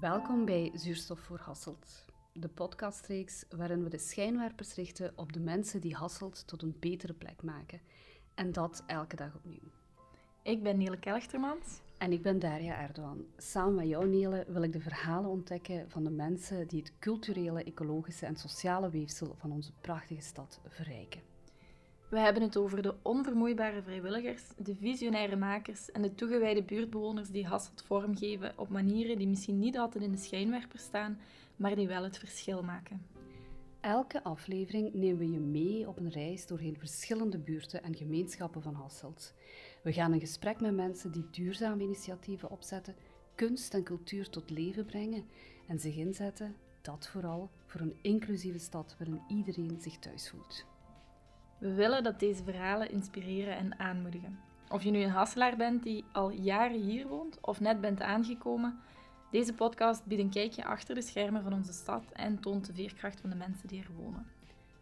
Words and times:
Welkom 0.00 0.44
bij 0.44 0.70
Zuurstof 0.74 1.20
voor 1.20 1.38
Hasselt, 1.38 2.04
de 2.32 2.48
podcastreeks 2.48 3.44
waarin 3.56 3.82
we 3.82 3.88
de 3.88 3.98
schijnwerpers 3.98 4.74
richten 4.74 5.12
op 5.16 5.32
de 5.32 5.40
mensen 5.40 5.80
die 5.80 5.94
Hasselt 5.94 6.46
tot 6.46 6.62
een 6.62 6.76
betere 6.80 7.12
plek 7.12 7.42
maken. 7.42 7.80
En 8.34 8.52
dat 8.52 8.82
elke 8.86 9.16
dag 9.16 9.34
opnieuw. 9.34 9.70
Ik 10.42 10.62
ben 10.62 10.78
Nele 10.78 10.98
Kelchtermans. 10.98 11.80
En 11.98 12.12
ik 12.12 12.22
ben 12.22 12.38
Daria 12.38 12.80
Erdogan. 12.80 13.24
Samen 13.36 13.74
met 13.74 13.88
jou, 13.88 14.08
Nele, 14.08 14.44
wil 14.48 14.62
ik 14.62 14.72
de 14.72 14.80
verhalen 14.80 15.30
ontdekken 15.30 15.90
van 15.90 16.04
de 16.04 16.10
mensen 16.10 16.68
die 16.68 16.80
het 16.80 16.92
culturele, 16.98 17.64
ecologische 17.64 18.26
en 18.26 18.36
sociale 18.36 18.90
weefsel 18.90 19.34
van 19.38 19.52
onze 19.52 19.72
prachtige 19.80 20.22
stad 20.22 20.60
verrijken. 20.68 21.20
We 22.10 22.18
hebben 22.18 22.42
het 22.42 22.56
over 22.56 22.82
de 22.82 22.94
onvermoeibare 23.02 23.82
vrijwilligers, 23.82 24.42
de 24.56 24.74
visionaire 24.74 25.36
makers 25.36 25.90
en 25.90 26.02
de 26.02 26.14
toegewijde 26.14 26.62
buurtbewoners 26.62 27.28
die 27.28 27.46
Hasselt 27.46 27.82
vormgeven 27.86 28.52
op 28.56 28.68
manieren 28.68 29.18
die 29.18 29.28
misschien 29.28 29.58
niet 29.58 29.78
altijd 29.78 30.04
in 30.04 30.10
de 30.10 30.18
schijnwerper 30.18 30.78
staan, 30.78 31.18
maar 31.56 31.74
die 31.74 31.86
wel 31.86 32.02
het 32.02 32.18
verschil 32.18 32.62
maken. 32.62 33.06
Elke 33.80 34.22
aflevering 34.22 34.94
nemen 34.94 35.18
we 35.18 35.30
je 35.30 35.38
mee 35.38 35.88
op 35.88 35.98
een 35.98 36.10
reis 36.10 36.46
doorheen 36.46 36.76
verschillende 36.78 37.38
buurten 37.38 37.82
en 37.82 37.96
gemeenschappen 37.96 38.62
van 38.62 38.74
Hasselt. 38.74 39.34
We 39.82 39.92
gaan 39.92 40.14
in 40.14 40.20
gesprek 40.20 40.60
met 40.60 40.74
mensen 40.74 41.12
die 41.12 41.30
duurzame 41.30 41.82
initiatieven 41.82 42.50
opzetten, 42.50 42.94
kunst 43.34 43.74
en 43.74 43.82
cultuur 43.82 44.30
tot 44.30 44.50
leven 44.50 44.84
brengen 44.84 45.24
en 45.66 45.78
zich 45.78 45.96
inzetten, 45.96 46.56
dat 46.80 47.08
vooral, 47.08 47.50
voor 47.66 47.80
een 47.80 47.98
inclusieve 48.02 48.58
stad 48.58 48.96
waarin 48.98 49.22
iedereen 49.28 49.78
zich 49.80 49.98
thuis 49.98 50.30
voelt. 50.30 50.69
We 51.60 51.74
willen 51.74 52.02
dat 52.02 52.20
deze 52.20 52.44
verhalen 52.44 52.90
inspireren 52.90 53.56
en 53.56 53.78
aanmoedigen. 53.78 54.38
Of 54.68 54.82
je 54.82 54.90
nu 54.90 55.02
een 55.02 55.10
Hasselaar 55.10 55.56
bent 55.56 55.82
die 55.82 56.04
al 56.12 56.30
jaren 56.30 56.80
hier 56.80 57.06
woont 57.06 57.38
of 57.40 57.60
net 57.60 57.80
bent 57.80 58.00
aangekomen, 58.00 58.80
deze 59.30 59.54
podcast 59.54 60.04
biedt 60.04 60.22
een 60.22 60.30
kijkje 60.30 60.64
achter 60.64 60.94
de 60.94 61.02
schermen 61.02 61.42
van 61.42 61.52
onze 61.52 61.72
stad 61.72 62.04
en 62.12 62.40
toont 62.40 62.66
de 62.66 62.72
veerkracht 62.72 63.20
van 63.20 63.30
de 63.30 63.36
mensen 63.36 63.68
die 63.68 63.80
er 63.80 63.90
wonen. 63.96 64.26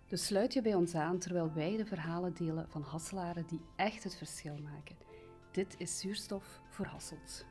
Dus 0.06 0.27
sluit 0.27 0.52
je 0.52 0.62
bij 0.62 0.75
ons 0.75 0.94
aan 0.94 1.19
terwijl 1.19 1.52
wij 1.55 1.77
de 1.77 1.86
verhalen 1.86 2.34
delen 2.34 2.67
van 2.69 2.83
Hasselaren 2.83 3.47
die 3.47 3.61
echt 3.77 4.05
het 4.05 4.17
verschil 4.17 4.56
maken. 4.62 4.97
Dit 5.50 5.74
is 5.78 5.98
Zuurstof 5.98 6.61
voor 6.69 6.86
Hasselt. 6.86 7.47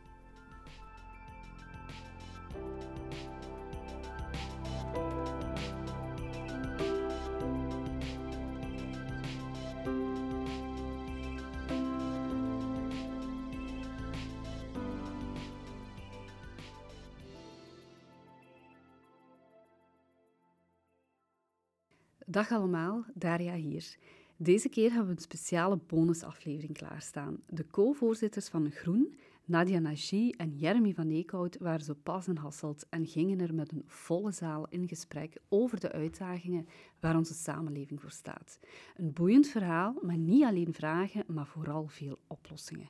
Dag 22.38 22.52
allemaal, 22.52 23.06
Daria 23.14 23.54
hier. 23.54 23.98
Deze 24.36 24.70
keer 24.70 24.90
hebben 24.90 25.08
we 25.08 25.16
een 25.16 25.22
speciale 25.22 25.80
bonusaflevering 25.88 26.78
klaarstaan. 26.78 27.38
De 27.50 27.68
co-voorzitters 27.68 28.48
van 28.48 28.72
Groen, 28.72 29.18
Nadia 29.46 29.80
Nagy 29.80 30.34
en 30.38 30.56
Jeremy 30.56 30.94
van 30.94 31.10
Eekhout, 31.10 31.58
waren 31.60 31.86
zo 31.86 31.94
pas 32.04 32.28
in 32.28 32.36
Hasselt 32.36 32.86
en 32.90 33.06
gingen 33.06 33.40
er 33.40 33.54
met 33.54 33.72
een 33.72 33.84
volle 33.86 34.32
zaal 34.32 34.68
in 34.70 34.88
gesprek 34.88 35.38
over 35.50 35.80
de 35.80 35.92
uitdagingen 35.92 36.68
waar 37.00 37.16
onze 37.16 37.34
samenleving 37.34 38.02
voor 38.02 38.12
staat. 38.12 38.60
Een 38.96 39.14
boeiend 39.14 39.48
verhaal, 39.48 39.96
maar 40.02 40.18
niet 40.18 40.44
alleen 40.44 40.74
vragen, 40.74 41.24
maar 41.28 41.48
vooral 41.48 41.88
veel 41.88 42.18
oplossingen. 42.28 42.90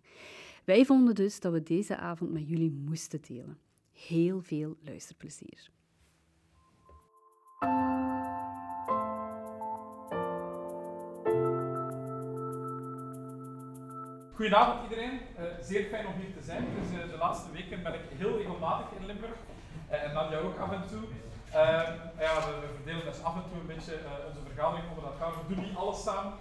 Wij 0.63 0.85
vonden 0.85 1.15
dus 1.15 1.39
dat 1.39 1.53
we 1.53 1.63
deze 1.63 1.97
avond 1.97 2.31
met 2.31 2.47
jullie 2.47 2.71
moesten 2.71 3.21
delen. 3.27 3.57
Heel 3.91 4.41
veel 4.41 4.77
luisterplezier. 4.81 5.69
Goedenavond 14.37 14.83
iedereen, 14.89 15.15
uh, 15.19 15.43
zeer 15.61 15.85
fijn 15.91 16.07
om 16.07 16.13
hier 16.21 16.33
te 16.37 16.43
zijn. 16.49 16.65
Dus, 16.77 16.89
uh, 16.99 17.11
de 17.11 17.17
laatste 17.17 17.51
weken 17.51 17.83
ben 17.83 17.93
ik 17.93 18.05
heel 18.21 18.37
regelmatig 18.37 18.87
in 18.99 19.05
Limburg 19.05 19.39
uh, 19.91 20.03
en 20.03 20.13
Nadia 20.13 20.39
ook 20.39 20.59
af 20.59 20.71
en 20.71 20.85
toe. 20.91 21.03
Ehm, 21.51 21.91
ja, 22.25 22.33
we, 22.45 22.53
verdelen 22.75 23.05
dus 23.05 23.23
af 23.23 23.35
en 23.35 23.45
toe 23.49 23.59
een 23.59 23.71
beetje 23.73 23.95
onze 24.27 24.41
vergadering 24.49 24.85
onder 24.89 25.05
elkaar. 25.11 25.31
We 25.31 25.55
doen 25.55 25.63
niet 25.63 25.75
alles 25.75 26.03
samen, 26.03 26.33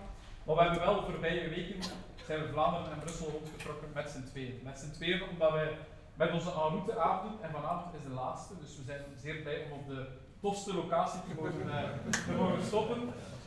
maar 0.44 0.56
we 0.56 0.62
hebben 0.62 0.84
wel 0.86 1.00
de 1.00 1.10
voorbije 1.10 1.48
weken 1.48 1.80
zijn 2.26 2.40
we 2.42 2.48
Vlaanderen 2.48 2.92
en 2.92 2.98
Brussel 2.98 3.30
rondgetrokken 3.30 3.88
met 3.94 4.10
z'n 4.10 4.24
tweeën. 4.30 4.60
Met 4.64 4.78
z'n 4.78 4.90
tweeën 4.90 5.22
omdat 5.30 5.52
wij 5.52 5.70
met 6.14 6.32
onze 6.32 6.50
route 6.50 6.98
avond 6.98 7.40
en 7.40 7.50
vanavond 7.50 7.94
is 7.94 8.02
de 8.02 8.14
laatste, 8.22 8.52
dus 8.60 8.76
we 8.76 8.84
zijn 8.84 9.02
zeer 9.16 9.36
blij 9.42 9.58
om 9.64 9.78
op 9.78 9.86
de 9.86 10.06
tofste 10.40 10.74
locatie 10.74 11.20
te 11.20 11.34
mogen, 11.40 11.70
te 12.10 12.32
mogen 12.38 12.62
stoppen. 12.62 13.00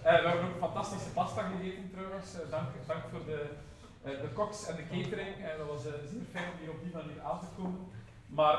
we 0.03 0.09
hebben 0.09 0.49
ook 0.49 0.59
fantastische 0.59 1.09
pasta 1.09 1.41
gegeten 1.41 1.91
trouwens, 1.91 2.29
dank, 2.49 2.67
dank 2.87 3.03
voor 3.11 3.25
de 3.25 3.41
de 4.23 4.29
koks 4.33 4.67
en 4.67 4.75
de 4.75 4.87
catering. 4.87 5.37
Uh, 5.37 5.57
dat 5.57 5.67
was 5.67 5.85
uh, 5.85 5.91
zeer 6.11 6.25
fijn 6.31 6.51
om 6.51 6.59
hier 6.59 6.69
op 6.69 6.83
die 6.83 6.93
manier 6.93 7.21
aan 7.21 7.39
te 7.39 7.45
komen. 7.57 7.81
Maar 8.27 8.57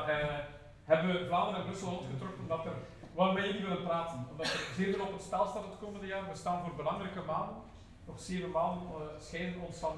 hebben 0.83 1.13
we 1.13 1.25
Vlaanderen 1.27 1.59
en 1.61 1.67
Brussel 1.67 1.89
rondgetrokken 1.89 2.41
omdat 2.41 2.65
er, 2.65 2.77
waar 3.13 3.33
wij 3.33 3.45
jullie 3.45 3.61
willen 3.61 3.83
praten. 3.83 4.25
Omdat 4.31 4.45
er 4.45 4.73
zeer 4.75 4.93
veel 4.93 5.05
op 5.05 5.13
het 5.13 5.21
spel 5.21 5.47
staat 5.47 5.63
het 5.63 5.79
komende 5.79 6.07
jaar. 6.07 6.29
We 6.29 6.35
staan 6.35 6.63
voor 6.63 6.75
belangrijke 6.75 7.21
maanden. 7.21 7.55
Nog 8.05 8.19
zeven 8.19 8.51
maanden 8.51 8.87
scheiden 9.19 9.61
ons 9.61 9.77
van 9.77 9.95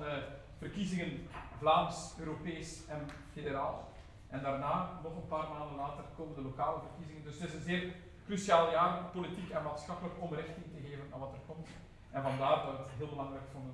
verkiezingen 0.58 1.28
Vlaams, 1.60 2.14
Europees 2.20 2.88
en 2.88 3.02
federaal. 3.34 3.92
En 4.30 4.42
daarna, 4.42 5.00
nog 5.04 5.16
een 5.16 5.28
paar 5.28 5.50
maanden 5.50 5.78
later, 5.78 6.04
komen 6.18 6.36
de 6.36 6.42
lokale 6.42 6.80
verkiezingen. 6.88 7.24
Dus 7.24 7.40
het 7.40 7.50
is 7.50 7.56
een 7.56 7.62
zeer 7.62 7.94
cruciaal 8.26 8.72
jaar, 8.72 9.04
politiek 9.14 9.50
en 9.50 9.64
maatschappelijk, 9.64 10.16
om 10.20 10.34
richting 10.34 10.66
te 10.74 10.82
geven 10.88 11.06
aan 11.14 11.20
wat 11.20 11.34
er 11.34 11.46
komt. 11.48 11.68
En 12.12 12.22
vandaar 12.22 12.66
dat 12.66 12.76
we 12.78 12.84
het 12.84 12.98
heel 12.98 13.08
belangrijk 13.08 13.48
vonden 13.52 13.74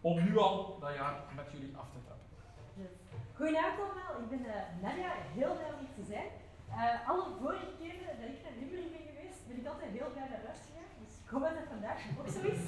om 0.00 0.24
nu 0.24 0.38
al 0.38 0.78
dat 0.80 0.94
jaar 0.94 1.14
met 1.36 1.48
jullie 1.52 1.76
af 1.76 1.88
te 1.92 2.00
trappen. 2.06 2.28
Goedenavond 3.36 3.90
allemaal, 3.90 4.12
ik 4.22 4.28
ben 4.34 4.44
uh, 4.46 4.54
Nadia, 4.84 5.12
heel 5.38 5.54
blij 5.56 5.70
om 5.74 5.80
hier 5.82 5.96
te 6.00 6.06
zijn. 6.12 6.28
Uh, 6.70 7.08
alle 7.10 7.26
vorige 7.40 7.70
keren 7.80 8.14
dat 8.20 8.30
ik 8.34 8.42
naar 8.44 8.56
Limburg 8.60 8.88
ben 8.94 9.04
geweest, 9.10 9.40
ben 9.48 9.58
ik 9.60 9.66
altijd 9.72 9.90
heel 9.98 10.10
blij 10.14 10.28
naar 10.32 10.44
huis 10.46 10.62
gegaan. 10.66 10.92
Dus 11.02 11.14
ik 11.24 11.30
hoop 11.32 11.44
dat 11.46 11.58
dat 11.60 11.72
vandaag 11.74 11.98
ook 12.20 12.30
zo 12.36 12.40
is. 12.54 12.62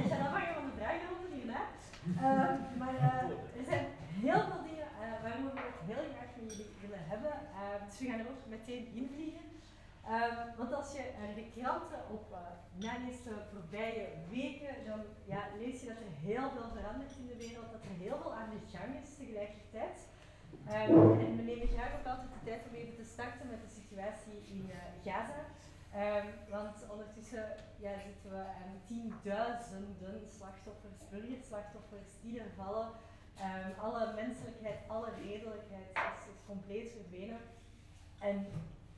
Ik 0.00 0.06
ga 0.10 0.16
afhangen 0.26 0.54
van 0.58 0.66
de 0.70 0.76
vragenronde 0.80 1.28
hierna. 1.38 1.62
Uh, 2.26 2.52
maar 2.80 2.94
er 3.58 3.66
zijn 3.70 3.84
heel 4.24 4.42
veel 4.48 4.62
dingen 4.68 4.88
waarover 5.22 5.54
we 5.58 5.64
het 5.70 5.88
heel 5.90 6.04
graag 6.12 6.30
met 6.36 6.46
jullie 6.48 6.70
willen 6.82 7.04
hebben. 7.12 7.34
dus 7.86 7.96
we 7.98 8.04
gaan 8.08 8.22
er 8.22 8.32
ook 8.32 8.42
meteen 8.56 8.84
invliegen. 9.00 9.46
Um, 10.16 10.56
want 10.56 10.72
als 10.72 10.92
je 10.92 11.02
uh, 11.12 11.34
de 11.34 11.46
kranten 11.60 12.00
op 12.10 12.26
uh, 12.30 12.38
naleest 12.86 13.24
de 13.24 13.36
voorbije 13.52 14.06
weken, 14.30 14.74
dan 14.86 15.00
ja, 15.24 15.42
lees 15.58 15.80
je 15.80 15.86
dat 15.86 15.96
er 15.96 16.14
heel 16.28 16.50
veel 16.50 16.68
verandert 16.76 17.16
in 17.18 17.26
de 17.26 17.36
wereld, 17.36 17.70
dat 17.72 17.84
er 17.84 17.96
heel 18.04 18.18
veel 18.22 18.34
aan 18.34 18.50
de 18.50 18.76
gang 18.76 18.90
is 19.02 19.16
tegelijkertijd. 19.16 19.98
Um, 20.66 21.20
en 21.20 21.36
we 21.36 21.42
nemen 21.42 21.68
graag 21.68 21.92
ook 21.98 22.06
altijd 22.06 22.32
de 22.32 22.44
tijd 22.44 22.62
om 22.68 22.74
even 22.74 22.96
te 22.96 23.04
starten 23.04 23.46
met 23.50 23.60
de 23.66 23.74
situatie 23.80 24.38
in 24.56 24.64
uh, 24.70 24.76
Gaza. 25.04 25.42
Um, 26.04 26.26
want 26.50 26.76
ondertussen 26.90 27.44
ja, 27.76 27.92
zitten 28.06 28.30
we 28.30 28.42
aan 28.60 28.80
tienduizenden 28.86 30.20
slachtoffers, 30.38 30.98
burgerslachtoffers 31.10 32.10
die 32.22 32.40
er 32.40 32.52
vallen. 32.56 32.88
alle 33.80 34.14
menselijkheid, 34.14 34.78
alle 34.86 35.10
redelijkheid 35.24 35.90
is, 35.92 36.24
is 36.32 36.46
compleet 36.46 36.90
verdwenen. 36.90 37.40
En 38.18 38.46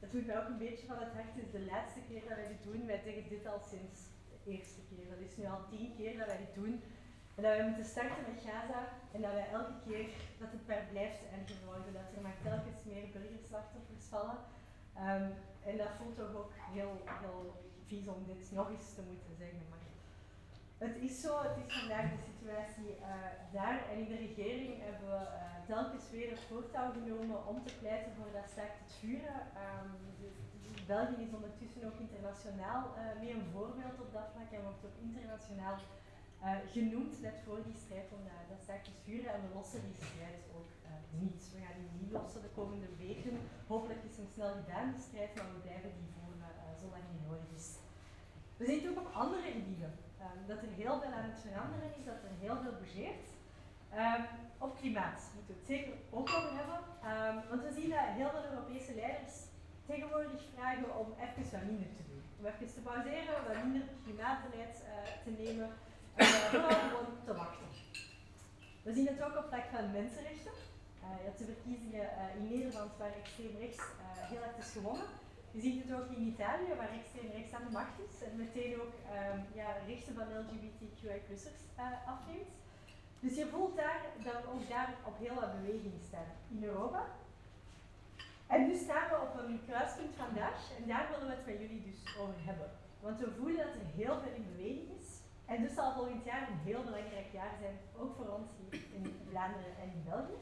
dat 0.00 0.10
doet 0.10 0.26
mij 0.26 0.38
ook 0.40 0.48
een 0.48 0.64
beetje 0.66 0.86
van 0.86 0.98
het 0.98 1.12
hart. 1.16 1.34
Het 1.34 1.44
is 1.44 1.56
de 1.58 1.70
laatste 1.72 2.00
keer 2.08 2.22
dat 2.28 2.38
wij 2.40 2.48
dit 2.54 2.62
doen. 2.68 2.86
Wij 2.86 3.00
zeggen 3.06 3.28
dit 3.28 3.46
al 3.52 3.60
sinds 3.72 3.98
de 4.30 4.38
eerste 4.50 4.82
keer. 4.88 5.04
Dat 5.12 5.22
is 5.28 5.36
nu 5.36 5.44
al 5.46 5.64
tien 5.70 5.94
keer 5.96 6.18
dat 6.18 6.26
wij 6.26 6.42
dit 6.46 6.54
doen. 6.60 6.74
En 7.36 7.42
dat 7.42 7.56
wij 7.56 7.66
moeten 7.68 7.92
starten 7.94 8.22
met 8.28 8.42
Gaza 8.46 8.82
en 9.14 9.20
dat 9.24 9.32
wij 9.38 9.48
elke 9.58 9.76
keer 9.86 10.06
dat 10.40 10.50
het 10.54 10.66
maar 10.68 10.86
blijft 10.94 11.22
erger 11.36 11.60
worden. 11.70 11.92
Dat 11.98 12.08
er 12.16 12.22
maar 12.26 12.40
telkens 12.48 12.80
meer 12.90 13.06
burgerslachtoffers 13.14 14.06
vallen. 14.14 14.38
Um, 15.08 15.26
en 15.68 15.76
dat 15.82 15.96
voelt 15.98 16.16
toch 16.16 16.34
ook 16.42 16.52
heel, 16.76 16.94
heel 17.22 17.42
vies 17.86 18.06
om 18.14 18.20
dit 18.26 18.52
nog 18.58 18.68
eens 18.70 18.94
te 18.94 19.02
moeten 19.10 19.34
zeggen. 19.42 19.64
Maar 19.70 19.84
het 20.84 20.96
is 21.06 21.20
zo, 21.20 21.32
het 21.48 21.56
is 21.64 21.68
vandaag 21.80 22.06
de 22.10 22.22
situatie 22.30 22.90
uh, 22.96 23.04
daar. 23.56 23.78
En 23.90 23.96
in 24.02 24.08
de 24.12 24.20
regering 24.26 24.72
hebben 24.86 25.08
we 25.14 25.22
uh, 25.24 25.66
telkens 25.72 26.10
weer 26.10 26.30
het 26.30 26.44
voortouw 26.50 26.88
genomen 26.98 27.46
om 27.46 27.56
te 27.66 27.74
pleiten 27.80 28.12
voor 28.16 28.30
dat 28.38 28.50
staakt 28.54 28.78
het 28.82 28.92
vuren. 29.00 29.38
Um, 29.64 29.90
België 30.94 31.22
is 31.28 31.38
ondertussen 31.40 31.84
ook 31.88 31.98
internationaal 32.06 32.82
uh, 32.88 33.20
mee 33.20 33.32
een 33.34 33.52
voorbeeld 33.54 33.98
op 34.04 34.10
dat 34.12 34.28
vlak 34.34 34.50
en 34.52 34.66
wordt 34.68 34.84
ook 34.88 34.98
internationaal 35.08 35.76
genoemd 36.76 37.20
net 37.20 37.38
voor 37.44 37.60
die 37.68 37.80
strijd 37.84 38.08
om 38.16 38.22
dat 38.50 38.62
staakt 38.62 38.86
het 38.86 39.00
vuren. 39.04 39.32
En 39.34 39.40
we 39.44 39.54
lossen 39.54 39.82
die 39.88 40.04
strijd 40.04 40.40
ook 40.56 40.70
niet. 41.22 41.42
We 41.54 41.58
gaan 41.64 41.80
die 41.80 42.00
niet 42.00 42.12
lossen 42.18 42.42
de 42.42 42.56
komende 42.60 42.90
weken. 42.96 43.34
Hopelijk 43.66 44.02
is 44.08 44.16
hem 44.16 44.28
snel 44.34 44.52
gedaan, 44.60 44.90
die 44.92 45.06
strijd, 45.08 45.34
maar 45.36 45.50
we 45.54 45.66
blijven 45.66 45.92
die 45.98 46.10
voeren 46.14 46.52
zolang 46.82 47.04
die 47.12 47.22
nodig 47.28 47.50
is. 47.60 47.68
We 48.56 48.64
zien 48.64 48.88
ook 48.90 49.00
op 49.04 49.10
andere 49.24 49.50
gebieden. 49.58 49.92
Um, 50.22 50.46
dat 50.46 50.62
er 50.62 50.72
heel 50.82 50.96
veel 51.00 51.12
aan 51.18 51.30
het 51.30 51.40
veranderen 51.46 51.90
is, 51.98 52.04
dat 52.04 52.20
er 52.26 52.34
heel 52.44 52.56
veel 52.62 52.76
bougeert. 52.80 53.26
Um, 54.04 54.22
op 54.58 54.72
klimaat 54.80 55.20
moeten 55.34 55.54
we 55.54 55.60
het 55.60 55.70
zeker 55.74 55.92
ook 56.10 56.28
over 56.36 56.52
hebben. 56.60 56.80
Um, 57.10 57.36
want 57.50 57.62
we 57.66 57.72
zien 57.78 57.90
dat 57.90 58.16
heel 58.18 58.30
veel 58.34 58.46
Europese 58.50 58.94
leiders 58.94 59.36
tegenwoordig 59.90 60.42
vragen 60.54 60.90
om 61.02 61.08
even 61.24 61.50
wat 61.52 61.68
minder 61.70 61.90
te 61.98 62.04
doen. 62.10 62.22
Om 62.38 62.44
even 62.46 62.74
te 62.74 62.80
pauzeren, 62.88 63.34
wat 63.46 63.64
minder 63.64 63.82
klimaatbeleid 64.04 64.76
uh, 64.82 64.88
te 65.24 65.30
nemen 65.42 65.68
en 66.14 66.26
gewoon 66.26 67.10
te 67.24 67.34
wachten. 67.42 67.68
We 68.82 68.92
zien 68.92 69.06
het 69.06 69.22
ook 69.22 69.36
op 69.36 69.48
vlak 69.48 69.66
van 69.74 69.90
mensenrechten. 69.98 70.54
Uh, 71.02 71.08
je 71.20 71.24
hebt 71.28 71.38
de 71.38 71.44
verkiezingen 71.44 72.08
in 72.36 72.48
Nederland 72.48 72.90
waar 72.98 73.14
extreem 73.22 73.56
rechts 73.64 73.82
heel 74.32 74.42
erg 74.42 74.56
is 74.56 74.72
gewonnen. 74.72 75.08
Je 75.50 75.60
ziet 75.60 75.82
het 75.82 75.92
ook 75.98 76.10
in 76.10 76.26
Italië, 76.26 76.74
waar 76.76 76.92
extreem 76.92 77.30
rechts 77.30 77.52
aan 77.52 77.64
de 77.64 77.70
macht 77.70 77.98
is 78.08 78.22
en 78.22 78.36
meteen 78.36 78.80
ook 78.80 78.94
um, 79.18 79.44
ja, 79.54 79.68
rechten 79.86 80.14
van 80.14 80.26
LGBTQI-plussers 80.40 81.62
afneemt. 82.06 82.52
Dus 83.20 83.34
je 83.36 83.46
voelt 83.46 83.76
daar 83.76 84.00
dat 84.24 84.32
we 84.32 84.50
ook 84.52 84.68
daar 84.68 84.94
op 85.04 85.18
heel 85.18 85.34
wat 85.34 85.60
beweging 85.60 85.94
staan 86.08 86.30
in 86.48 86.64
Europa. 86.64 87.04
En 88.46 88.66
nu 88.66 88.74
staan 88.76 89.08
we 89.08 89.16
op 89.26 89.42
een 89.42 89.60
kruispunt 89.66 90.14
vandaag 90.16 90.56
en 90.78 90.88
daar 90.88 91.08
willen 91.10 91.26
we 91.26 91.34
het 91.34 91.46
met 91.46 91.60
jullie 91.60 91.82
dus 91.82 92.16
over 92.18 92.44
hebben. 92.44 92.70
Want 93.00 93.18
we 93.20 93.30
voelen 93.38 93.56
dat 93.56 93.74
er 93.74 93.94
heel 93.94 94.20
veel 94.20 94.34
in 94.34 94.46
beweging 94.52 94.88
is. 95.00 95.08
En 95.46 95.62
dus 95.62 95.74
zal 95.74 95.92
volgend 95.92 96.24
jaar 96.24 96.48
een 96.48 96.58
heel 96.58 96.82
belangrijk 96.84 97.32
jaar 97.32 97.54
zijn, 97.60 97.78
ook 97.98 98.16
voor 98.16 98.28
ons 98.28 98.50
hier 98.58 98.80
in 98.94 99.20
Vlaanderen 99.28 99.76
en 99.82 99.88
in 99.96 100.04
België. 100.04 100.40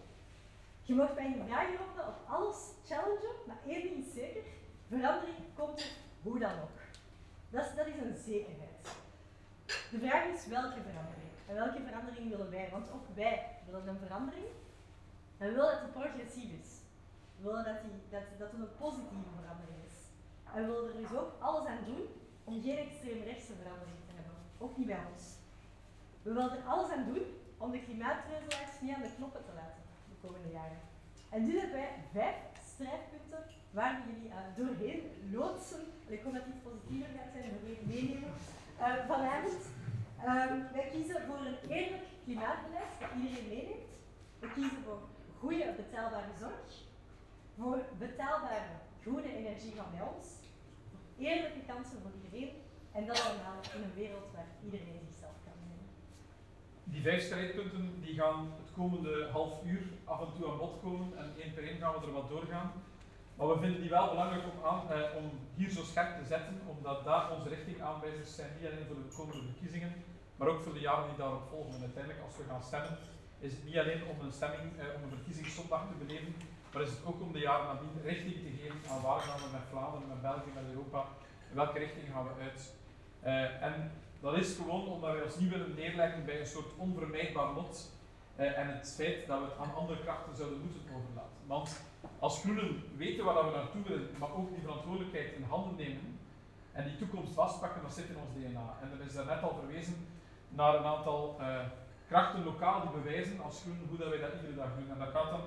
Je 0.83 0.95
mag 0.95 1.15
mij 1.15 1.37
vragen 1.47 1.77
roepen 1.77 2.07
op 2.07 2.19
alles 2.29 2.59
challengen, 2.87 3.35
maar 3.47 3.59
één 3.67 3.83
ding 3.83 4.05
is 4.05 4.13
zeker, 4.13 4.43
verandering 4.89 5.37
komt 5.55 5.81
er 5.81 5.91
hoe 6.23 6.39
dan 6.39 6.53
ook. 6.53 6.79
Dat 7.51 7.65
is, 7.67 7.75
dat 7.77 7.87
is 7.87 8.01
een 8.01 8.17
zekerheid. 8.17 8.77
De 9.91 9.99
vraag 9.99 10.25
is 10.25 10.47
welke 10.47 10.81
verandering? 10.89 11.33
En 11.49 11.55
welke 11.55 11.83
verandering 11.83 12.31
willen 12.31 12.51
wij? 12.51 12.69
Want 12.71 12.91
ook 12.91 13.07
wij 13.15 13.59
willen 13.67 13.89
een 13.89 14.07
verandering. 14.07 14.47
En 15.39 15.47
we 15.49 15.55
willen 15.55 15.73
dat 15.73 15.81
het 15.81 15.93
progressief 15.93 16.51
is. 16.63 16.71
We 17.37 17.43
willen 17.49 17.65
dat, 17.65 17.83
die, 17.83 17.91
dat, 18.11 18.23
dat 18.39 18.51
het 18.51 18.61
een 18.61 18.77
positieve 18.85 19.33
verandering 19.41 19.79
is. 19.91 19.97
En 20.55 20.61
we 20.65 20.73
willen 20.73 20.95
er 20.95 21.01
dus 21.01 21.19
ook 21.19 21.33
alles 21.39 21.67
aan 21.67 21.85
doen 21.85 22.03
om 22.45 22.63
geen 22.63 22.79
extreemrechtse 22.87 23.55
verandering 23.61 24.01
te 24.07 24.15
hebben. 24.15 24.37
Ook 24.59 24.77
niet 24.77 24.87
bij 24.87 25.05
ons. 25.13 25.25
We 26.23 26.33
willen 26.33 26.57
er 26.57 26.71
alles 26.73 26.91
aan 26.91 27.05
doen 27.13 27.25
om 27.59 27.71
de 27.71 27.83
klimaatreuzelaars 27.83 28.81
niet 28.81 28.95
aan 28.95 29.03
de 29.03 29.15
knoppen 29.17 29.45
te 29.45 29.55
laten 29.55 29.83
de 30.09 30.27
komende 30.27 30.51
jaren. 30.51 30.81
En 31.31 31.45
nu 31.47 31.59
hebben 31.59 31.79
wij 31.79 31.95
vijf 32.13 32.37
strijdpunten 32.73 33.45
waar 33.79 33.95
we 33.99 34.13
jullie 34.13 34.31
uh, 34.31 34.39
doorheen 34.61 35.01
loodsen. 35.37 35.83
Ik 36.07 36.23
hoop 36.23 36.35
dat 36.39 36.47
iets 36.51 36.65
positiever 36.69 37.11
gaat 37.17 37.33
zijn 37.33 37.45
en 37.45 37.61
weer 37.65 37.83
meenemen 37.93 38.33
uh, 38.81 39.07
vanavond. 39.11 39.63
Um, 40.31 40.57
wij 40.77 40.89
kiezen 40.95 41.21
voor 41.27 41.41
een 41.49 41.59
eerlijk 41.77 42.07
klimaatbeleid 42.25 42.93
dat 43.01 43.11
iedereen 43.17 43.49
meeneemt. 43.49 43.93
We 44.43 44.49
kiezen 44.55 44.81
voor 44.87 45.01
goede 45.41 45.67
betaalbare 45.83 46.35
zorg 46.45 46.71
voor 47.59 47.79
betaalbare 47.99 48.73
groene 49.03 49.37
energie 49.37 49.75
van 49.75 49.85
bij 49.95 50.05
ons, 50.15 50.27
eerlijke 51.19 51.63
kansen 51.67 51.99
voor 52.03 52.15
iedereen 52.19 52.53
en 52.93 53.07
dat 53.07 53.21
allemaal 53.27 53.61
in 53.75 53.83
een 53.83 53.95
wereld 54.03 54.29
waar 54.35 54.51
iedereen 54.65 55.01
zichzelf 55.09 55.37
kan 55.45 55.57
nemen. 55.69 55.89
Die 56.85 57.03
vijf 57.03 57.23
strijdpunten 57.23 58.01
die 58.05 58.15
gaan 58.15 58.41
het 58.63 58.71
komende 58.81 59.29
half 59.33 59.65
uur 59.65 59.83
af 60.05 60.21
en 60.21 60.33
toe 60.37 60.51
aan 60.51 60.59
bod 60.59 60.81
komen 60.83 61.19
en 61.19 61.29
één 61.43 61.55
per 61.55 61.65
één 61.69 61.79
gaan 61.79 61.93
we 61.95 62.07
er 62.07 62.13
wat 62.13 62.29
doorgaan. 62.29 62.73
Maar 63.39 63.49
we 63.49 63.59
vinden 63.59 63.81
die 63.81 63.91
wel 63.91 64.09
belangrijk 64.09 64.45
om, 64.53 64.91
eh, 64.91 65.17
om 65.17 65.27
hier 65.55 65.71
zo 65.71 65.83
scherp 65.83 66.13
te 66.19 66.27
zetten, 66.35 66.61
omdat 66.67 67.05
daar 67.05 67.31
onze 67.31 67.49
richtingaanwijzers 67.49 68.35
zijn, 68.35 68.51
niet 68.57 68.71
alleen 68.71 68.87
voor 68.87 68.97
de 69.03 69.15
komende 69.17 69.43
verkiezingen, 69.51 69.93
maar 70.37 70.49
ook 70.49 70.63
voor 70.63 70.75
de 70.75 70.87
jaren 70.89 71.09
die 71.09 71.17
daarop 71.17 71.49
volgen. 71.51 71.75
En 71.75 71.81
uiteindelijk, 71.81 72.25
als 72.25 72.37
we 72.37 72.45
gaan 72.51 72.63
stemmen, 72.63 72.97
is 73.39 73.53
het 73.53 73.65
niet 73.65 73.79
alleen 73.79 74.03
om 74.11 74.17
een 74.21 74.33
stemming, 74.33 74.67
eh, 74.79 74.97
om 74.97 75.03
een 75.03 75.17
verkiezingszondag 75.17 75.83
te 75.89 76.05
beleven, 76.05 76.35
maar 76.73 76.83
is 76.83 76.91
het 76.91 77.07
ook 77.09 77.21
om 77.21 77.33
de 77.33 77.47
jaren 77.49 77.67
nadien 77.67 78.03
richting 78.11 78.37
te 78.45 78.53
geven 78.59 78.91
aan 78.91 79.03
waar 79.03 79.21
gaan 79.21 79.41
we 79.45 79.49
met 79.53 79.71
Vlaanderen, 79.71 80.09
met 80.09 80.23
België, 80.23 80.51
met 80.55 80.71
Europa, 80.73 81.01
in 81.51 81.57
welke 81.57 81.79
richting 81.79 82.07
gaan 82.13 82.27
we 82.29 82.43
uit. 82.43 82.61
Uh, 83.25 83.63
en 83.67 83.75
dat 84.21 84.35
is 84.37 84.57
gewoon 84.57 84.87
omdat 84.89 85.13
wij 85.13 85.23
ons 85.23 85.39
niet 85.39 85.51
willen 85.51 85.75
neerleggen 85.75 86.25
bij 86.25 86.41
een 86.41 86.47
soort 86.47 86.77
onvermijdbaar 86.77 87.53
lot 87.53 87.91
uh, 88.37 88.59
en 88.59 88.67
het 88.77 88.95
feit 88.97 89.27
dat 89.27 89.39
we 89.39 89.45
het 89.45 89.59
aan 89.59 89.75
andere 89.75 90.01
krachten 90.01 90.37
zouden 90.37 90.61
moeten 90.61 90.81
overlaten. 90.97 91.39
Want 91.47 91.81
als 92.19 92.41
groenen 92.41 92.83
weten 92.97 93.25
waar 93.25 93.45
we 93.45 93.57
naartoe 93.57 93.83
willen, 93.83 94.09
maar 94.19 94.35
ook 94.35 94.51
die 94.51 94.63
verantwoordelijkheid 94.63 95.33
in 95.33 95.43
handen 95.43 95.77
nemen 95.77 96.19
en 96.73 96.85
die 96.85 96.97
toekomst 96.97 97.33
vastpakken, 97.35 97.83
dat 97.83 97.95
zit 97.95 98.09
in 98.09 98.23
ons 98.25 98.33
DNA. 98.35 98.67
En 98.83 98.89
er 98.93 99.07
is 99.07 99.15
daarnet 99.15 99.43
al 99.43 99.59
verwezen 99.61 100.07
naar 100.49 100.75
een 100.75 100.85
aantal 100.85 101.37
uh, 101.41 101.61
krachten 102.09 102.45
lokaal 102.45 102.81
die 102.81 103.01
bewijzen 103.01 103.41
als 103.41 103.61
groen 103.63 103.81
hoe 103.89 103.99
dat 103.99 104.09
wij 104.09 104.21
dat 104.21 104.35
iedere 104.35 104.55
dag 104.55 104.71
doen. 104.79 104.91
En 104.91 104.99
dat 104.99 105.15
gaat 105.15 105.31
dan 105.31 105.41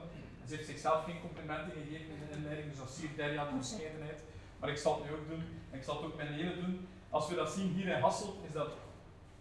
ze 0.51 0.57
heeft 0.57 0.69
zichzelf 0.69 1.03
geen 1.03 1.21
complimenten 1.21 1.71
gegeven 1.71 2.13
in 2.13 2.19
de 2.27 2.35
inleiding, 2.35 2.69
dus 2.69 2.79
dat 2.79 2.89
zie 2.89 3.09
ik 3.09 3.17
daar 3.17 3.39
aan 3.39 3.51
de 3.51 3.57
bescheidenheid. 3.57 4.19
Maar 4.59 4.69
ik 4.69 4.77
zal 4.77 4.95
het 4.95 5.03
nu 5.03 5.11
ook 5.15 5.27
doen 5.27 5.43
en 5.71 5.77
ik 5.77 5.83
zal 5.83 5.95
het 5.95 6.05
ook 6.05 6.17
met 6.17 6.27
hele 6.27 6.55
doen. 6.55 6.87
Als 7.09 7.29
we 7.29 7.35
dat 7.35 7.51
zien 7.51 7.69
hier 7.73 7.87
in 7.87 8.01
Hasselt, 8.01 8.35
is 8.47 8.53
dat, 8.53 8.71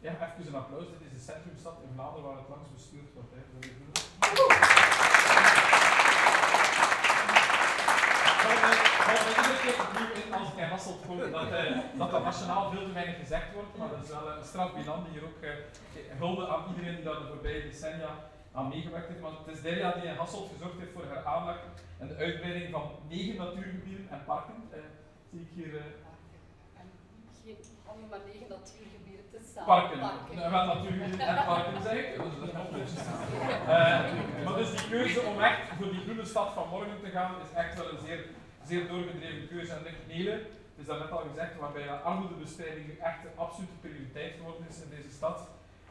ja, 0.01 0.11
even 0.11 0.47
een 0.47 0.55
applaus, 0.55 0.87
dit 0.87 1.01
is 1.07 1.13
de 1.13 1.33
centrumstad 1.33 1.77
in 1.83 1.95
Vlaanderen 1.95 2.27
waar 2.27 2.37
het 2.37 2.49
langs 2.49 2.73
bestuurd 2.75 3.13
wordt. 3.15 3.33
Hè. 3.35 5.10
Dat 9.11 10.25
in 10.25 10.33
als 10.33 10.53
ik 10.53 10.59
in 10.59 10.65
Hasselt 10.65 11.01
kom 11.07 11.19
dat, 11.19 11.31
dat 11.99 12.11
dat 12.11 12.25
nationaal 12.25 12.71
veel 12.71 12.85
te 12.85 12.93
weinig 12.93 13.19
gezegd 13.19 13.53
wordt, 13.55 13.77
maar 13.79 13.89
dat 13.89 14.03
is 14.05 14.09
wel 14.09 14.31
een 14.31 14.45
strafbilan 14.45 15.05
die 15.05 15.13
hier 15.13 15.25
ook 15.29 15.43
uh, 15.43 15.51
hulde 16.19 16.49
aan 16.49 16.65
iedereen 16.69 16.95
die 16.95 17.05
daar 17.05 17.19
de 17.19 17.27
voorbije 17.27 17.63
decennia 17.63 18.13
aan 18.53 18.69
meegewerkt 18.69 19.09
heeft. 19.09 19.21
Want 19.21 19.39
het 19.39 19.55
is 19.55 19.63
Delia 19.63 19.93
die 19.93 20.11
in 20.11 20.17
Hasselt 20.17 20.51
gezorgd 20.53 20.79
heeft 20.79 20.93
voor 20.93 21.07
haar 21.13 21.25
aanleg 21.25 21.59
en 21.99 22.09
de 22.09 22.17
uitbreiding 22.17 22.71
van 22.71 22.85
negen 23.09 23.37
natuurgebieden 23.37 24.07
en 24.11 24.25
parken. 24.25 24.55
Eh, 24.71 24.79
zie 25.31 25.41
ik 25.41 25.49
hier. 25.55 25.77
Eh, 25.77 25.83
geen 27.45 27.57
allemaal 27.87 28.09
maar 28.09 28.25
negen 28.27 28.49
natuurgebieden 28.49 29.27
te 29.33 29.41
staan. 29.51 29.65
Parken. 29.65 29.99
parken. 29.99 30.37
Nou, 30.37 30.67
natuurgebieden 30.67 31.27
en 31.29 31.45
parken 31.45 31.83
zeg 31.83 31.97
ik. 31.97 32.23
Dus 32.23 32.35
dat 32.39 32.49
is 32.49 32.55
nog 32.55 32.69
uh, 33.63 34.45
maar 34.45 34.57
dus 34.61 34.71
die 34.71 34.89
keuze 34.89 35.21
om 35.21 35.41
echt 35.41 35.61
voor 35.77 35.91
die 35.91 36.01
groene 36.01 36.25
stad 36.25 36.53
van 36.53 36.69
morgen 36.69 37.01
te 37.03 37.11
gaan 37.11 37.33
is 37.45 37.53
echt 37.55 37.75
wel 37.77 37.89
een 37.91 37.99
zeer, 38.07 38.25
zeer 38.71 38.89
doorgedreven 38.89 39.49
keuze. 39.49 39.73
En 39.73 39.85
Nelen, 40.09 40.39
het 40.71 40.79
is 40.83 40.87
dat 40.91 40.99
net 40.99 41.13
al 41.17 41.25
gezegd, 41.31 41.53
waarbij 41.63 41.89
armoedebestrijding 42.11 42.89
echt 43.11 43.21
een 43.25 43.39
absolute 43.45 43.77
prioriteit 43.85 44.33
geworden 44.39 44.65
is 44.71 44.83
in 44.85 44.91
deze 44.97 45.13
stad. 45.19 45.39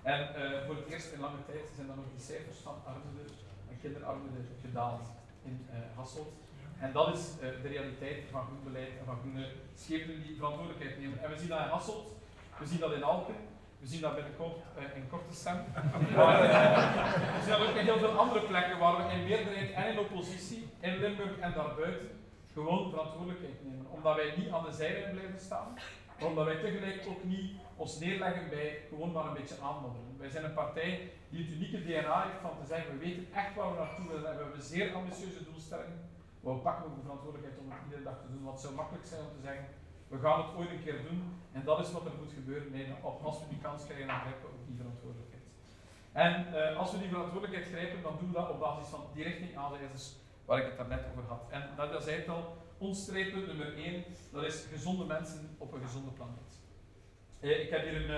En 0.01 0.19
uh, 0.21 0.65
voor 0.65 0.75
het 0.79 0.87
eerst 0.91 1.11
in 1.15 1.19
lange 1.25 1.43
tijd 1.51 1.65
zijn 1.75 1.87
dan 1.87 1.99
ook 2.01 2.11
die 2.15 2.27
cijfers 2.29 2.59
van 2.67 2.75
armoede 2.91 3.25
en 3.69 3.77
kinderarmoede 3.81 4.41
gedaald 4.65 5.05
in 5.49 5.55
uh, 5.65 5.75
Hasselt. 5.97 6.31
En 6.83 6.91
dat 6.97 7.07
is 7.15 7.23
uh, 7.35 7.41
de 7.63 7.69
realiteit 7.75 8.19
van 8.31 8.43
groen 8.47 8.63
beleid 8.69 8.93
en 8.99 9.05
van 9.05 9.19
groene 9.21 9.45
schepen 9.83 10.23
die 10.23 10.35
verantwoordelijkheid 10.35 10.99
nemen. 10.99 11.17
En 11.23 11.29
we 11.31 11.37
zien 11.41 11.53
dat 11.53 11.63
in 11.65 11.73
Hasselt, 11.75 12.07
we 12.59 12.65
zien 12.65 12.79
dat 12.79 12.93
in 12.93 13.03
Alpen, 13.03 13.39
we 13.81 13.87
zien 13.87 14.01
dat 14.01 14.15
binnenkort 14.15 14.57
uh, 14.57 14.97
in 14.97 15.09
Kortestem. 15.09 15.59
Maar 16.15 16.35
we 17.35 17.39
zien 17.43 17.53
dat 17.55 17.67
ook 17.67 17.75
in 17.81 17.89
heel 17.89 18.03
veel 18.05 18.19
andere 18.23 18.41
plekken 18.51 18.77
waar 18.77 18.95
we 18.97 19.13
in 19.15 19.23
meerderheid 19.29 19.71
en 19.71 19.91
in 19.91 19.99
oppositie, 19.99 20.61
in 20.79 20.97
Limburg 20.97 21.37
en 21.39 21.53
daarbuiten, 21.53 22.09
gewoon 22.59 22.89
verantwoordelijkheid 22.89 23.63
nemen. 23.63 23.85
Omdat 23.95 24.15
wij 24.15 24.33
niet 24.37 24.51
aan 24.51 24.65
de 24.69 24.71
zijlijn 24.81 25.11
blijven 25.15 25.39
staan, 25.39 25.69
maar 26.17 26.27
omdat 26.31 26.45
wij 26.45 26.59
tegelijk 26.65 27.05
ook 27.11 27.23
niet 27.23 27.51
ons 27.75 27.99
neerleggen 27.99 28.49
bij 28.49 28.69
gewoon 28.89 29.11
maar 29.11 29.25
een 29.27 29.39
beetje 29.39 29.61
aanmodderen. 29.67 30.17
Wij 30.23 30.29
zijn 30.29 30.45
een 30.45 30.61
partij 30.63 30.91
die 31.29 31.43
het 31.43 31.53
unieke 31.55 31.81
DNA 31.85 32.17
heeft 32.27 32.41
van 32.47 32.57
te 32.61 32.65
zeggen, 32.71 32.91
we 32.93 33.05
weten 33.05 33.25
echt 33.41 33.55
waar 33.55 33.71
we 33.71 33.77
naartoe 33.77 34.07
willen. 34.13 34.35
We 34.37 34.43
hebben 34.43 34.61
zeer 34.73 34.87
ambitieuze 34.99 35.43
doelstellingen. 35.43 35.99
We 36.39 36.51
pakken 36.67 36.85
ook 36.85 36.95
de 36.95 37.07
verantwoordelijkheid 37.07 37.59
om 37.61 37.71
het 37.71 37.83
iedere 37.85 38.03
dag 38.09 38.17
te 38.21 38.31
doen. 38.31 38.51
Het 38.51 38.59
zou 38.63 38.73
makkelijk 38.75 39.05
zijn 39.05 39.21
om 39.21 39.33
te 39.37 39.45
zeggen, 39.47 39.65
we 40.11 40.17
gaan 40.23 40.41
het 40.41 40.55
ooit 40.57 40.71
een 40.71 40.83
keer 40.85 40.99
doen. 41.07 41.19
En 41.51 41.61
dat 41.69 41.79
is 41.83 41.91
wat 41.91 42.05
er 42.05 42.19
moet 42.19 42.33
gebeuren. 42.39 42.71
Nee, 42.71 42.85
als 43.29 43.39
we 43.39 43.45
die 43.53 43.65
kans 43.67 43.85
krijgen, 43.85 44.07
dan 44.07 44.19
grijpen 44.25 44.41
we 44.41 44.55
ook 44.55 44.67
die 44.69 44.81
verantwoordelijkheid. 44.81 45.45
En 46.25 46.33
uh, 46.53 46.79
als 46.81 46.91
we 46.91 46.97
die 47.03 47.13
verantwoordelijkheid 47.15 47.71
grijpen, 47.73 48.01
dan 48.01 48.15
doen 48.19 48.31
we 48.31 48.39
dat 48.39 48.49
op 48.49 48.59
basis 48.59 48.87
van 48.87 49.01
die 49.13 49.23
richting 49.23 49.57
aanwijzers 49.57 50.05
waar 50.49 50.59
ik 50.59 50.65
het 50.65 50.77
daarnet 50.77 51.05
over 51.11 51.23
had. 51.27 51.43
En 51.49 51.61
dat 51.75 52.03
zei 52.03 52.15
het 52.15 52.29
al, 52.29 52.57
ons 52.77 53.01
streeppunt 53.01 53.47
nummer 53.47 53.73
1, 53.77 54.03
dat 54.31 54.43
is 54.43 54.65
gezonde 54.73 55.05
mensen 55.05 55.55
op 55.57 55.73
een 55.73 55.81
gezonde 55.81 56.11
planeet. 56.11 56.53
Eh, 57.39 57.63
ik 57.63 57.69
heb 57.69 57.83
hier 57.83 57.95
een, 57.95 58.11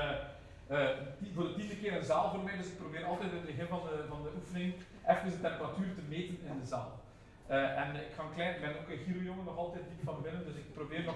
uh, 0.71 1.33
voor 1.33 1.43
de 1.43 1.53
tiende 1.53 1.77
keer 1.77 1.93
een 1.93 2.03
zaal 2.03 2.29
voor 2.29 2.43
mij, 2.43 2.57
dus 2.57 2.67
ik 2.67 2.77
probeer 2.77 3.05
altijd 3.05 3.31
in 3.31 3.37
het 3.37 3.45
begin 3.45 3.67
van 3.67 3.81
de, 3.87 4.05
van 4.07 4.23
de 4.23 4.31
oefening 4.37 4.73
even 5.07 5.31
de 5.31 5.41
temperatuur 5.41 5.95
te 5.95 6.01
meten 6.09 6.37
in 6.51 6.59
de 6.59 6.65
zaal. 6.65 6.99
en 7.47 7.95
ik 7.95 8.13
ga 8.15 8.23
klein, 8.33 8.61
ben 8.61 8.79
ook 8.79 8.89
een 8.89 9.03
gyrojongen 9.05 9.45
nog 9.45 9.57
altijd 9.57 9.83
diep 9.89 10.03
van 10.03 10.21
binnen, 10.21 10.45
dus 10.45 10.55
ik 10.55 10.73
probeer 10.73 11.03
nog 11.03 11.15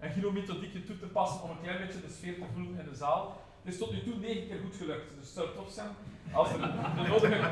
een 0.00 0.10
gyromethodiekje 0.10 0.84
toe 0.84 0.98
te 0.98 1.06
passen 1.06 1.42
om 1.42 1.50
een 1.50 1.62
klein 1.62 1.86
beetje 1.86 2.00
de 2.00 2.16
sfeer 2.18 2.34
te 2.34 2.52
voelen 2.52 2.78
in 2.78 2.88
de 2.88 2.94
zaal. 2.94 3.40
Het 3.66 3.74
is 3.74 3.80
tot 3.80 3.92
nu 3.92 4.02
toe 4.02 4.14
negen 4.14 4.46
keer 4.46 4.58
goed 4.64 4.76
gelukt, 4.76 5.08
dus 5.08 5.26
het 5.26 5.34
zou 5.34 5.48
tof 5.54 5.70
zijn 5.70 5.90
als 6.32 6.50
er 6.52 6.58
de 6.58 7.08
nodige 7.08 7.50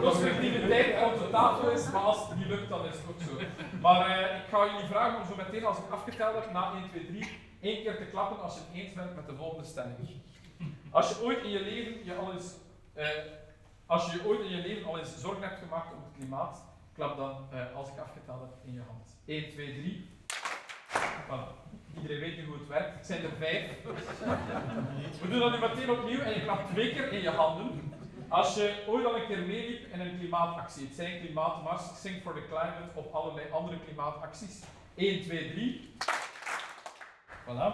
constructiviteit 0.00 1.04
op 1.04 1.18
de 1.18 1.28
tafel 1.30 1.70
is, 1.70 1.90
maar 1.90 2.02
als 2.02 2.28
het 2.28 2.38
niet 2.38 2.46
lukt, 2.46 2.68
dan 2.68 2.86
is 2.86 2.94
het 2.94 3.08
ook 3.08 3.20
zo. 3.20 3.46
Maar 3.80 4.08
uh, 4.08 4.36
ik 4.36 4.44
ga 4.48 4.66
jullie 4.66 4.86
vragen 4.86 5.20
om 5.20 5.26
zo 5.26 5.36
meteen, 5.36 5.64
als 5.64 5.78
ik 5.78 5.90
afgeteld 5.90 6.34
heb, 6.34 6.52
na 6.52 6.72
1, 6.72 6.88
2, 6.90 7.06
3, 7.06 7.38
één 7.60 7.82
keer 7.82 7.96
te 7.96 8.04
klappen 8.04 8.42
als 8.42 8.54
je 8.54 8.60
het 8.60 8.84
eens 8.84 8.92
bent 8.92 9.14
met 9.14 9.26
de 9.26 9.34
volgende 9.34 9.68
stelling. 9.68 9.96
Als 10.90 11.08
je 11.08 11.24
ooit 11.24 11.42
in 11.42 11.50
je 11.50 11.60
leven 11.60 12.04
je 12.04 12.14
al 12.14 12.32
eens, 12.32 12.54
uh, 12.96 13.08
als 13.86 14.12
je 14.12 14.26
ooit 14.26 14.40
in 14.40 14.56
je 14.56 14.62
leven 14.62 14.86
al 14.86 14.98
eens 14.98 15.18
zorgen 15.18 15.42
hebt 15.42 15.58
gemaakt 15.58 15.92
om 15.92 16.02
het 16.02 16.12
klimaat, 16.18 16.64
klap 16.94 17.16
dan, 17.16 17.46
eh, 17.50 17.76
als 17.76 17.88
ik 17.88 17.98
afgeteld 17.98 18.40
heb, 18.40 18.54
in 18.64 18.72
je 18.72 18.82
hand. 18.86 19.18
1, 19.24 19.50
2, 19.50 19.80
3. 19.80 20.10
Voilà. 21.28 21.65
Iedereen 21.96 22.20
weet 22.20 22.36
nu 22.36 22.44
hoe 22.44 22.58
het 22.58 22.68
werkt. 22.68 22.94
Het 22.96 23.06
zijn 23.06 23.22
er 23.22 23.30
vijf. 23.38 23.70
We 25.22 25.28
doen 25.28 25.38
dat 25.38 25.52
nu 25.52 25.58
meteen 25.58 25.90
opnieuw 25.90 26.20
en 26.20 26.34
je 26.34 26.42
klapt 26.42 26.72
twee 26.72 26.92
keer 26.92 27.12
in 27.12 27.20
je 27.20 27.30
handen. 27.30 27.92
Als 28.28 28.54
je 28.54 28.84
ooit 28.86 29.06
al 29.06 29.16
een 29.16 29.26
keer 29.26 29.38
meeliep 29.38 29.92
in 29.92 30.00
een 30.00 30.18
klimaatactie, 30.18 30.86
het 30.86 30.96
zijn 30.96 31.20
klimaatmars, 31.20 31.82
Sing 32.00 32.22
for 32.22 32.34
the 32.34 32.46
Climate 32.46 32.90
of 32.94 33.12
allerlei 33.12 33.46
andere 33.50 33.78
klimaatacties. 33.84 34.62
1, 34.94 35.22
2, 35.22 35.50
3. 35.50 35.94
Voilà. 37.44 37.72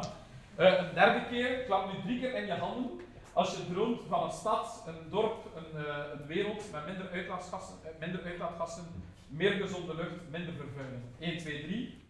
Eh, 0.56 0.78
een 0.78 0.94
derde 0.94 1.26
keer, 1.30 1.58
klap 1.64 1.92
nu 1.92 2.02
drie 2.02 2.20
keer 2.20 2.34
in 2.34 2.46
je 2.46 2.52
handen. 2.52 3.00
Als 3.32 3.50
je 3.50 3.72
droomt 3.72 4.00
van 4.08 4.22
een 4.24 4.32
stad, 4.32 4.82
een 4.86 5.10
dorp, 5.10 5.46
een, 5.54 5.86
eh, 5.86 5.96
een 6.12 6.26
wereld 6.26 6.72
met 6.72 6.86
minder 6.86 7.10
uitlaatgassen, 7.10 7.74
eh, 7.82 7.90
minder 8.00 8.24
uitlaatgassen, 8.24 8.84
meer 9.28 9.52
gezonde 9.52 9.94
lucht, 9.94 10.30
minder 10.30 10.54
vervuiling. 10.54 11.02
1, 11.18 11.38
2, 11.38 11.62
3. 11.62 12.00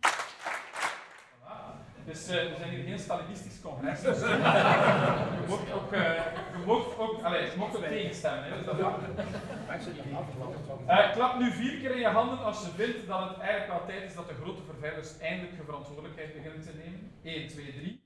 Dus 2.05 2.29
eh, 2.29 2.37
we 2.37 2.55
zijn 2.59 2.71
hier 2.71 2.85
geen 2.85 2.99
Stalinistisch 2.99 3.61
congres. 3.61 4.01
Dus, 4.01 4.21
je 5.41 5.45
mocht 5.49 5.73
ook, 5.73 5.93
eh, 5.93 6.15
je 6.53 6.63
mocht 6.67 6.99
ook, 6.99 7.23
allez, 7.23 7.53
je 7.53 7.59
mocht 7.59 7.77
ook 7.77 7.85
tegenstemmen. 7.85 8.45
Hè, 8.45 8.57
dus 8.57 8.67
dat. 8.67 8.79
Eh, 10.87 11.13
klap 11.13 11.39
nu 11.39 11.51
vier 11.51 11.79
keer 11.81 11.91
in 11.91 11.99
je 11.99 12.07
handen 12.07 12.39
als 12.39 12.61
je 12.61 12.71
vindt 12.77 13.07
dat 13.07 13.29
het 13.29 13.39
eigenlijk 13.39 13.71
wel 13.71 13.87
tijd 13.87 14.03
is 14.03 14.15
dat 14.15 14.29
de 14.29 14.35
grote 14.43 14.63
vervuilers 14.63 15.19
eindelijk 15.19 15.57
de 15.57 15.65
verantwoordelijkheid 15.65 16.35
beginnen 16.35 16.63
te 16.63 16.73
nemen. 16.85 17.13
1, 17.23 17.49
2, 17.49 17.73
3. 17.73 18.01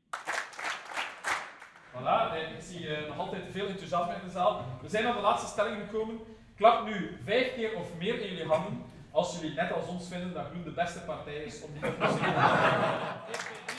Voilà, 1.92 2.36
ik 2.56 2.62
zie 2.62 2.88
nog 3.08 3.18
altijd 3.18 3.42
veel 3.52 3.66
enthousiasme 3.66 4.14
in 4.14 4.20
de 4.24 4.30
zaal. 4.30 4.64
We 4.82 4.88
zijn 4.88 5.06
aan 5.06 5.16
de 5.16 5.20
laatste 5.20 5.48
stelling 5.48 5.76
gekomen. 5.86 6.18
Klap 6.56 6.84
nu 6.84 7.18
vijf 7.24 7.54
keer 7.54 7.76
of 7.76 7.86
meer 7.98 8.20
in 8.20 8.28
jullie 8.28 8.46
handen 8.46 8.84
als 9.10 9.38
jullie 9.40 9.56
net 9.56 9.72
als 9.72 9.86
ons 9.86 10.08
vinden 10.08 10.34
dat 10.34 10.46
Groen 10.50 10.64
de 10.64 10.70
beste 10.70 11.00
partij 11.00 11.34
is 11.34 11.62
om 11.62 11.70
die 11.72 11.80
te 11.80 11.96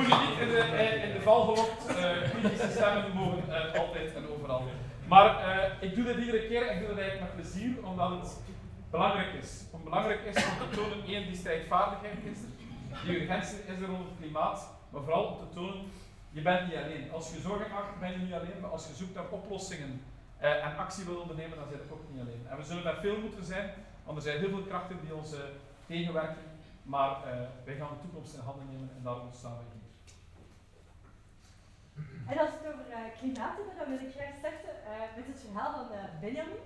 je 0.00 0.26
niet 0.28 0.40
in 0.40 0.48
de, 0.48 0.58
eh, 0.60 1.04
in 1.08 1.12
de 1.12 1.20
val 1.20 1.42
gelokt. 1.44 1.86
eh, 1.96 2.30
kritische 2.30 2.70
stemmen 2.70 3.12
mogen 3.14 3.42
eh, 3.72 3.80
altijd 3.80 4.14
en 4.14 4.28
overal. 4.28 4.62
Maar 5.08 5.28
eh, 5.42 5.88
ik 5.88 5.94
doe 5.94 6.04
dit 6.04 6.16
iedere 6.16 6.46
keer 6.46 6.66
en 6.66 6.74
ik 6.74 6.78
doe 6.80 6.88
dat 6.88 6.98
eigenlijk 6.98 7.34
met 7.34 7.42
plezier, 7.42 7.86
omdat 7.86 8.10
het 8.10 8.36
belangrijk 8.90 9.32
is. 9.42 9.64
Om 9.70 9.84
belangrijk 9.84 10.20
is 10.24 10.36
om 10.36 10.56
te 10.68 10.76
tonen, 10.76 11.04
één, 11.06 11.26
die 11.26 11.36
strijdvaardigheid 11.36 12.18
is 12.32 12.38
er, 12.42 12.50
die 13.04 13.20
urgentie 13.20 13.58
is 13.58 13.80
er 13.80 13.86
rond 13.86 14.04
het 14.08 14.18
klimaat, 14.20 14.68
maar 14.90 15.02
vooral 15.02 15.24
om 15.24 15.36
te 15.38 15.54
tonen, 15.54 15.82
je 16.30 16.42
bent 16.42 16.66
niet 16.68 16.76
alleen. 16.76 17.10
Als 17.12 17.32
je 17.34 17.40
zorgen 17.40 17.70
maakt, 17.72 18.00
ben 18.00 18.10
je 18.10 18.16
niet 18.16 18.32
alleen, 18.32 18.60
maar 18.60 18.70
als 18.70 18.86
je 18.88 18.94
zoekt 18.94 19.14
naar 19.14 19.28
oplossingen 19.30 20.02
eh, 20.38 20.64
en 20.66 20.76
actie 20.76 21.04
wil 21.04 21.16
ondernemen, 21.20 21.56
dan 21.58 21.66
zijn 21.68 21.80
je 21.86 21.92
ook 21.92 22.04
niet 22.12 22.20
alleen. 22.20 22.46
En 22.50 22.56
we 22.56 22.64
zullen 22.64 22.84
met 22.84 22.98
veel 23.00 23.18
moeten 23.20 23.44
zijn, 23.44 23.70
want 24.04 24.16
er 24.16 24.22
zijn 24.22 24.38
heel 24.38 24.48
veel 24.48 24.62
krachten 24.62 24.96
die 25.02 25.14
ons 25.14 25.32
eh, 25.32 25.40
tegenwerken, 25.86 26.44
maar 26.82 27.10
eh, 27.10 27.32
wij 27.64 27.74
gaan 27.76 27.88
de 27.94 28.00
toekomst 28.04 28.34
in 28.34 28.40
handen 28.40 28.66
nemen 28.70 28.90
en 28.96 29.02
daarom 29.02 29.28
staan 29.32 29.56
we 29.58 29.64
hier. 29.72 29.77
En 32.28 32.38
als 32.38 32.50
het 32.56 32.72
over 32.72 32.90
eh, 32.90 33.18
klimaat 33.18 33.56
hebben, 33.56 33.76
dan 33.78 33.88
wil 33.92 34.06
ik 34.06 34.14
graag 34.14 34.34
starten 34.38 34.74
eh, 34.84 35.16
met 35.16 35.26
het 35.26 35.40
verhaal 35.40 35.72
van 35.78 35.96
eh, 35.96 36.04
Benjamin. 36.20 36.64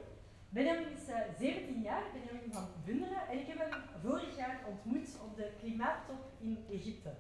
Benjamin 0.49 0.89
is 0.99 1.09
eh, 1.09 1.17
17 1.39 1.83
jaar, 1.83 2.03
Benjamin 2.13 2.53
van 2.53 2.67
Bunderen, 2.85 3.23
en 3.31 3.39
ik 3.39 3.47
heb 3.47 3.59
hem 3.59 3.83
vorig 4.03 4.37
jaar 4.37 4.59
ontmoet 4.69 5.09
op 5.25 5.37
de 5.37 5.53
klimaattop 5.61 6.23
in 6.39 6.65
Egypte. 6.71 7.13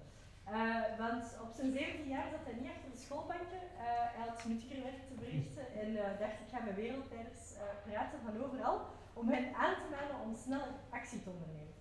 Want 0.99 1.25
op 1.45 1.53
zijn 1.55 1.73
17 1.73 2.09
jaar 2.09 2.29
zat 2.31 2.45
hij 2.45 2.57
niet 2.61 2.71
achter 2.75 2.91
de 2.91 2.97
schoolbanken. 3.05 3.63
Eh, 3.79 3.85
hij 4.15 4.29
had 4.29 4.45
nuttiger 4.45 4.83
werk 4.83 5.03
te 5.09 5.15
verrichten 5.21 5.67
en 5.81 5.89
dacht 5.95 6.41
ik 6.45 6.49
ga 6.53 6.65
met 6.65 6.75
wereldleiders 6.75 7.45
praten 7.87 8.19
van 8.25 8.45
overal 8.45 8.79
om 9.13 9.29
hen 9.29 9.55
aan 9.55 9.75
te 9.75 9.89
manen 9.95 10.21
om 10.25 10.37
snel 10.37 10.67
actie 10.91 11.23
te 11.23 11.31
ondernemen. 11.31 11.75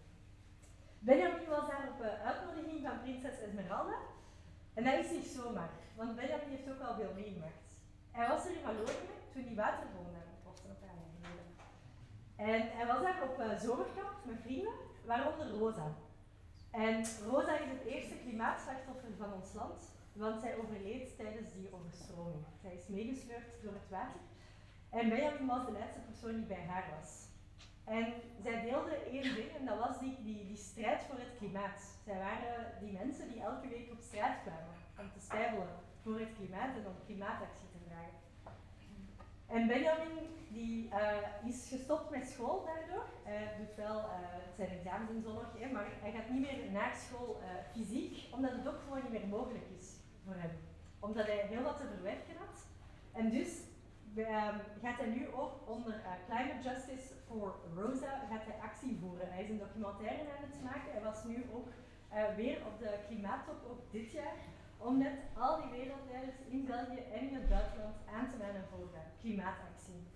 Benjamin 1.00 1.48
was 1.48 1.68
daar 1.70 1.88
op 1.94 2.02
uitnodiging 2.02 2.82
van 2.88 3.02
prinses 3.02 3.40
Esmeralda 3.40 3.98
en 4.74 4.84
dat 4.84 5.06
is 5.06 5.12
niet 5.12 5.28
zomaar, 5.28 5.74
want 5.96 6.16
Benjamin 6.16 6.50
heeft 6.50 6.70
ook 6.70 6.88
al 6.88 6.96
veel 6.96 7.14
meegemaakt. 7.16 7.72
Hij 8.12 8.28
was 8.28 8.46
er 8.46 8.52
in 8.52 8.64
Wallonië 8.64 9.10
toen 9.34 9.44
die 9.44 9.56
waterbom 9.56 10.08
daar 10.14 10.32
ontplofte 10.34 10.68
een 10.70 10.80
paar 10.84 10.96
jaar 11.00 11.14
geleden. 11.16 11.48
En 12.36 12.78
hij 12.78 12.86
was 12.92 13.02
daar 13.02 13.24
op 13.30 13.40
eh, 13.40 13.60
zomerkamp 13.60 14.16
met 14.24 14.42
vrienden, 14.42 14.74
waaronder 15.06 15.48
Rosa. 15.50 15.88
En 16.72 17.06
Rosa 17.30 17.54
is 17.60 17.70
het 17.70 17.86
eerste 17.86 18.16
klimaatslachtoffer 18.16 19.14
van 19.18 19.34
ons 19.34 19.54
land, 19.54 19.82
want 20.14 20.42
zij 20.42 20.58
overleed 20.58 21.18
tijdens 21.18 21.54
die 21.54 21.74
overstroming. 21.74 22.44
Zij 22.62 22.74
is 22.74 22.88
meegesleurd 22.88 23.50
door 23.64 23.74
het 23.74 23.90
water. 23.90 24.22
En 24.90 25.10
Benjamin 25.10 25.48
was 25.48 25.66
de 25.66 25.72
laatste 25.72 26.00
persoon 26.00 26.36
die 26.36 26.46
bij 26.46 26.66
haar 26.68 26.88
was. 27.00 27.31
En 27.84 28.14
zij 28.44 28.62
deelden 28.62 29.06
één 29.06 29.36
ding, 29.36 29.52
en 29.60 29.66
dat 29.66 29.78
was 29.78 30.00
die, 30.00 30.18
die, 30.24 30.46
die 30.48 30.58
strijd 30.58 31.04
voor 31.04 31.20
het 31.20 31.38
klimaat. 31.38 32.00
Zij 32.06 32.18
waren 32.18 32.74
die 32.80 32.92
mensen 32.92 33.30
die 33.30 33.42
elke 33.42 33.68
week 33.68 33.92
op 33.92 34.00
straat 34.00 34.42
kwamen 34.42 34.76
om 35.00 35.12
te 35.12 35.20
stijvelen 35.20 35.70
voor 36.02 36.20
het 36.20 36.34
klimaat 36.38 36.76
en 36.76 36.88
om 36.88 37.06
klimaatactie 37.06 37.70
te 37.70 37.78
vragen. 37.88 38.20
En 39.48 39.68
Benjamin 39.68 40.32
die, 40.50 40.90
eh, 40.90 41.48
is 41.48 41.68
gestopt 41.70 42.10
met 42.10 42.28
school 42.28 42.66
daardoor. 42.66 43.06
Hij 43.24 43.56
doet 43.58 43.76
wel 43.76 44.00
eh, 44.00 44.16
zijn 44.56 44.70
examens 44.70 45.10
en 45.12 45.22
zo 45.22 45.34
maar 45.72 45.88
hij 46.02 46.12
gaat 46.12 46.30
niet 46.30 46.42
meer 46.42 46.72
naar 46.72 46.96
school 46.96 47.42
eh, 47.42 47.48
fysiek, 47.72 48.34
omdat 48.34 48.52
het 48.52 48.68
ook 48.68 48.80
gewoon 48.84 49.02
niet 49.02 49.12
meer 49.12 49.28
mogelijk 49.28 49.66
is 49.80 49.96
voor 50.26 50.36
hem. 50.36 50.52
Omdat 51.00 51.26
hij 51.26 51.46
heel 51.50 51.62
wat 51.62 51.78
te 51.78 51.88
verwerken 51.96 52.36
had. 52.38 52.66
En 53.12 53.30
dus 53.30 53.62
ehm, 54.16 54.58
gaat 54.82 54.98
hij 54.98 55.08
nu 55.08 55.28
ook 55.34 55.54
onder 55.66 55.94
eh, 55.94 56.12
Climate 56.28 56.70
Justice 56.70 57.14
for 57.28 57.56
Rosa 57.76 58.20
gaat 58.30 58.46
hij 58.46 58.62
actie 58.62 58.98
voeren. 59.02 59.32
Hij 59.32 59.44
is 59.44 59.50
een 59.50 59.58
documentaire 59.66 60.22
aan 60.22 60.50
het 60.50 60.64
maken. 60.64 60.92
Hij 60.92 61.04
was 61.04 61.24
nu 61.24 61.46
ook 61.54 61.68
eh, 62.10 62.36
weer 62.36 62.58
op 62.66 62.80
de 62.80 62.92
klimaattop, 63.08 63.60
ook 63.70 63.92
dit 63.92 64.12
jaar, 64.12 64.36
om 64.78 64.98
net 64.98 65.18
al 65.38 65.62
die 65.62 65.72
wereldleiders 65.72 66.40
in 66.50 66.66
België 66.66 67.02
en 67.14 67.28
in 67.28 67.36
het 67.36 67.50
buitenland 67.50 67.96
aan 68.16 68.30
te 68.30 68.38
manen 68.38 68.66
voor 68.70 68.90
klimaatactie. 69.20 70.08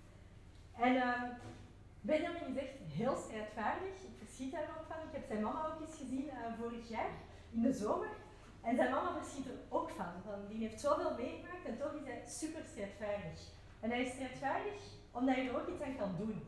En 0.77 0.95
ehm, 0.95 1.29
Benjamin 2.01 2.55
is 2.55 2.57
echt 2.57 2.77
heel 2.87 3.15
strijdvaardig. 3.15 3.95
Ik 4.09 4.17
verschiet 4.17 4.51
daar 4.51 4.69
ook 4.77 4.85
van. 4.87 5.07
Ik 5.07 5.13
heb 5.13 5.25
zijn 5.27 5.41
mama 5.41 5.67
ook 5.67 5.81
eens 5.81 5.97
gezien 5.97 6.29
eh, 6.29 6.37
vorig 6.59 6.89
jaar 6.89 7.09
in 7.51 7.61
de 7.61 7.73
zomer. 7.73 8.09
En 8.61 8.75
zijn 8.75 8.91
mama 8.91 9.17
verschiet 9.21 9.45
er 9.45 9.59
ook 9.69 9.89
van. 9.89 10.13
van. 10.25 10.47
Die 10.47 10.67
heeft 10.67 10.81
zoveel 10.81 11.15
meegemaakt 11.17 11.65
en 11.65 11.77
toch 11.77 11.93
is 11.93 12.05
hij 12.05 12.23
super 12.25 12.63
strijdvaardig. 12.65 13.39
En 13.85 13.91
hij 13.91 14.01
is 14.01 14.11
strijdvaardig 14.11 14.81
omdat 15.11 15.35
hij 15.35 15.47
er 15.47 15.61
ook 15.61 15.67
iets 15.67 15.81
aan 15.81 15.95
kan 15.95 16.15
doen. 16.17 16.43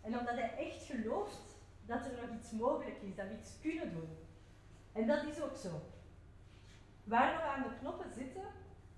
En 0.00 0.18
omdat 0.18 0.34
hij 0.34 0.54
echt 0.56 0.82
gelooft 0.84 1.56
dat 1.86 2.04
er 2.04 2.12
nog 2.20 2.30
iets 2.38 2.50
mogelijk 2.50 2.96
is, 3.02 3.14
dat 3.14 3.26
we 3.26 3.38
iets 3.38 3.60
kunnen 3.60 3.92
doen. 3.92 4.08
En 4.92 5.06
dat 5.06 5.24
is 5.24 5.42
ook 5.42 5.56
zo. 5.56 5.70
Waar 7.04 7.36
we 7.36 7.42
aan 7.42 7.62
de 7.62 7.78
knoppen 7.80 8.10
zitten, 8.12 8.42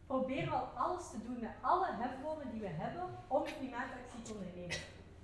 proberen 0.06 0.50
we 0.50 0.56
al 0.56 0.66
alles 0.84 1.10
te 1.10 1.22
doen 1.22 1.38
met 1.40 1.50
alle 1.60 1.88
hefbomen 1.90 2.50
die 2.50 2.60
we 2.60 2.68
hebben 2.68 3.08
om 3.28 3.44
klimaatactie 3.44 4.22
te 4.22 4.32
ondernemen. 4.32 4.76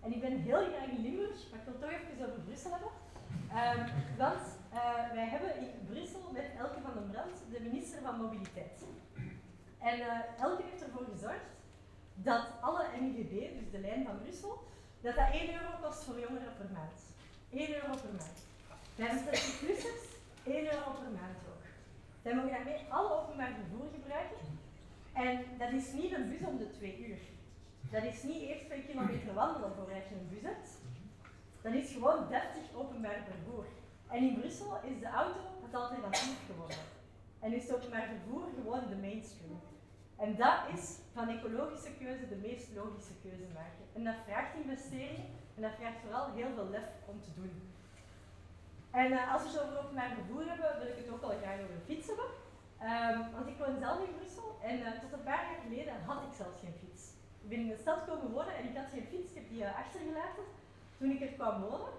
En 0.03 0.13
ik 0.13 0.21
ben 0.21 0.41
heel 0.41 0.65
graag 0.65 0.89
in 0.89 1.03
Limburg, 1.03 1.51
maar 1.51 1.61
ik 1.61 1.67
wil 1.67 1.79
toch 1.79 1.91
even 1.91 2.29
over 2.29 2.41
Brussel 2.41 2.71
hebben. 2.71 2.93
Ehm, 3.51 3.83
want 4.19 4.43
eh, 4.73 5.13
wij 5.13 5.29
hebben 5.29 5.61
in 5.61 5.87
Brussel 5.87 6.31
met 6.33 6.51
Elke 6.59 6.81
van 6.81 6.95
den 6.95 7.11
Brand 7.11 7.37
de 7.51 7.61
minister 7.61 8.03
van 8.03 8.21
Mobiliteit. 8.21 8.85
En 9.79 10.01
eh, 10.01 10.41
Elke 10.41 10.63
heeft 10.63 10.83
ervoor 10.83 11.07
gezorgd 11.13 11.56
dat 12.17 12.47
alle 12.61 12.85
MGB, 13.01 13.31
dus 13.59 13.71
de 13.71 13.79
lijn 13.79 14.05
van 14.05 14.23
Brussel, 14.23 14.65
dat 15.01 15.15
dat 15.15 15.31
1 15.33 15.53
euro 15.53 15.71
kost 15.83 16.05
voor 16.05 16.21
jongeren 16.21 16.57
per 16.57 16.71
maand. 16.73 17.01
1 17.51 17.75
euro 17.75 17.95
per 18.03 18.13
maand. 18.19 18.39
Bij 18.97 19.09
de 19.09 19.19
60-plussers 19.19 20.05
1 20.45 20.65
euro 20.65 20.91
per 21.01 21.11
maand 21.21 21.39
ook. 21.53 21.65
Zij 22.23 22.35
mogen 22.35 22.51
daarmee 22.51 22.85
alle 22.89 23.13
openbaar 23.21 23.53
vervoer 23.61 23.89
gebruiken. 23.95 24.37
En 25.13 25.45
dat 25.59 25.73
is 25.73 25.93
niet 25.93 26.13
een 26.13 26.29
bus 26.29 26.49
om 26.49 26.59
de 26.59 26.71
twee 26.71 27.07
uur. 27.07 27.19
Dat 27.91 28.03
is 28.03 28.23
niet 28.23 28.43
eerst 28.43 28.65
twee 28.65 28.83
kilometer 28.87 29.35
wandelen 29.35 29.75
voordat 29.75 30.09
je 30.09 30.15
een 30.15 30.29
bus 30.29 30.43
hebt. 30.43 30.71
Dat 31.63 31.73
is 31.73 31.93
gewoon 31.93 32.29
30 32.29 32.75
openbaar 32.75 33.21
vervoer. 33.31 33.67
En 34.09 34.23
in 34.23 34.39
Brussel 34.41 34.81
is 34.91 35.01
de 35.01 35.07
auto 35.07 35.41
het 35.63 35.75
alternatief 35.75 36.39
geworden. 36.47 36.85
En 37.41 37.53
is 37.53 37.63
het 37.63 37.77
openbaar 37.77 38.09
vervoer 38.15 38.43
gewoon 38.57 38.89
de 38.89 38.97
mainstream. 38.97 39.61
En 40.17 40.37
dat 40.37 40.59
is 40.75 40.99
van 41.13 41.29
ecologische 41.29 41.93
keuze 41.99 42.29
de 42.29 42.41
meest 42.47 42.69
logische 42.75 43.17
keuze 43.23 43.47
maken. 43.55 43.85
En 43.95 44.05
dat 44.05 44.15
vraagt 44.27 44.55
investering 44.63 45.25
en 45.55 45.63
dat 45.63 45.75
vraagt 45.79 46.01
vooral 46.03 46.33
heel 46.33 46.53
veel 46.55 46.69
lef 46.71 46.89
om 47.07 47.21
te 47.21 47.35
doen. 47.35 47.55
En 49.01 49.13
eh, 49.13 49.33
als 49.33 49.43
we 49.43 49.49
het 49.49 49.61
over 49.63 49.79
openbaar 49.79 50.13
vervoer 50.19 50.45
hebben, 50.53 50.79
wil 50.79 50.93
ik 50.93 51.01
het 51.03 51.13
ook 51.13 51.25
wel 51.27 51.39
graag 51.43 51.61
over 51.65 51.87
fiets 51.91 52.07
hebben. 52.07 52.31
Ehm, 52.89 53.19
want 53.35 53.47
ik 53.53 53.59
woon 53.59 53.79
zelf 53.85 53.99
in 54.07 54.17
Brussel 54.19 54.49
en 54.71 54.77
eh, 54.87 55.01
tot 55.03 55.13
een 55.13 55.29
paar 55.31 55.45
jaar 55.49 55.63
geleden 55.67 55.95
had 56.09 56.21
ik 56.29 56.35
zelfs 56.41 56.59
geen 56.63 56.79
fiets. 56.83 57.03
Ik 57.43 57.49
ben 57.49 57.65
in 57.65 57.73
de 57.75 57.83
stad 57.85 57.99
komen 58.09 58.31
wonen 58.37 58.57
en 58.57 58.65
ik 58.69 58.77
had 58.77 58.95
geen 58.95 59.09
fiets, 59.13 59.31
ik 59.31 59.39
heb 59.39 59.49
die 59.53 59.65
eh, 59.65 59.79
achtergelaten 59.83 60.47
toen 60.99 61.11
ik 61.11 61.21
er 61.21 61.37
kwam 61.39 61.61
wonen. 61.69 61.95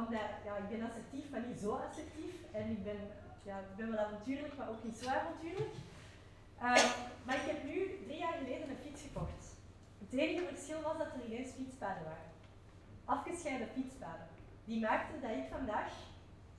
Omdat 0.00 0.30
ja, 0.46 0.52
ik 0.62 0.68
ben 0.68 0.86
assertief, 0.88 1.30
maar 1.30 1.46
niet 1.46 1.60
zo 1.60 1.70
assertief. 1.88 2.36
En 2.52 2.64
ik 2.70 2.84
ben, 2.84 3.00
ja, 3.42 3.56
ik 3.58 3.76
ben 3.76 3.90
wel 3.90 4.04
avontuurlijk, 4.04 4.56
maar 4.56 4.68
ook 4.68 4.84
niet 4.84 4.98
zo 4.98 5.08
avontuurlijk. 5.08 5.72
Ehm, 6.66 6.88
maar 7.24 7.36
ik 7.42 7.50
heb 7.52 7.64
nu 7.64 7.78
drie 8.06 8.18
jaar 8.18 8.36
geleden 8.40 8.70
een 8.70 8.84
fiets 8.84 9.02
gekocht. 9.02 9.42
Het 9.98 10.12
enige 10.20 10.46
verschil 10.54 10.80
was 10.82 10.98
dat 10.98 11.12
er 11.14 11.24
ineens 11.26 11.50
fietspaden 11.58 12.04
waren. 12.04 12.30
Afgescheiden 13.04 13.68
fietspaden. 13.76 14.28
Die 14.64 14.80
maakten 14.80 15.20
dat 15.20 15.30
ik 15.30 15.48
vandaag, 15.56 15.92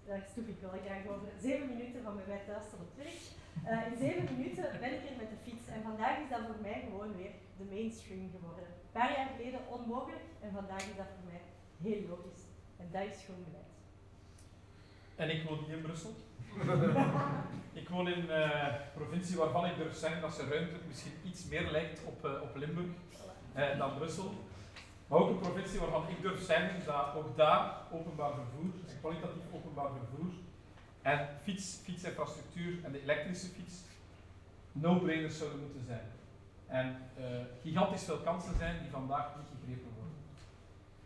daar 0.05 0.23
stoef 0.31 0.47
ik 0.47 0.59
wel 0.61 0.75
graag 0.85 1.03
over, 1.13 1.29
zeven 1.47 1.67
minuten 1.67 2.03
van 2.03 2.15
bij 2.15 2.27
mij 2.27 2.41
thuis 2.47 2.65
tot 2.69 2.79
het 2.85 2.95
werk. 3.03 3.21
Uh, 3.71 3.91
in 3.91 3.97
zeven 4.05 4.25
minuten 4.35 4.67
ben 4.83 4.93
ik 4.97 5.03
er 5.09 5.17
met 5.21 5.29
de 5.33 5.41
fiets 5.45 5.67
en 5.75 5.81
vandaag 5.89 6.15
is 6.23 6.29
dat 6.29 6.45
voor 6.47 6.61
mij 6.61 6.79
gewoon 6.87 7.15
weer 7.15 7.33
de 7.57 7.65
mainstream 7.73 8.29
geworden. 8.35 8.65
Een 8.65 8.97
paar 8.99 9.11
jaar 9.17 9.29
geleden 9.35 9.61
onmogelijk 9.75 10.25
en 10.41 10.51
vandaag 10.51 10.83
is 10.91 10.97
dat 11.01 11.11
voor 11.15 11.27
mij 11.31 11.41
heel 11.85 12.01
logisch. 12.09 12.43
En 12.77 12.87
dat 12.91 13.05
is 13.11 13.23
gewoon 13.25 13.43
beleid. 13.43 13.73
En 15.15 15.29
ik 15.35 15.43
woon 15.45 15.59
niet 15.59 15.75
in 15.77 15.81
Brussel. 15.81 16.13
ik 17.81 17.89
woon 17.89 18.07
in 18.07 18.29
een 18.29 18.49
uh, 18.49 18.73
provincie 18.93 19.37
waarvan 19.37 19.65
ik 19.65 19.77
durf 19.77 19.95
zeggen 19.95 20.21
dat 20.21 20.33
ze 20.33 20.47
ruimtelijk 20.49 20.87
misschien 20.87 21.13
iets 21.23 21.45
meer 21.45 21.71
lijkt 21.71 22.01
op, 22.05 22.25
uh, 22.25 22.41
op 22.41 22.55
Limburg 22.55 22.87
uh, 23.55 23.77
dan 23.77 23.95
Brussel. 23.95 24.33
Maar 25.07 25.19
ook 25.19 25.29
een 25.29 25.39
provincie 25.39 25.79
waarvan 25.79 26.07
ik 26.07 26.21
durf 26.21 26.41
zeggen 26.45 26.85
dat 26.85 27.15
ook 27.15 27.37
daar 27.37 27.73
openbaar 27.91 28.31
vervoer, 28.33 28.71
kwalitatief 28.99 29.43
openbaar 29.51 29.89
vervoer, 29.91 30.31
en 31.01 31.27
fiets, 31.43 31.79
fietsinfrastructuur 31.83 32.83
en 32.83 32.91
de 32.91 33.01
elektrische 33.01 33.47
fiets 33.47 33.75
no-brainers 34.71 35.37
zouden 35.37 35.59
moeten 35.59 35.85
zijn. 35.85 36.07
En 36.67 36.97
gigantisch 37.61 38.03
veel 38.03 38.17
kansen 38.17 38.57
zijn 38.57 38.81
die 38.81 38.91
vandaag 38.91 39.35
niet 39.35 39.47
gegrepen 39.59 39.91
worden. 39.95 40.17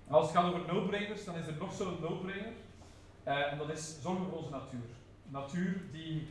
En 0.08 0.14
als 0.14 0.26
het 0.26 0.36
gaat 0.36 0.54
over 0.54 0.74
no-brainers, 0.74 1.26
dan 1.26 1.36
is 1.36 1.48
er 1.48 1.56
nog 1.60 1.74
zo'n 1.74 1.98
no-brainer. 2.02 2.54
En 3.24 3.58
dat 3.58 3.70
is 3.70 4.02
zorgen 4.02 4.26
voor 4.26 4.38
onze 4.38 4.50
natuur. 4.50 4.90
Natuur 5.34 5.82
die 5.92 6.28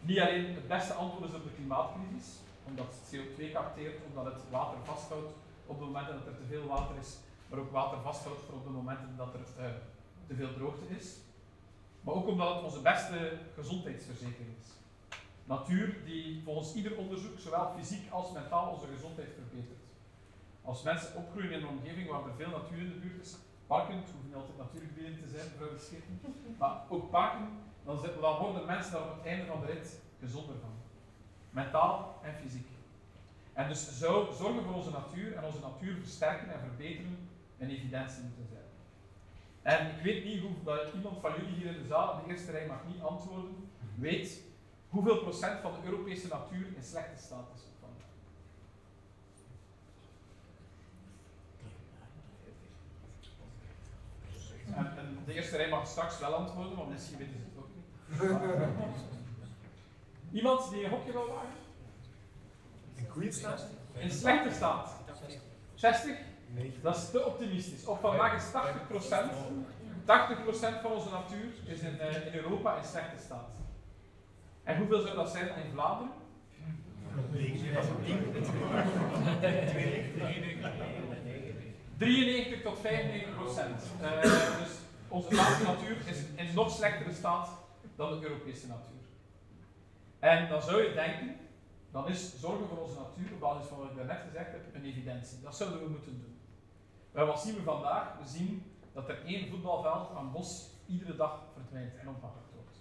niet 0.00 0.20
alleen 0.20 0.54
het 0.54 0.68
beste 0.68 0.92
antwoord 0.92 1.28
is 1.28 1.36
op 1.36 1.44
de 1.44 1.56
klimaatcrisis, 1.56 2.28
omdat 2.68 2.86
het 2.86 3.04
CO2 3.10 3.52
capteert, 3.52 3.98
omdat 4.08 4.24
het 4.32 4.50
water 4.50 4.78
vasthoudt 4.84 5.32
op 5.66 5.78
de 5.78 5.84
momenten 5.84 6.14
dat 6.14 6.26
er 6.26 6.36
te 6.36 6.46
veel 6.48 6.66
water 6.66 6.96
is, 6.96 7.18
maar 7.48 7.58
ook 7.58 7.72
water 7.72 8.00
vasthoudt 8.00 8.40
voor 8.40 8.54
op 8.54 8.64
de 8.64 8.70
momenten 8.70 9.16
dat 9.16 9.34
er 9.34 9.40
uh, 9.40 9.64
te 10.26 10.34
veel 10.34 10.52
droogte 10.54 10.88
is. 10.98 11.16
Maar 12.00 12.14
ook 12.14 12.28
omdat 12.28 12.54
het 12.54 12.64
onze 12.64 12.80
beste 12.80 13.38
gezondheidsverzekering 13.54 14.56
is. 14.60 14.68
Natuur 15.44 15.96
die 16.04 16.42
volgens 16.44 16.74
ieder 16.74 16.96
onderzoek 16.96 17.38
zowel 17.38 17.72
fysiek 17.76 18.10
als 18.10 18.32
mentaal 18.32 18.72
onze 18.72 18.86
gezondheid 18.94 19.32
verbetert. 19.38 19.82
Als 20.62 20.82
mensen 20.82 21.16
opgroeien 21.16 21.52
in 21.52 21.62
een 21.62 21.68
omgeving 21.68 22.08
waar 22.10 22.24
er 22.24 22.36
veel 22.36 22.50
natuur 22.58 22.78
in 22.78 22.92
de 22.92 23.02
buurt 23.04 23.24
is, 23.24 23.36
parken, 23.66 23.96
het 23.96 24.10
hoeven 24.10 24.26
niet 24.26 24.34
altijd 24.34 24.58
natuurgebieden 24.58 25.20
te 25.22 25.28
zijn, 25.28 25.48
maar 26.58 26.76
ook 26.88 27.10
parken, 27.10 27.48
dan, 27.84 28.02
dan 28.20 28.38
worden 28.38 28.66
mensen 28.66 28.92
daar 28.92 29.02
op 29.02 29.16
het 29.16 29.26
einde 29.26 29.46
van 29.46 29.60
de 29.60 29.66
rit 29.66 30.00
gezonder 30.20 30.54
van. 30.60 30.72
Mentaal 31.50 32.20
en 32.22 32.34
fysiek. 32.34 32.66
En 33.52 33.68
dus 33.68 33.98
zou 33.98 34.34
zorgen 34.34 34.62
voor 34.62 34.74
onze 34.74 34.90
natuur 34.90 35.36
en 35.36 35.44
onze 35.44 35.60
natuur 35.60 35.96
versterken 35.96 36.52
en 36.52 36.60
verbeteren 36.60 37.28
een 37.58 37.70
evidentie 37.70 38.22
moeten 38.22 38.46
zijn. 38.46 38.62
En 39.62 39.96
ik 39.96 40.02
weet 40.02 40.24
niet 40.24 40.40
hoe 40.40 40.90
iemand 40.94 41.20
van 41.20 41.32
jullie 41.36 41.54
hier 41.54 41.66
in 41.66 41.82
de 41.82 41.88
zaal, 41.88 42.22
de 42.24 42.32
eerste 42.32 42.50
rij 42.50 42.66
mag 42.66 42.78
niet 42.86 43.02
antwoorden, 43.02 43.70
weet 43.94 44.40
hoeveel 44.88 45.18
procent 45.18 45.60
van 45.60 45.72
de 45.72 45.88
Europese 45.88 46.28
natuur 46.28 46.66
in 46.76 46.82
slechte 46.82 47.22
staat 47.22 47.48
is. 47.54 47.62
En, 54.74 54.98
en, 54.98 55.18
de 55.26 55.34
eerste 55.34 55.56
rij 55.56 55.68
mag 55.68 55.86
straks 55.86 56.18
wel 56.18 56.34
antwoorden, 56.34 56.76
want 56.76 56.90
misschien 56.90 57.18
weten 57.18 57.40
ze. 57.40 57.43
Iemand 60.32 60.70
die 60.70 60.84
een 60.84 60.90
hokje 60.90 61.12
wil 61.12 61.26
wagen? 61.26 61.48
In 62.94 63.08
goede 63.08 63.32
staat? 63.32 63.66
In 63.96 64.10
slechte 64.10 64.54
staat. 64.54 64.94
60? 65.74 66.16
Dat 66.82 66.96
is 66.96 67.10
te 67.10 67.26
optimistisch. 67.26 67.86
Op 67.86 68.00
vandaag 68.00 68.34
is 68.36 68.52
80%, 68.52 68.54
80% 70.04 70.80
van 70.82 70.92
onze 70.92 71.10
natuur 71.10 71.52
is 71.66 71.80
in, 71.80 71.94
uh, 71.94 72.26
in 72.26 72.34
Europa 72.34 72.76
in 72.76 72.84
slechte 72.84 73.24
staat. 73.24 73.50
En 74.62 74.76
hoeveel 74.76 75.00
zou 75.00 75.14
dat 75.14 75.30
zijn 75.30 75.48
in 75.48 75.70
Vlaanderen? 75.72 76.12
93 81.98 82.62
tot 82.62 82.78
95 82.80 83.34
procent. 83.34 83.82
Uh, 84.02 84.22
dus 84.22 84.72
onze 85.08 85.28
Vlaamse 85.30 85.62
natuur 85.62 85.96
is 86.06 86.18
in 86.34 86.54
nog 86.54 86.70
slechtere 86.70 87.12
staat 87.12 87.63
dan 87.96 88.20
de 88.20 88.26
Europese 88.26 88.66
natuur. 88.66 89.04
En 90.18 90.48
dan 90.48 90.62
zou 90.62 90.82
je 90.82 90.94
denken, 90.94 91.36
dan 91.90 92.08
is 92.08 92.40
zorgen 92.40 92.66
voor 92.66 92.78
onze 92.78 92.98
natuur, 92.98 93.32
op 93.32 93.40
basis 93.40 93.66
van 93.66 93.78
wat 93.78 93.90
ik 93.90 93.96
daarnet 93.96 94.22
gezegd 94.26 94.52
heb, 94.52 94.74
een 94.74 94.84
evidentie. 94.84 95.40
Dat 95.40 95.56
zouden 95.56 95.82
we 95.82 95.88
moeten 95.88 96.20
doen. 96.20 96.38
Maar 97.12 97.26
wat 97.26 97.40
zien 97.40 97.54
we 97.54 97.62
vandaag? 97.62 98.18
We 98.18 98.28
zien 98.28 98.62
dat 98.92 99.08
er 99.08 99.24
één 99.24 99.48
voetbalveld 99.48 100.16
aan 100.16 100.32
bos 100.32 100.70
iedere 100.86 101.16
dag 101.16 101.42
verdwijnt 101.52 101.96
en 101.96 102.08
omgepakt 102.08 102.52
wordt. 102.54 102.76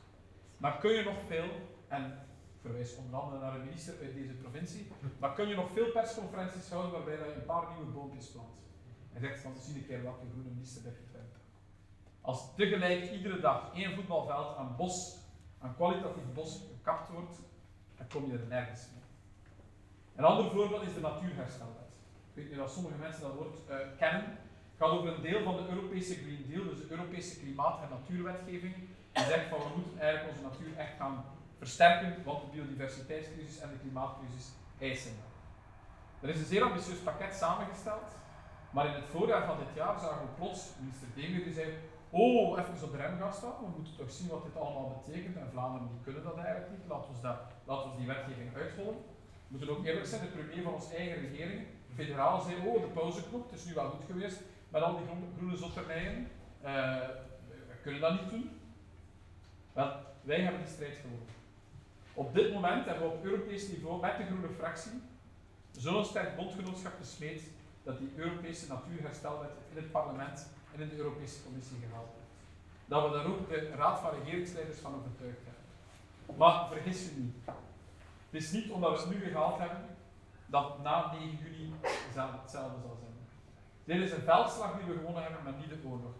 Maar 0.58 0.78
kun 0.78 0.91
je 0.91 1.04
nog 1.04 1.17
veel, 1.28 1.49
en 1.88 2.19
verwijs 2.62 2.95
onder 2.95 3.19
andere 3.19 3.41
naar 3.41 3.56
een 3.56 3.65
minister 3.65 3.93
uit 4.02 4.13
deze 4.13 4.34
provincie, 4.34 4.91
maar 5.19 5.34
kun 5.34 5.47
je 5.47 5.56
nog 5.56 5.71
veel 5.71 5.91
persconferenties 5.91 6.69
houden 6.69 6.91
waarbij 6.91 7.13
je 7.13 7.34
een 7.34 7.45
paar 7.45 7.67
nieuwe 7.76 7.91
boompjes 7.91 8.32
plant? 8.32 8.62
En 9.13 9.21
zegt 9.21 9.39
van, 9.39 9.54
zie 9.60 9.76
een 9.76 9.86
keer 9.86 10.04
welke 10.04 10.26
groene 10.32 10.49
minister 10.49 10.84
dat 10.84 10.93
je. 10.93 11.04
Als 12.24 12.56
tegelijk 12.56 13.12
iedere 13.12 13.40
dag 13.40 13.72
één 13.74 13.96
voetbalveld 13.96 14.58
aan 14.58 14.76
bos, 14.76 15.18
aan 15.60 15.76
kwalitatief 15.76 16.34
bos 16.34 16.62
gekapt 16.76 17.10
wordt, 17.10 17.36
dan 17.98 18.08
kom 18.08 18.32
je 18.32 18.38
er 18.38 18.48
nergens 18.48 18.88
mee. 18.94 19.04
Een 20.16 20.24
ander 20.24 20.52
voorbeeld 20.52 20.84
is 20.84 20.94
de 20.94 21.00
natuurherstelwet. 21.00 21.94
Ik 22.34 22.44
weet 22.44 22.52
niet 22.52 22.60
of 22.60 22.72
sommige 22.72 22.98
mensen 22.98 23.22
dat 23.22 23.34
woord 23.34 23.58
uh, 23.70 23.76
kennen. 23.98 24.22
Het 24.22 24.78
gaat 24.78 24.90
over 24.90 25.14
een 25.14 25.22
deel 25.22 25.44
van 25.44 25.56
de 25.56 25.68
Europese 25.70 26.16
Green 26.16 26.46
Deal, 26.48 26.64
dus 26.64 26.78
de 26.78 26.92
Europese 26.92 27.40
klimaat- 27.40 27.82
en 27.82 27.90
natuurwetgeving. 27.90 28.76
Die 29.12 29.24
zegt 29.24 29.48
van 29.50 29.60
we 29.60 29.76
moeten 29.76 30.00
eigenlijk 30.00 30.30
onze 30.32 30.48
natuur 30.50 30.78
echt 30.78 30.98
gaan 30.98 31.26
versterken, 31.58 32.24
want 32.24 32.42
de 32.42 32.48
biodiversiteitscrisis 32.52 33.60
en 33.60 33.70
de 33.70 33.78
klimaatcrisis 33.78 34.52
eisen 34.80 35.16
Er 36.22 36.30
is 36.30 36.40
een 36.40 36.46
zeer 36.46 36.64
ambitieus 36.64 36.98
pakket 36.98 37.34
samengesteld, 37.34 38.12
maar 38.72 38.86
in 38.86 38.94
het 38.94 39.06
voorjaar 39.06 39.46
van 39.46 39.58
dit 39.58 39.76
jaar 39.76 40.00
zagen 40.00 40.26
we 40.26 40.34
plots 40.38 40.70
minister 40.80 41.08
die 41.16 41.54
zei 41.54 41.68
oh, 42.21 42.60
even 42.60 42.88
op 42.88 42.91
de 42.91 42.97
rem 42.97 43.17
gaan 43.19 43.34
staan, 43.34 43.60
we 43.60 43.76
moeten 43.76 43.95
toch 43.97 44.12
zien 44.12 44.28
wat 44.28 44.43
dit 44.43 44.58
allemaal 44.62 45.02
betekent 45.02 45.36
en 45.38 45.49
Vlaanderen 45.52 45.88
die 45.88 46.04
kunnen 46.04 46.23
dat 46.23 46.38
eigenlijk 46.38 46.71
niet, 46.71 46.89
laten 46.89 47.13
we, 47.13 47.21
dat, 47.21 47.39
laten 47.69 47.89
we 47.89 47.97
die 47.97 48.08
wetgeving 48.08 48.56
uithollen. 48.56 48.97
We 49.47 49.49
moeten 49.52 49.69
ook 49.69 49.86
eerlijk 49.86 50.06
zijn, 50.06 50.21
de 50.21 50.28
premier 50.28 50.63
van 50.63 50.73
onze 50.73 50.95
eigen 50.95 51.21
regering 51.28 51.62
federaal 51.95 52.41
zei, 52.41 52.56
oh, 52.67 52.82
de 52.82 52.88
pauzeknop, 52.88 53.43
het 53.49 53.60
is 53.60 53.65
nu 53.65 53.73
wel 53.73 53.89
goed 53.89 54.06
geweest 54.06 54.39
met 54.69 54.82
al 54.82 54.97
die 54.97 55.06
groene, 55.06 55.58
groene. 55.58 56.26
Uh, 56.63 57.08
we 57.69 57.76
kunnen 57.82 58.02
dat 58.02 58.21
niet 58.21 58.30
doen. 58.30 58.49
Wij 60.21 60.41
hebben 60.41 60.62
die 60.62 60.73
strijd 60.73 60.95
gewonnen. 60.95 61.28
Op 62.13 62.34
dit 62.34 62.54
moment 62.54 62.86
hebben 62.86 63.08
we 63.08 63.13
op 63.13 63.26
Europees 63.26 63.67
niveau 63.67 64.02
met 64.02 64.17
de 64.17 64.26
groene 64.26 64.49
fractie 64.49 65.02
zo'n 65.71 66.06
sterk 66.06 66.36
bondgenootschap 66.36 66.93
gesmeed 66.99 67.41
dat 67.84 67.97
die 67.97 68.12
Europese 68.15 68.67
natuurherstelwet 68.67 69.52
in 69.69 69.76
het 69.76 69.91
parlement 69.91 70.47
en 70.74 70.82
in 70.82 70.90
de 70.90 70.96
Europese 70.96 71.44
Commissie 71.44 71.78
gehaald. 71.88 72.10
Dat 72.86 73.04
we 73.04 73.18
daar 73.18 73.26
ook 73.26 73.50
de 73.50 73.72
Raad 73.76 74.00
van 74.00 74.12
Regeringsleiders 74.20 74.78
van 74.78 74.96
overtuigd 74.96 75.40
hebben. 75.46 76.38
Maar 76.38 76.68
vergis 76.68 77.06
je 77.06 77.12
niet. 77.18 77.36
Het 78.30 78.42
is 78.42 78.52
niet 78.52 78.72
omdat 78.72 78.92
we 78.92 78.98
het 78.98 79.20
nu 79.20 79.30
gehaald 79.30 79.60
hebben 79.60 79.86
dat 80.46 80.84
na 80.84 81.12
9 81.12 81.38
juni 81.38 81.74
hetzelfde 81.82 82.50
zal 82.50 82.98
zijn. 83.00 83.14
Dit 83.84 84.02
is 84.02 84.12
een 84.12 84.22
veldslag 84.22 84.78
die 84.78 84.94
we 84.94 84.98
gewonnen 85.00 85.24
hebben, 85.24 85.44
maar 85.44 85.54
niet 85.54 85.70
de 85.70 85.88
oorlog. 85.88 86.16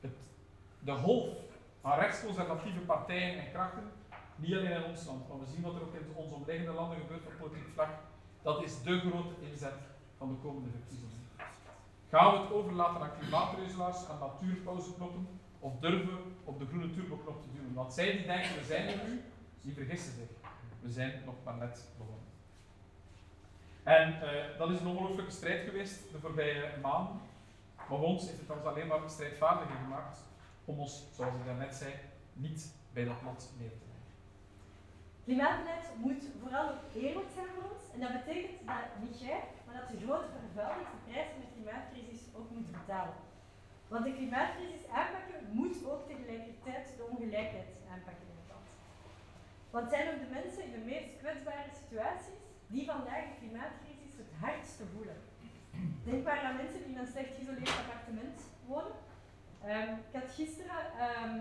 Het, 0.00 0.16
de 0.80 0.92
golf 0.92 1.28
van 1.80 1.98
rechtsconservatieve 1.98 2.78
partijen 2.78 3.38
en 3.38 3.52
krachten, 3.52 3.90
niet 4.36 4.54
alleen 4.54 4.70
in 4.70 4.84
ons 4.84 5.06
land, 5.06 5.28
maar 5.28 5.38
we 5.38 5.46
zien 5.46 5.62
wat 5.62 5.74
er 5.74 5.82
ook 5.82 5.94
in 5.94 6.14
onze 6.14 6.34
omliggende 6.34 6.72
landen 6.72 6.98
gebeurt 6.98 7.26
op 7.26 7.32
politiek 7.38 7.68
vlak, 7.74 7.88
dat 8.42 8.62
is 8.62 8.82
de 8.82 8.98
grote 8.98 9.34
inzet 9.50 9.78
van 10.18 10.28
de 10.28 10.34
komende 10.34 10.70
verkiezingen. 10.70 11.15
Gaan 12.16 12.32
we 12.32 12.38
het 12.38 12.52
overlaten 12.52 13.00
aan 13.00 13.18
klimaatreuzelaars, 13.18 14.08
aan 14.08 14.18
natuurpauzeknoppen, 14.18 15.28
of 15.58 15.78
durven 15.78 16.18
op 16.44 16.58
de 16.58 16.66
groene 16.66 16.90
turboknop 16.90 17.42
te 17.42 17.48
duwen? 17.52 17.74
Want 17.74 17.92
zij 17.92 18.12
die 18.12 18.26
denken, 18.26 18.54
we 18.58 18.64
zijn 18.64 18.88
er 18.88 19.08
nu, 19.08 19.22
die 19.60 19.74
vergissen 19.74 20.12
zich. 20.12 20.50
We 20.80 20.90
zijn 20.90 21.22
nog 21.24 21.34
maar 21.44 21.56
net 21.56 21.84
begonnen. 21.98 22.24
En 23.82 24.08
uh, 24.08 24.58
dat 24.58 24.70
is 24.70 24.80
een 24.80 24.86
ongelooflijke 24.86 25.32
strijd 25.32 25.68
geweest 25.68 26.12
de 26.12 26.18
voorbije 26.18 26.70
maanden. 26.82 27.20
Maar 27.88 28.00
ons 28.00 28.26
heeft 28.26 28.40
het 28.40 28.50
ons 28.50 28.64
alleen 28.64 28.86
maar 28.86 29.00
strijdvaardiger 29.06 29.76
gemaakt 29.76 30.18
om 30.64 30.78
ons, 30.78 31.04
zoals 31.14 31.34
ik 31.34 31.44
daarnet 31.44 31.74
zei, 31.74 31.92
niet 32.32 32.74
bij 32.92 33.04
dat 33.04 33.22
lot 33.24 33.52
neer 33.58 33.70
te 33.70 33.84
leggen. 33.86 34.12
Klimaatbeleid 35.24 35.88
moet 35.96 36.24
vooral 36.42 36.68
ook 36.68 37.02
eerlijk 37.02 37.28
zijn 37.34 37.46
voor 37.54 37.70
ons. 37.70 37.82
En 37.94 38.00
dat 38.00 38.12
betekent 38.12 38.52
dat 38.52 38.66
maar 38.66 38.90
dat 39.76 39.86
de 39.92 40.02
grote 40.04 40.30
vervuilers 40.44 40.90
de 40.94 41.00
prijs 41.08 41.28
van 41.32 41.42
de 41.44 41.52
klimaatcrisis 41.54 42.22
ook 42.36 42.48
moet 42.54 42.70
betalen. 42.78 43.18
Want 43.92 44.04
de 44.04 44.18
klimaatcrisis 44.18 44.84
aanpakken 44.98 45.40
moet 45.58 45.76
ook 45.90 46.02
tegelijkertijd 46.12 46.84
de 46.98 47.04
ongelijkheid 47.12 47.70
aanpakken 47.92 48.26
in 48.30 48.38
het 48.40 48.50
land. 48.52 48.68
Want 49.74 49.90
zijn 49.92 50.08
ook 50.10 50.20
de 50.24 50.34
mensen 50.38 50.64
in 50.66 50.74
de 50.76 50.84
meest 50.90 51.10
kwetsbare 51.20 51.72
situaties 51.82 52.40
die 52.72 52.84
vandaag 52.92 53.24
de 53.28 53.40
klimaatcrisis 53.42 54.12
het 54.22 54.32
hardste 54.42 54.84
voelen. 54.94 55.18
Denk 56.08 56.24
maar 56.24 56.40
aan 56.46 56.60
mensen 56.62 56.80
die 56.82 56.92
in 56.94 57.02
een 57.02 57.14
slecht 57.14 57.32
geïsoleerd 57.34 57.80
appartement 57.82 58.38
wonen. 58.70 58.98
Ehm, 59.70 59.90
ik 60.08 60.14
had 60.18 60.28
gisteren 60.40 60.80
um, 61.04 61.34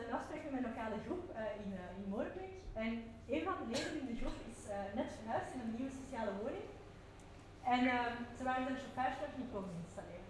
een 0.00 0.12
afspraak 0.16 0.42
met 0.42 0.54
mijn 0.56 0.68
lokale 0.68 0.98
groep 1.06 1.24
uh, 1.30 1.38
in, 1.62 1.70
uh, 1.72 1.98
in 1.98 2.08
Molenbeek. 2.12 2.54
En 2.82 2.90
een 3.34 3.44
van 3.48 3.56
de 3.60 3.66
leden 3.74 4.00
in 4.00 4.08
de 4.10 4.20
groep 4.20 4.38
is 4.52 4.60
uh, 4.68 4.74
net 4.98 5.08
verhuisd 5.16 5.52
in 5.54 5.60
een 5.60 5.74
nieuwe 5.76 5.98
sociale 6.00 6.32
woning. 6.40 6.66
En 7.64 7.80
ehm, 7.94 8.14
ze 8.36 8.42
waren 8.44 8.64
zijn 8.64 8.82
chauffage 8.82 9.20
nog 9.20 9.34
niet 9.36 9.52
komen 9.52 9.74
installeren. 9.82 10.28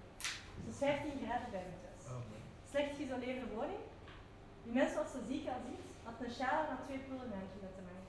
Dus 0.66 0.76
15 0.76 1.24
graden 1.24 1.50
bij 1.50 1.64
het 1.70 1.80
thuis. 1.84 2.04
Slecht 2.70 2.96
geïsoleerde 2.96 3.46
woning. 3.54 3.82
Die 4.64 4.72
mensen 4.72 4.98
was 5.02 5.10
zo 5.16 5.20
ziek 5.30 5.44
als 5.54 5.64
iets, 5.74 5.88
had 6.06 6.18
een 6.20 6.34
sjaal 6.38 6.62
en 6.72 6.78
twee 6.86 7.02
pullen 7.08 7.28
met 7.34 7.74
te 7.78 7.82
maken. 7.90 8.00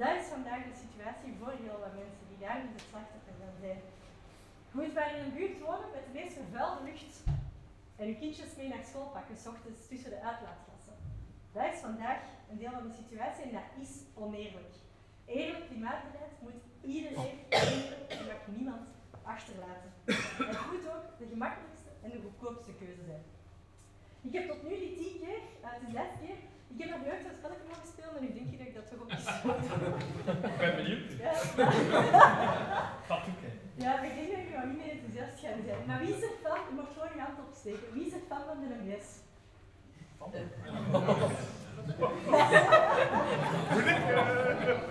Dat 0.00 0.14
is 0.20 0.26
vandaag 0.36 0.62
de 0.64 0.82
situatie 0.84 1.38
voor 1.38 1.54
heel 1.64 1.78
wat 1.84 1.98
mensen 2.02 2.24
die 2.30 2.40
daar 2.44 2.58
in 2.64 2.70
het 2.72 2.84
slachtoffer 2.90 3.34
van 3.42 3.54
zijn. 3.64 3.80
Je 4.70 4.74
moet 4.78 4.94
maar 4.94 5.10
in 5.14 5.24
een 5.24 5.36
buurt 5.38 5.58
wonen 5.66 5.90
met 5.96 6.04
de 6.06 6.18
meest 6.18 6.36
vervuilde 6.40 6.82
lucht 6.88 7.14
en 7.98 8.06
je 8.06 8.16
kindjes 8.22 8.56
mee 8.56 8.68
naar 8.68 8.84
school 8.84 9.08
pakken, 9.16 9.36
s 9.36 9.46
ochtends 9.46 9.88
tussen 9.88 10.10
de 10.10 10.20
uitlaatgassen. 10.30 10.96
Dat 11.52 11.72
is 11.72 11.80
vandaag 11.88 12.20
een 12.50 12.58
deel 12.58 12.70
van 12.78 12.88
de 12.88 12.98
situatie 13.00 13.44
en 13.44 13.52
dat 13.58 13.70
is 13.84 13.92
oneerlijk. 14.14 14.74
Eerlijk 15.24 15.66
klimaatbeleid 15.66 16.34
moet 16.44 16.62
iedereen 16.96 17.34
delen 17.48 17.98
en 18.14 18.20
mag 18.30 18.42
niemand 18.56 18.84
achterlaten. 19.34 19.90
Het 20.50 20.58
moet 20.70 20.84
ook 20.94 21.04
de 21.20 21.26
gemakkelijkste 21.32 21.90
en 22.04 22.10
de 22.14 22.20
goedkoopste 22.24 22.72
keuze 22.80 23.04
zijn. 23.10 23.22
Ik 24.28 24.32
heb 24.36 24.44
tot 24.50 24.62
nu 24.68 24.74
die 24.84 24.94
tien 24.98 25.14
keer, 25.22 25.40
uh, 25.62 25.66
het 25.74 25.80
is 25.82 25.86
de 25.88 25.94
laatste 25.98 26.18
keer, 26.24 26.38
ik 26.72 26.78
heb 26.82 26.88
nog 26.94 27.02
nooit 27.06 27.22
zo'n 27.24 27.38
spelletje 27.40 27.68
mogen 27.70 27.88
spelen 27.94 28.16
en 28.18 28.22
nu 28.26 28.30
denk 28.38 28.48
je 28.52 28.58
dat 28.60 28.66
ik 28.70 28.74
dat 28.78 28.86
toch 28.90 29.00
op 29.04 29.10
is. 29.18 29.24
Ik 30.52 30.58
ben 30.62 30.72
benieuwd. 30.80 31.06
Ja, 31.24 31.32
Dat 33.10 33.20
doe 33.24 33.34
ik. 33.46 33.52
ja, 33.84 33.90
ik 34.08 34.14
denk 34.18 34.28
dat 34.32 34.40
ik 34.44 34.50
nog 34.56 34.64
niet 34.70 34.80
meer 34.82 34.92
enthousiast 34.96 35.34
ga 35.42 35.50
zijn. 35.68 35.82
Maar 35.88 35.98
wie 36.02 36.12
is 36.16 36.22
er 36.28 36.34
fan? 36.42 36.60
Je 36.68 36.74
mag 36.80 36.88
gewoon 36.94 37.12
je 37.16 37.20
hand 37.26 37.38
opsteken. 37.48 37.86
Wie 37.94 38.06
is 38.08 38.12
er 38.18 38.24
fan 38.30 38.42
van 38.48 38.58
de 38.62 38.66
NMS? 38.74 39.06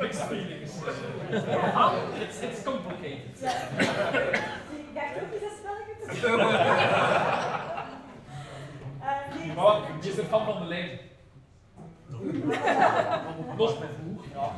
Mixed 0.02 0.24
feelings. 0.24 0.72
It's, 2.22 2.42
it's 2.42 2.64
complicated. 2.64 3.38
Ik 3.38 5.24
ook 5.24 5.34
eens 5.34 5.44
een 5.44 5.50
spelletje 5.58 5.96
te 6.00 6.16
wat, 9.56 9.82
wie 10.02 10.12
is 10.12 10.18
er 10.18 10.26
fan 10.26 10.46
van 10.46 10.60
de 10.60 10.66
lijn? 10.68 11.00
Los 13.58 13.80
met 13.80 13.90
hoe? 14.04 14.18
Ja. 14.34 14.52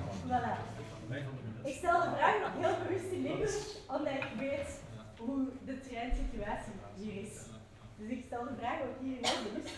Ik 1.64 1.76
stel 1.76 2.00
de 2.02 2.10
vraag 2.18 2.40
nog 2.42 2.52
heel 2.60 2.76
bewust 2.84 3.12
in 3.12 3.22
Limburg, 3.22 3.56
omdat 3.88 4.14
ik 4.14 4.28
weet 4.38 4.80
hoe 5.18 5.48
de 5.66 5.80
treinsituatie 5.80 6.74
hier 6.96 7.24
is. 7.24 7.34
Dus 7.98 8.10
ik 8.10 8.24
stel 8.28 8.44
de 8.44 8.56
vraag 8.60 8.80
ook 8.82 9.02
hier 9.02 9.18
heel 9.22 9.44
bewust. 9.44 9.74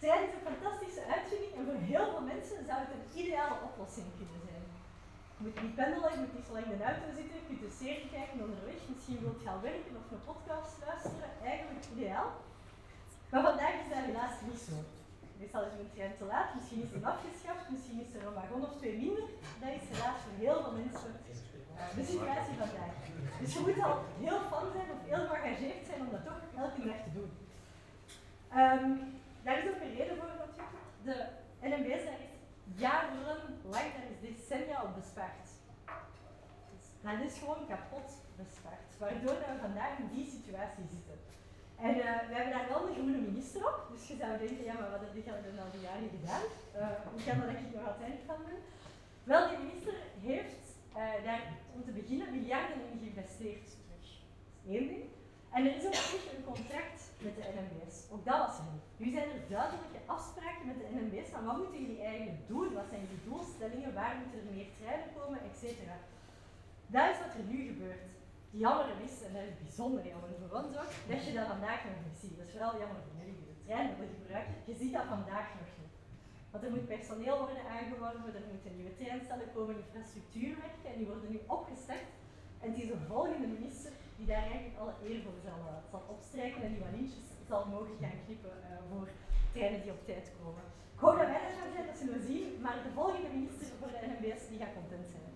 Is 0.00 0.34
een 0.36 0.50
fantastische 0.52 1.04
uitvinding 1.14 1.52
en 1.56 1.64
voor 1.68 1.80
heel 1.92 2.06
veel 2.12 2.26
mensen 2.32 2.58
zou 2.68 2.78
het 2.84 2.92
een 2.96 3.08
ideale 3.20 3.56
oplossing 3.68 4.08
kunnen 4.18 4.40
zijn. 4.48 4.64
Je 5.36 5.42
moet 5.44 5.62
niet 5.62 5.78
pendelen, 5.80 6.14
je 6.14 6.22
moet 6.22 6.36
niet 6.36 6.46
zo 6.48 6.52
lang 6.56 6.66
in 6.72 6.80
de 6.80 6.88
auto 6.90 7.06
zitten, 7.18 7.36
je 7.40 7.48
kunt 7.48 7.62
een 7.66 7.80
serie 7.82 8.08
kijken 8.16 8.44
onderweg, 8.46 8.80
misschien 8.92 9.20
wilt 9.24 9.40
je 9.40 9.46
gaan 9.48 9.66
werken 9.70 9.94
of 10.00 10.06
een 10.10 10.28
podcast 10.30 10.72
luisteren, 10.86 11.30
eigenlijk 11.52 11.84
ideaal. 11.94 12.28
Maar 13.30 13.44
vandaag 13.50 13.74
is 13.82 13.88
dat 13.92 14.06
helaas 14.08 14.36
niet 14.48 14.62
zo. 14.68 14.76
Meestal 15.38 15.68
is 15.70 15.76
een 15.78 15.92
trein 15.94 16.16
te 16.20 16.26
laat, 16.32 16.54
misschien 16.56 16.82
is 16.86 16.92
het 16.96 17.04
afgeschaft, 17.12 17.64
misschien 17.74 17.98
is 18.04 18.14
er 18.14 18.22
een 18.26 18.38
wagon 18.40 18.62
of 18.68 18.74
twee 18.80 18.96
minder. 19.02 19.26
Dat 19.60 19.72
is 19.78 19.86
helaas 19.92 20.18
voor 20.22 20.36
heel 20.44 20.58
veel 20.62 20.76
mensen 20.82 21.12
de 21.98 22.04
situatie 22.12 22.56
vandaag. 22.64 22.94
Dus 23.40 23.52
je 23.54 23.60
moet 23.64 23.82
al 23.88 23.96
heel 24.24 24.40
fan 24.50 24.66
zijn 24.74 24.88
of 24.94 25.00
heel 25.10 25.24
geëngageerd 25.28 25.86
zijn 25.88 26.00
om 26.04 26.10
dat 26.14 26.24
toch 26.28 26.40
elke 26.62 26.80
dag 26.88 27.00
te 27.06 27.12
doen. 27.18 27.30
Um, 28.62 29.19
daar 29.50 29.62
is 29.64 29.70
ook 29.72 29.82
een 29.84 29.96
reden 29.98 30.16
voor 30.16 30.26
natuurlijk. 30.26 30.78
De 31.08 31.16
NMB's 31.70 32.04
is 32.14 32.26
jarenlang, 32.84 33.42
daar 33.70 34.08
is 34.12 34.18
decennia 34.26 34.78
op 34.86 34.94
bespaard. 35.00 35.48
Dus 36.72 36.84
dat 37.04 37.20
is 37.28 37.38
gewoon 37.38 37.66
kapot 37.72 38.10
bespaard, 38.42 38.90
waardoor 39.02 39.36
we 39.42 39.64
vandaag 39.66 39.94
in 40.02 40.10
die 40.16 40.26
situatie 40.36 40.86
zitten. 40.94 41.18
En 41.86 41.94
uh, 41.96 42.04
we 42.28 42.32
hebben 42.36 42.54
daar 42.56 42.68
wel 42.72 42.82
een 42.86 42.98
groene 42.98 43.22
minister 43.30 43.60
op, 43.70 43.78
dus 43.92 44.02
je 44.08 44.16
zou 44.22 44.38
denken, 44.38 44.64
ja 44.70 44.74
maar 44.80 44.90
wat 44.94 45.04
heb 45.06 45.14
ik 45.20 45.28
al 45.32 45.72
die 45.74 45.86
jaren 45.88 46.10
gedaan? 46.16 46.44
Uh, 46.76 46.80
hoe 47.12 47.22
kan 47.26 47.38
dat 47.40 47.50
ik 47.54 47.74
nog 47.74 47.86
altijd 47.90 48.18
van 48.30 48.40
doen? 48.48 48.62
Wel, 49.30 49.48
die 49.48 49.58
minister 49.64 49.94
heeft 50.28 50.64
uh, 51.00 51.24
daar 51.26 51.42
om 51.74 51.80
te 51.84 51.92
beginnen 52.00 52.34
miljarden 52.36 52.78
in 52.90 52.98
geïnvesteerd 53.02 53.64
terug. 53.72 53.86
Dat 53.88 54.02
is 54.04 54.12
één 54.74 54.88
ding. 54.92 55.04
En 55.54 55.60
er 55.66 55.76
is 55.76 55.86
ook 55.86 56.24
een 56.34 56.44
contract 56.52 57.00
met 57.24 57.34
de 57.36 57.44
NMB's. 57.56 57.96
Ook 58.12 58.24
dat 58.24 58.38
was 58.46 58.58
er. 58.58 58.89
Nu 59.00 59.08
zijn 59.16 59.28
er 59.36 59.44
duidelijke 59.56 60.00
afspraken 60.16 60.66
met 60.70 60.78
de 60.80 60.88
NMB's 60.96 61.30
van 61.34 61.44
wat 61.48 61.58
moeten 61.60 61.80
jullie 61.84 62.02
eigenlijk 62.10 62.42
doen, 62.52 62.68
wat 62.78 62.88
zijn 62.90 63.02
jullie 63.04 63.26
doelstellingen, 63.28 63.98
waar 64.00 64.14
moeten 64.20 64.38
er 64.40 64.54
meer 64.56 64.70
treinen 64.78 65.10
komen, 65.18 65.38
etc. 65.48 65.62
Dat 66.94 67.06
is 67.12 67.20
wat 67.24 67.36
er 67.38 67.46
nu 67.52 67.58
gebeurt. 67.70 68.10
Jammer 68.64 68.88
is, 69.06 69.14
en 69.26 69.32
dat 69.36 69.44
is 69.50 69.62
bijzonder 69.64 70.02
jammer 70.12 70.30
voor 70.40 70.62
dat 71.10 71.20
je 71.26 71.32
dat 71.38 71.52
vandaag 71.54 71.80
nog 71.84 72.00
niet 72.06 72.20
ziet. 72.22 72.36
Dat 72.38 72.46
is 72.46 72.54
vooral 72.54 72.74
jammer 72.82 73.02
voor 73.04 73.16
jullie 73.20 73.38
die 73.40 73.50
de 73.52 73.62
trein 73.66 73.88
willen 74.00 74.20
gebruiken. 74.20 74.54
Je 74.70 74.76
ziet 74.80 74.94
dat 74.98 75.12
vandaag 75.16 75.48
nog 75.60 75.70
niet. 75.80 75.96
Want 76.50 76.64
er 76.64 76.74
moet 76.74 76.94
personeel 76.96 77.38
worden 77.44 77.64
aangeworven, 77.76 78.34
er 78.38 78.50
moeten 78.52 78.76
nieuwe 78.76 78.98
treinstellen 79.00 79.48
komen, 79.54 79.82
infrastructuur 79.84 80.52
werken 80.64 80.90
en 80.92 80.98
die 81.00 81.10
worden 81.12 81.30
nu 81.34 81.38
opgestart. 81.58 82.08
En 82.62 82.66
het 82.70 82.82
is 82.82 82.90
de 82.94 83.00
volgende 83.12 83.48
minister 83.56 83.92
die 84.16 84.26
daar 84.32 84.46
eigenlijk 84.50 84.78
alle 84.80 84.96
eer 85.08 85.20
voor 85.24 85.38
zal, 85.46 85.60
uh, 85.68 85.74
zal 85.92 86.02
opstrijken 86.14 86.62
en 86.62 86.72
die 86.74 86.84
wat 86.86 86.96
zal 87.50 87.72
mogen 87.76 87.96
gaan 88.02 88.22
knippen 88.24 88.56
uh, 88.58 88.66
voor 88.90 89.08
treinen 89.52 89.82
die 89.82 89.96
op 89.98 90.02
tijd 90.10 90.26
komen. 90.38 90.64
Ik 90.94 91.00
hoop 91.04 91.16
dat 91.20 91.30
wij 91.32 91.42
gaan 91.44 91.72
zijn, 91.74 91.86
dat 91.90 91.98
zullen 92.00 92.16
we 92.18 92.24
zien, 92.32 92.46
maar 92.64 92.76
de 92.86 92.92
volgende 92.98 93.30
minister 93.36 93.66
voor 93.80 93.90
de 93.94 94.00
NMBS 94.08 94.42
die 94.50 94.60
gaat 94.62 94.78
content 94.80 95.08
zijn. 95.14 95.32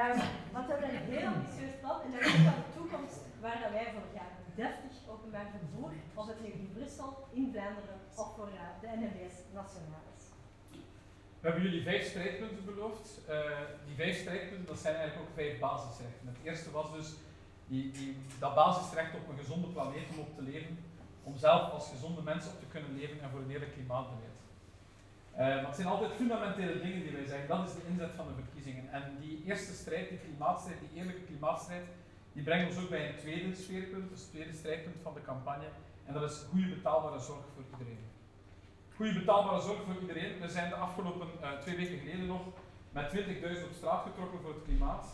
Um, 0.00 0.18
want 0.54 0.64
we 0.66 0.72
hebben 0.72 0.90
een 0.90 1.10
heel 1.12 1.26
ambitieus 1.34 1.74
plan 1.82 1.98
en 2.04 2.10
dat 2.12 2.20
is 2.28 2.34
ook 2.52 2.62
de 2.68 2.76
toekomst 2.78 3.20
waar 3.44 3.58
dat 3.62 3.72
wij 3.76 3.88
voor 3.94 4.08
gaan. 4.16 4.34
Deftig 4.62 4.94
openbaar 5.12 5.48
vervoer, 5.56 5.92
of 6.20 6.26
het 6.32 6.40
nu 6.42 6.48
in 6.60 6.70
Brussel, 6.76 7.10
in 7.38 7.46
Vlaanderen 7.52 7.98
of 8.22 8.28
voor 8.36 8.50
uh, 8.60 8.62
de 8.82 8.88
NMBS 9.00 9.36
nationaal 9.58 10.06
is. 10.16 10.24
We 11.40 11.44
hebben 11.48 11.62
jullie 11.66 11.88
vijf 11.90 12.02
strijdpunten 12.12 12.64
beloofd. 12.64 13.06
Uh, 13.28 13.34
die 13.86 13.96
vijf 14.02 14.16
strijdpunten, 14.22 14.66
dat 14.72 14.84
zijn 14.84 14.96
eigenlijk 15.00 15.28
ook 15.28 15.34
vijf 15.40 15.54
basisrechten. 15.58 16.26
Het 16.32 16.40
eerste 16.48 16.70
was 16.78 16.88
dus 16.98 17.08
die, 17.70 17.84
die, 17.90 18.16
dat 18.38 18.54
basisrecht 18.54 19.14
op 19.14 19.28
een 19.28 19.38
gezonde 19.42 19.68
planeet 19.68 20.08
om 20.12 20.18
op 20.18 20.34
te 20.34 20.42
leven, 20.42 20.74
om 21.28 21.36
zelf 21.36 21.72
als 21.72 21.88
gezonde 21.88 22.22
mens 22.22 22.46
op 22.46 22.58
te 22.60 22.70
kunnen 22.74 22.94
leven 22.98 23.20
en 23.20 23.30
voor 23.30 23.40
een 23.40 23.50
eerlijk 23.50 23.72
klimaatbeleid. 23.72 24.38
Uh, 25.32 25.38
maar 25.38 25.66
het 25.66 25.74
zijn 25.80 25.88
altijd 25.88 26.12
fundamentele 26.12 26.80
dingen 26.80 27.02
die 27.02 27.12
wij 27.12 27.24
zeggen. 27.24 27.48
Dat 27.48 27.68
is 27.68 27.74
de 27.74 27.88
inzet 27.90 28.14
van 28.16 28.26
de 28.28 28.42
verkiezingen. 28.42 28.92
En 28.92 29.02
die 29.20 29.42
eerste 29.44 29.74
strijd, 29.74 30.08
die 30.08 30.18
klimaatstrijd, 30.18 30.78
die 30.80 30.98
eerlijke 30.98 31.24
klimaatstrijd, 31.30 31.86
die 32.32 32.42
brengt 32.42 32.68
ons 32.68 32.82
ook 32.82 32.90
bij 32.90 33.08
een 33.08 33.16
tweede 33.16 33.54
sfeerpunt, 33.54 34.10
dus 34.10 34.20
het 34.20 34.30
tweede 34.30 34.52
strijdpunt 34.52 34.96
van 35.02 35.14
de 35.14 35.22
campagne. 35.22 35.68
En 36.06 36.12
dat 36.14 36.30
is 36.30 36.44
goede 36.50 36.68
betaalbare 36.74 37.20
zorg 37.20 37.44
voor 37.54 37.64
iedereen. 37.72 38.04
Goede 38.96 39.18
betaalbare 39.18 39.60
zorg 39.60 39.80
voor 39.84 40.00
iedereen. 40.00 40.40
We 40.40 40.48
zijn 40.48 40.68
de 40.68 40.74
afgelopen 40.74 41.28
uh, 41.42 41.58
twee 41.58 41.76
weken 41.76 41.98
geleden 41.98 42.26
nog 42.26 42.42
met 42.92 43.12
20.000 43.14 43.64
op 43.68 43.74
straat 43.76 44.02
getrokken 44.02 44.40
voor 44.40 44.54
het 44.54 44.64
klimaat. 44.64 45.06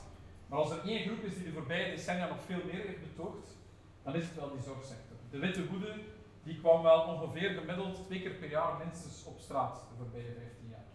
Maar 0.46 0.58
als 0.58 0.70
er 0.70 0.84
één 0.84 1.04
groep 1.06 1.22
is 1.22 1.34
die 1.34 1.44
de 1.44 1.52
voorbije 1.52 1.90
decennia 1.90 2.26
nog 2.28 2.44
veel 2.46 2.64
meer 2.64 2.84
heeft 2.86 3.02
betoogd, 3.08 3.46
dan 4.02 4.14
is 4.14 4.24
het 4.24 4.34
wel 4.34 4.50
die 4.50 4.62
zorgsector. 4.62 5.11
De 5.32 5.38
witte 5.38 5.66
woede 5.66 5.94
die 6.42 6.58
kwam 6.58 6.82
wel 6.82 7.00
ongeveer 7.00 7.50
gemiddeld 7.50 8.04
twee 8.04 8.20
keer 8.20 8.34
per 8.34 8.50
jaar 8.50 8.76
minstens 8.84 9.24
op 9.24 9.40
straat 9.40 9.74
de 9.74 9.96
voorbije 9.96 10.32
15 10.32 10.68
jaar. 10.70 10.88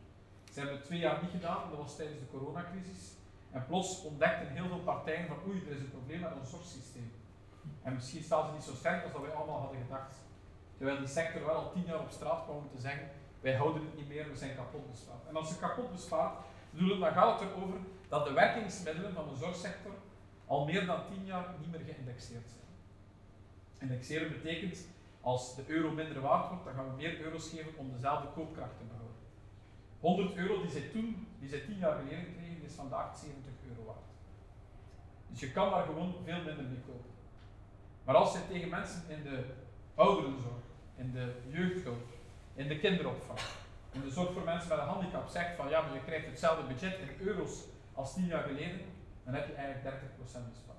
Ze 0.52 0.60
hebben 0.60 0.78
het 0.78 0.86
twee 0.86 1.00
jaar 1.00 1.22
niet 1.22 1.32
gedaan, 1.32 1.70
dat 1.70 1.80
was 1.80 1.96
tijdens 1.96 2.20
de 2.20 2.28
coronacrisis. 2.32 3.16
En 3.52 3.66
plots 3.66 4.04
ontdekten 4.04 4.48
heel 4.48 4.68
veel 4.68 4.80
partijen 4.80 5.28
van 5.28 5.38
oei, 5.48 5.64
er 5.66 5.76
is 5.76 5.80
een 5.80 5.92
probleem 5.92 6.20
met 6.20 6.34
ons 6.40 6.50
zorgsysteem. 6.50 7.12
En 7.84 7.94
misschien 7.94 8.24
staan 8.24 8.48
ze 8.48 8.54
niet 8.54 8.64
zo 8.64 8.74
sterk 8.74 9.04
als 9.04 9.22
wij 9.22 9.32
allemaal 9.32 9.60
hadden 9.60 9.82
gedacht. 9.82 10.16
Terwijl 10.78 10.98
die 10.98 11.08
sector 11.08 11.46
wel 11.46 11.56
al 11.56 11.72
tien 11.72 11.86
jaar 11.86 12.00
op 12.00 12.12
straat 12.12 12.44
kwam 12.44 12.56
om 12.56 12.70
te 12.76 12.82
zeggen, 12.82 13.10
wij 13.42 13.56
houden 13.56 13.86
het 13.86 13.96
niet 13.96 14.08
meer, 14.08 14.30
we 14.30 14.36
zijn 14.36 14.56
kapot 14.56 14.92
bespaard. 14.92 15.28
En 15.28 15.36
als 15.36 15.50
ze 15.50 15.60
kapot 15.60 15.92
bespaart, 15.92 16.38
dan 16.72 17.14
gaat 17.14 17.40
het 17.40 17.50
erover 17.50 17.80
dat 18.08 18.26
de 18.26 18.34
werkingsmiddelen 18.34 19.14
van 19.14 19.28
de 19.30 19.36
zorgsector 19.36 19.94
al 20.46 20.66
meer 20.66 20.86
dan 20.86 21.06
tien 21.06 21.26
jaar 21.26 21.56
niet 21.60 21.72
meer 21.72 21.94
geïndexeerd 21.94 22.50
zijn. 22.50 22.67
Indexeren 23.80 24.32
betekent 24.32 24.88
als 25.22 25.56
de 25.56 25.64
euro 25.68 25.92
minder 25.92 26.22
waard 26.22 26.50
wordt, 26.50 26.66
dan 26.66 26.74
gaan 26.74 26.90
we 26.90 26.96
meer 26.96 27.22
euro's 27.22 27.50
geven 27.50 27.78
om 27.78 27.92
dezelfde 27.92 28.28
koopkracht 28.28 28.78
te 28.78 28.84
behouden. 28.84 29.16
100 30.00 30.36
euro 30.36 30.62
die 30.62 30.72
zij 30.72 30.82
toen, 30.82 31.28
die 31.40 31.50
zij 31.50 31.60
10 31.60 31.78
jaar 31.78 32.00
geleden 32.00 32.36
kregen, 32.36 32.64
is 32.64 32.74
vandaag 32.74 33.18
70 33.18 33.52
euro 33.70 33.86
waard. 33.86 34.06
Dus 35.28 35.40
je 35.40 35.52
kan 35.52 35.70
daar 35.70 35.86
gewoon 35.86 36.14
veel 36.24 36.44
minder 36.44 36.64
mee 36.64 36.82
kopen. 36.88 37.12
Maar 38.04 38.16
als 38.16 38.34
je 38.34 38.48
tegen 38.48 38.70
mensen 38.70 39.04
in 39.08 39.24
de 39.24 39.44
ouderenzorg, 39.96 40.64
in 40.96 41.12
de 41.12 41.34
jeugdhulp, 41.50 42.08
in 42.56 42.68
de 42.68 42.80
kinderopvang, 42.80 43.40
in 43.92 44.02
de 44.02 44.10
zorg 44.10 44.34
voor 44.34 44.44
mensen 44.44 44.70
met 44.70 44.78
een 44.78 44.94
handicap 44.94 45.30
zegt 45.30 45.56
van 45.56 45.70
ja, 45.70 45.82
maar 45.82 45.94
je 45.94 46.04
krijgt 46.06 46.26
hetzelfde 46.26 46.68
budget 46.68 47.00
in 47.00 47.28
euro's 47.28 47.64
als 47.94 48.14
10 48.14 48.26
jaar 48.26 48.44
geleden, 48.44 48.80
dan 49.24 49.34
heb 49.34 49.48
je 49.48 49.54
eigenlijk 49.54 49.96
30% 49.96 50.20
bespaard. 50.24 50.77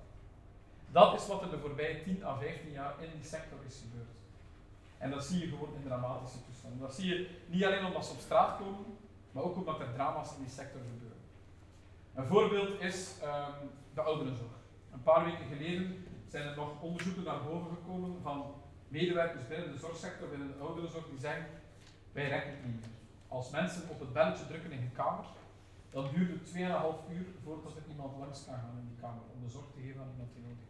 Dat 0.91 1.13
is 1.19 1.27
wat 1.27 1.41
er 1.41 1.49
de 1.49 1.59
voorbije 1.59 2.03
10 2.03 2.23
à 2.23 2.37
15 2.37 2.71
jaar 2.71 3.03
in 3.03 3.09
die 3.15 3.29
sector 3.29 3.57
is 3.67 3.81
gebeurd. 3.81 4.09
En 4.97 5.09
dat 5.09 5.25
zie 5.25 5.39
je 5.39 5.47
gewoon 5.47 5.75
in 5.75 5.83
dramatische 5.83 6.45
toestanden. 6.45 6.79
Dat 6.79 6.95
zie 6.95 7.07
je 7.07 7.29
niet 7.47 7.65
alleen 7.65 7.85
omdat 7.85 8.05
ze 8.05 8.11
op 8.11 8.19
straat 8.19 8.57
komen, 8.57 8.85
maar 9.31 9.43
ook 9.43 9.55
omdat 9.55 9.79
er 9.79 9.93
drama's 9.93 10.35
in 10.35 10.43
die 10.43 10.53
sector 10.53 10.81
gebeuren. 10.81 11.17
Een 12.15 12.25
voorbeeld 12.25 12.81
is 12.81 13.15
um, 13.23 13.69
de 13.93 14.01
ouderenzorg. 14.01 14.57
Een 14.91 15.03
paar 15.03 15.25
weken 15.25 15.45
geleden 15.45 16.05
zijn 16.27 16.47
er 16.47 16.55
nog 16.55 16.81
onderzoeken 16.81 17.23
naar 17.23 17.43
boven 17.43 17.69
gekomen 17.75 18.21
van 18.21 18.53
medewerkers 18.87 19.47
binnen 19.47 19.71
de 19.71 19.77
zorgsector, 19.77 20.29
binnen 20.29 20.47
de 20.47 20.63
ouderenzorg, 20.63 21.09
die 21.09 21.19
zeggen, 21.19 21.45
wij 22.11 22.27
rekken 22.27 22.51
het 22.51 22.65
niet 22.65 22.79
meer. 22.79 22.89
Als 23.27 23.49
mensen 23.49 23.89
op 23.89 23.99
het 23.99 24.13
belletje 24.13 24.47
drukken 24.47 24.71
in 24.71 24.81
een 24.81 24.91
kamer, 24.91 25.25
dan 25.89 26.09
duurt 26.13 26.31
het 26.31 26.49
2,5 26.55 27.13
uur 27.13 27.25
voordat 27.43 27.75
er 27.75 27.83
iemand 27.89 28.17
langs 28.19 28.45
kan 28.45 28.53
gaan 28.53 28.77
in 28.79 28.87
die 28.87 29.01
kamer 29.01 29.23
om 29.33 29.43
de 29.43 29.49
zorg 29.49 29.65
te 29.73 29.81
geven 29.81 30.01
aan 30.01 30.11
iemand 30.11 30.33
die 30.33 30.43
nodig. 30.43 30.68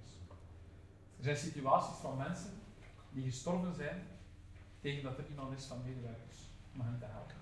Er 1.19 1.25
zijn 1.25 1.37
situaties 1.37 1.95
van 1.95 2.17
mensen 2.17 2.51
die 3.11 3.23
gestorven 3.23 3.73
zijn 3.73 4.07
tegen 4.81 5.03
dat 5.03 5.17
er 5.17 5.25
iemand 5.29 5.57
is 5.57 5.65
van 5.65 5.81
medewerkers 5.85 6.37
om 6.73 6.81
hen 6.81 6.99
te 6.99 7.05
helpen. 7.05 7.35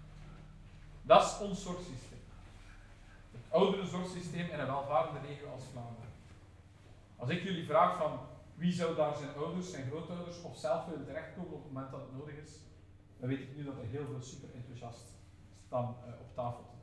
Dat 1.01 1.23
is 1.23 1.39
ons 1.39 1.61
zorgsysteem. 1.63 2.23
Het 3.31 3.41
oudere 3.49 3.85
zorgsysteem 3.85 4.49
in 4.49 4.59
een 4.59 4.65
welvarende 4.65 5.27
regio 5.27 5.47
als 5.51 5.63
Vlaanderen. 5.71 6.11
Als 7.15 7.29
ik 7.29 7.43
jullie 7.43 7.65
vraag 7.65 7.97
van 7.97 8.19
wie 8.55 8.71
zou 8.71 8.95
daar 8.95 9.15
zijn 9.15 9.35
ouders, 9.35 9.71
zijn 9.71 9.87
grootouders 9.87 10.41
of 10.41 10.57
zelf 10.57 10.85
willen 10.85 11.05
terechtkomen 11.05 11.53
op 11.53 11.63
het 11.63 11.71
moment 11.73 11.91
dat 11.91 12.01
het 12.01 12.17
nodig 12.17 12.35
is, 12.35 12.51
dan 13.19 13.29
weet 13.29 13.39
ik 13.39 13.55
nu 13.55 13.63
dat 13.63 13.77
er 13.77 13.85
heel 13.85 14.05
veel 14.05 14.21
super 14.21 14.49
enthousiast 14.55 15.03
staan 15.65 15.95
uh, 16.07 16.19
op 16.19 16.33
tafel 16.33 16.63
te. 16.63 16.75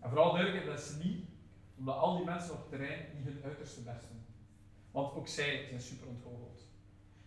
En 0.00 0.08
vooral 0.08 0.32
duidelijk, 0.32 0.66
dat 0.66 0.78
is 0.78 0.94
niet 1.04 1.26
omdat 1.78 1.96
al 1.96 2.16
die 2.16 2.24
mensen 2.24 2.54
op 2.54 2.60
het 2.60 2.68
terrein 2.68 3.06
niet 3.14 3.24
hun 3.24 3.42
uiterste 3.44 3.80
best 3.80 4.00
doen. 4.00 4.21
Want 4.92 5.14
ook 5.14 5.28
zij 5.28 5.66
zijn 5.68 5.80
super. 5.80 6.08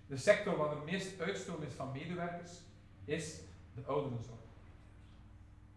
De 0.08 0.18
sector 0.18 0.58
waar 0.58 0.70
de 0.70 0.92
meest 0.92 1.22
uitstroom 1.22 1.64
is 1.64 1.74
van 1.74 1.92
medewerkers 1.92 2.52
is 3.06 3.40
de 3.74 3.82
ouderenzorg. 3.86 4.40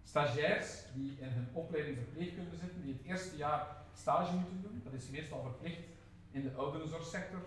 Stagiairs 0.02 0.84
die 0.94 1.16
in 1.20 1.28
hun 1.28 1.48
opleiding 1.52 1.96
verpleegkunde 1.96 2.56
zitten, 2.56 2.82
die 2.82 2.92
het 2.92 3.02
eerste 3.04 3.36
jaar 3.36 3.76
stage 3.94 4.34
moeten 4.34 4.62
doen, 4.62 4.80
dat 4.84 4.92
is 4.92 5.08
meestal 5.08 5.42
verplicht 5.42 5.82
in 6.30 6.42
de 6.42 6.54
ouderenzorgsector, 6.54 7.40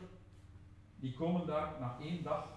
die 0.95 1.13
komen 1.13 1.47
daar 1.47 1.79
na 1.79 1.97
één 2.01 2.23
dag 2.23 2.47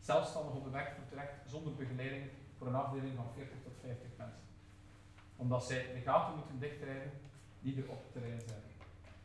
zelfstandig 0.00 0.54
op 0.54 0.64
de 0.64 0.70
werkvloer 0.70 1.08
terecht 1.08 1.34
zonder 1.46 1.74
begeleiding 1.74 2.30
voor 2.58 2.66
een 2.66 2.74
afdeling 2.74 3.16
van 3.16 3.32
40 3.34 3.56
tot 3.62 3.72
50 3.80 4.08
mensen. 4.16 4.42
Omdat 5.36 5.64
zij 5.64 5.92
de 5.92 6.00
gaten 6.00 6.36
moeten 6.36 6.58
dichtrijden 6.58 7.10
die 7.60 7.82
er 7.82 7.90
op 7.90 8.02
het 8.02 8.12
terrein 8.12 8.40
zijn. 8.46 8.75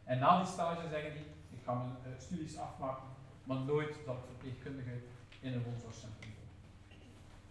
En 0.04 0.20
na 0.20 0.38
die 0.38 0.52
stage 0.52 0.88
zeggen 0.90 1.14
die, 1.14 1.26
ik 1.50 1.64
ga 1.64 1.74
mijn 1.74 1.90
uh, 1.90 2.20
studies 2.20 2.58
afmaken, 2.58 3.08
maar 3.44 3.58
nooit 3.58 3.96
dat 4.06 4.18
verpleegkundige 4.26 4.96
in 5.40 5.54
een 5.54 5.64
woonzorgcentrum 5.64 6.34
kom. 6.34 6.98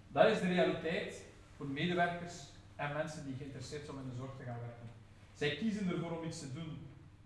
Dat 0.09 0.27
is 0.27 0.41
de 0.41 0.47
realiteit 0.47 1.25
voor 1.57 1.67
medewerkers 1.67 2.35
en 2.77 2.93
mensen 2.93 3.25
die 3.25 3.37
geïnteresseerd 3.37 3.85
zijn 3.85 3.97
om 3.97 4.03
in 4.03 4.11
de 4.11 4.17
zorg 4.17 4.31
te 4.37 4.45
gaan 4.45 4.61
werken. 4.61 4.89
Zij 5.35 5.57
kiezen 5.57 5.91
ervoor 5.91 6.19
om 6.19 6.25
iets 6.25 6.39
te 6.39 6.53
doen 6.53 6.79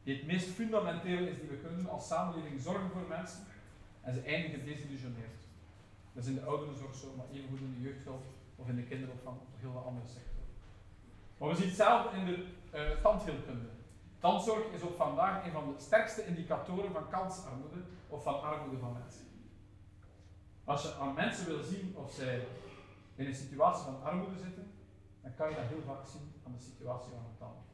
die 0.03 0.17
het 0.17 0.27
meest 0.27 0.49
fundamenteel 0.49 1.27
is 1.27 1.39
die 1.41 1.49
we 1.49 1.57
kunnen 1.57 1.89
als 1.89 2.07
samenleving 2.07 2.61
zorgen 2.61 2.91
voor 2.91 3.09
mensen 3.09 3.43
en 4.01 4.15
ze 4.15 4.21
eindigen 4.21 4.61
gedesillusioneerd. 4.61 5.39
Dat 6.13 6.23
is 6.23 6.29
in 6.29 6.35
de 6.35 6.45
ouderenzorg 6.45 6.95
zo, 6.95 7.15
maar 7.17 7.27
evengoed 7.33 7.61
in 7.61 7.75
de 7.75 7.81
jeugdhulp 7.81 8.25
of 8.57 8.69
in 8.69 8.77
de 8.77 8.83
kinderopvang 8.83 9.37
of 9.37 9.61
heel 9.61 9.73
wat 9.73 9.85
andere 9.85 10.07
sectoren. 10.07 10.49
Maar 11.39 11.49
we 11.49 11.55
zien 11.55 11.67
hetzelfde 11.67 12.17
in 12.19 12.25
de 12.25 12.47
uh, 12.75 13.03
tandheelkunde. 13.03 13.69
Tandzorg 14.25 14.65
is 14.73 14.83
ook 14.83 14.97
vandaag 14.97 15.45
een 15.45 15.53
van 15.53 15.75
de 15.77 15.81
sterkste 15.83 16.27
indicatoren 16.27 16.93
van 16.93 17.09
kansarmoede 17.09 17.83
of 18.09 18.23
van 18.23 18.43
armoede 18.43 18.79
van 18.79 18.93
mensen. 18.93 19.27
Als 20.65 20.83
je 20.83 20.95
aan 20.95 21.15
mensen 21.15 21.47
wil 21.47 21.63
zien 21.63 21.97
of 21.97 22.13
zij 22.13 22.47
in 23.15 23.27
een 23.27 23.35
situatie 23.35 23.85
van 23.85 24.03
armoede 24.03 24.39
zitten, 24.39 24.73
dan 25.23 25.35
kan 25.35 25.49
je 25.49 25.55
dat 25.55 25.65
heel 25.65 25.83
vaak 25.87 26.07
zien 26.07 26.33
aan 26.47 26.53
de 26.53 26.63
situatie 26.63 27.11
van 27.11 27.25
een 27.25 27.39
tand. 27.39 27.65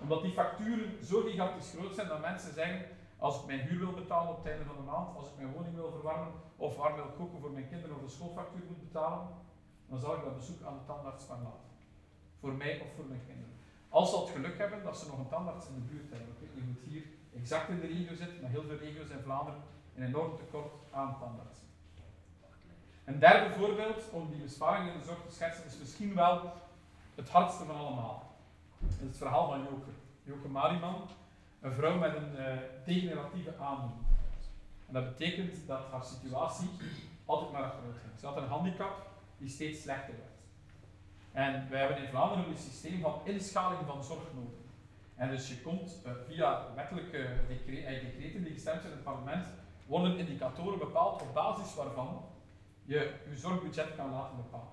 Omdat 0.00 0.22
die 0.22 0.32
facturen 0.32 1.04
zo 1.04 1.20
gigantisch 1.20 1.74
groot 1.76 1.94
zijn 1.94 2.08
dat 2.08 2.20
mensen 2.20 2.54
zeggen, 2.54 2.86
als 3.18 3.40
ik 3.40 3.46
mijn 3.46 3.60
huur 3.60 3.78
wil 3.78 3.94
betalen 3.94 4.30
op 4.30 4.36
het 4.36 4.52
einde 4.52 4.64
van 4.64 4.76
de 4.76 4.90
maand, 4.90 5.16
als 5.16 5.26
ik 5.26 5.36
mijn 5.36 5.52
woning 5.52 5.74
wil 5.74 5.90
verwarmen 5.90 6.32
of 6.56 6.76
warm 6.76 6.94
wil 6.94 7.10
koken 7.16 7.40
voor 7.40 7.50
mijn 7.50 7.68
kinderen 7.68 7.96
of 7.96 8.02
de 8.02 8.08
schoolfactuur 8.08 8.64
moet 8.68 8.84
betalen, 8.88 9.28
dan 9.88 9.98
zal 9.98 10.16
ik 10.16 10.24
dat 10.24 10.36
bezoek 10.36 10.62
aan 10.62 10.78
de 10.78 10.84
tandarts 10.84 11.24
van 11.24 11.42
laten. 11.42 11.70
Voor 12.40 12.52
mij 12.52 12.80
of 12.80 12.94
voor 12.94 13.06
mijn 13.06 13.24
kinderen. 13.26 13.45
Als 13.96 14.10
ze 14.10 14.18
het 14.18 14.30
geluk 14.30 14.58
hebben 14.58 14.82
dat 14.82 14.98
ze 14.98 15.06
nog 15.06 15.18
een 15.18 15.28
tandarts 15.28 15.66
in 15.68 15.74
de 15.74 15.80
buurt 15.80 16.10
hebben. 16.10 16.28
Ik 16.28 16.38
weet 16.40 16.54
niet 16.54 16.64
hoe 16.64 16.74
het 16.82 16.92
hier 16.92 17.04
exact 17.40 17.68
in 17.68 17.80
de 17.80 17.86
regio 17.86 18.14
zit, 18.14 18.40
maar 18.40 18.50
heel 18.50 18.62
veel 18.62 18.76
regio's 18.76 19.08
in 19.08 19.22
Vlaanderen 19.22 19.60
een 19.94 20.06
enorm 20.06 20.36
tekort 20.36 20.72
aan 20.90 21.16
tandartsen. 21.18 21.66
Een 23.04 23.18
derde 23.18 23.54
voorbeeld 23.54 24.10
om 24.10 24.30
die 24.30 24.42
besparingen 24.42 24.92
in 24.92 24.98
de 24.98 25.04
zorg 25.04 25.18
te 25.26 25.32
schetsen 25.32 25.64
is 25.64 25.78
misschien 25.78 26.14
wel 26.14 26.52
het 27.14 27.28
hardste 27.28 27.64
van 27.64 27.76
allemaal. 27.76 28.36
Is 28.88 29.00
het 29.00 29.16
verhaal 29.16 29.48
van 29.48 29.62
Joke. 29.62 29.90
Joke 30.22 30.48
Mariman, 30.48 31.08
een 31.60 31.72
vrouw 31.72 31.98
met 31.98 32.14
een 32.16 32.32
uh, 32.36 32.56
degeneratieve 32.84 33.56
aandoening. 33.58 34.06
En 34.86 34.94
dat 34.94 35.04
betekent 35.04 35.66
dat 35.66 35.80
haar 35.90 36.04
situatie 36.04 36.68
altijd 37.24 37.52
maar 37.52 37.62
achteruit 37.62 37.96
ging. 37.96 38.18
Ze 38.20 38.26
had 38.26 38.36
een 38.36 38.48
handicap 38.48 39.06
die 39.38 39.48
steeds 39.48 39.82
slechter 39.82 40.14
werd. 40.14 40.35
En 41.36 41.66
wij 41.70 41.78
hebben 41.78 41.98
in 41.98 42.08
Vlaanderen 42.08 42.48
een 42.48 42.56
systeem 42.56 43.00
van 43.00 43.20
inschaling 43.24 43.80
van 43.86 44.04
zorgnoden. 44.04 44.64
En 45.14 45.28
dus 45.28 45.48
je 45.48 45.60
komt 45.60 46.02
uh, 46.06 46.12
via 46.28 46.74
wettelijke 46.74 47.18
uh, 47.18 47.48
decreten 47.48 48.44
die 48.44 48.52
gestemd 48.52 48.80
zijn 48.80 48.92
in 48.92 48.98
het 48.98 49.04
parlement, 49.04 49.46
worden 49.86 50.18
indicatoren 50.18 50.78
bepaald 50.78 51.22
op 51.22 51.34
basis 51.34 51.74
waarvan 51.74 52.24
je 52.84 53.14
je 53.28 53.36
zorgbudget 53.36 53.94
kan 53.96 54.10
laten 54.10 54.36
bepalen. 54.36 54.72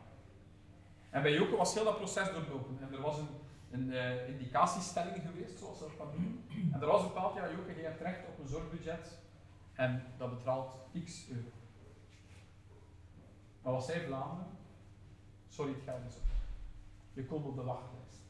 En 1.09 1.21
bij 1.21 1.33
Joko 1.33 1.57
was 1.57 1.73
heel 1.73 1.83
dat 1.83 1.97
proces 1.97 2.31
doorlopen. 2.31 2.77
En 2.81 2.93
er 2.93 3.01
was 3.01 3.17
een, 3.17 3.29
een 3.71 3.87
uh, 3.87 4.29
indicatiestelling 4.29 5.21
geweest, 5.21 5.59
zoals 5.59 5.79
dat 5.79 5.97
kan 5.97 6.07
noemen. 6.13 6.45
En 6.73 6.81
er 6.81 6.87
was 6.87 7.03
bepaald, 7.03 7.35
ja 7.35 7.49
Joke, 7.51 7.75
je 7.75 7.83
hebt 7.83 8.01
recht 8.01 8.27
op 8.27 8.39
een 8.39 8.47
zorgbudget 8.47 9.17
en 9.73 10.03
dat 10.17 10.29
betaalt 10.29 10.75
x 11.05 11.29
euro. 11.29 11.49
Maar 13.61 13.73
wat 13.73 13.85
zei 13.85 14.05
Vlaanderen? 14.05 14.47
Sorry, 15.47 15.73
het 15.73 15.83
gaat 15.85 16.03
niet 16.03 16.13
zo. 16.13 16.32
Je 17.13 17.25
komt 17.25 17.45
op 17.45 17.55
de 17.55 17.63
wachtlijst. 17.63 18.21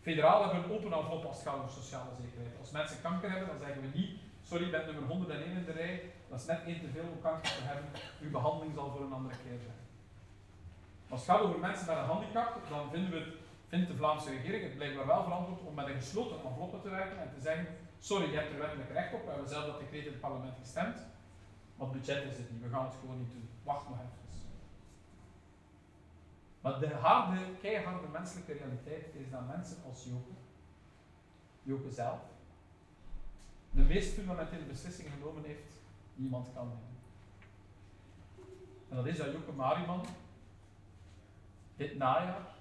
Federaal 0.00 0.42
hebben 0.42 0.64
een 0.64 0.76
open 0.76 0.92
envelop 0.92 1.24
als 1.24 1.36
het 1.36 1.46
gaat 1.46 1.56
over 1.56 1.70
sociale 1.70 2.10
zekerheid. 2.20 2.58
Als 2.58 2.70
mensen 2.70 3.00
kanker 3.00 3.30
hebben, 3.30 3.48
dan 3.48 3.58
zeggen 3.58 3.80
we 3.82 3.98
niet, 3.98 4.10
sorry, 4.42 4.64
je 4.64 4.70
bent 4.70 4.86
nummer 4.86 5.08
101 5.08 5.56
in 5.56 5.64
de 5.64 5.72
rij, 5.72 6.12
dat 6.28 6.40
is 6.40 6.46
net 6.46 6.64
één 6.64 6.80
te 6.80 6.88
veel 6.88 7.08
om 7.12 7.20
kanker 7.20 7.56
te 7.56 7.62
hebben, 7.62 7.90
uw 8.20 8.30
behandeling 8.30 8.74
zal 8.74 8.90
voor 8.90 9.00
een 9.04 9.12
andere 9.12 9.36
keer 9.44 9.58
zijn. 9.58 9.80
Als 11.08 11.20
het 11.20 11.30
gaat 11.30 11.40
over 11.40 11.58
mensen 11.58 11.86
met 11.86 11.96
een 11.96 12.12
handicap, 12.12 12.50
dan 12.68 12.90
vinden 12.90 13.10
we 13.10 13.18
het, 13.18 13.34
vindt 13.68 13.88
de 13.88 13.96
Vlaamse 13.96 14.30
regering 14.30 14.62
het 14.62 14.76
blijkbaar 14.76 15.06
wel 15.06 15.22
verantwoord 15.22 15.60
om 15.60 15.74
met 15.74 15.86
een 15.86 16.02
gesloten 16.02 16.36
enveloppe 16.44 16.80
te 16.80 16.88
werken 16.88 17.18
en 17.18 17.30
te 17.34 17.40
zeggen, 17.40 17.66
sorry, 17.98 18.30
je 18.30 18.36
hebt 18.36 18.52
er 18.52 18.58
wettelijk 18.58 18.90
recht 18.90 19.14
op, 19.14 19.24
we 19.24 19.30
hebben 19.30 19.48
zelf 19.48 19.66
dat 19.66 19.78
decreet 19.78 20.06
in 20.06 20.12
het 20.12 20.20
parlement 20.20 20.58
gestemd, 20.58 20.96
maar 21.76 21.86
het 21.88 21.96
budget 21.96 22.24
is 22.30 22.36
het 22.38 22.50
niet, 22.50 22.62
we 22.62 22.68
gaan 22.68 22.84
het 22.84 22.94
gewoon 23.00 23.18
niet 23.18 23.30
doen. 23.30 23.48
Wacht 23.62 23.88
nog 23.88 23.98
even. 23.98 24.27
Maar 26.60 26.80
de 26.80 26.94
harde, 26.94 27.40
keiharde 27.60 28.08
menselijke 28.08 28.52
realiteit 28.52 29.14
is 29.14 29.30
dat 29.30 29.46
mensen 29.46 29.76
als 29.84 30.04
Joke, 30.04 30.32
Joke 31.62 31.90
zelf, 31.90 32.20
de 33.70 33.82
meest 33.82 34.12
fundamentele 34.12 34.64
beslissing 34.64 35.08
genomen 35.12 35.44
heeft 35.44 35.72
die 36.14 36.24
iemand 36.24 36.48
kan 36.54 36.68
nemen. 36.68 36.96
En 38.88 38.96
dat 38.96 39.06
is 39.06 39.16
dat 39.16 39.32
Joke 39.32 39.52
Mariman 39.52 40.06
dit 41.76 41.96
najaar 41.96 42.56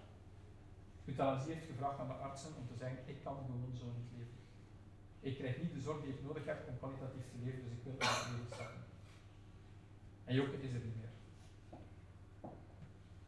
euthanasie 1.05 1.53
heeft 1.53 1.65
gevraagd 1.65 1.99
aan 1.99 2.07
de 2.07 2.13
artsen 2.13 2.55
om 2.57 2.67
te 2.67 2.75
zeggen, 2.75 2.99
ik 3.05 3.23
kan 3.23 3.35
gewoon 3.35 3.75
zo 3.75 3.85
niet 3.85 4.11
leven. 4.17 4.39
Ik 5.19 5.37
krijg 5.37 5.61
niet 5.61 5.73
de 5.73 5.81
zorg 5.81 6.01
die 6.01 6.13
ik 6.13 6.23
nodig 6.23 6.45
heb 6.45 6.67
om 6.67 6.77
kwalitatief 6.77 7.25
te 7.31 7.37
leven, 7.43 7.63
dus 7.63 7.71
ik 7.71 7.83
wil 7.83 7.93
het 7.97 8.27
leven 8.31 8.47
starten. 8.53 8.83
En 10.23 10.35
Joke 10.35 10.61
is 10.61 10.73
er 10.73 10.79
niet 10.79 10.95
meer. 10.95 11.06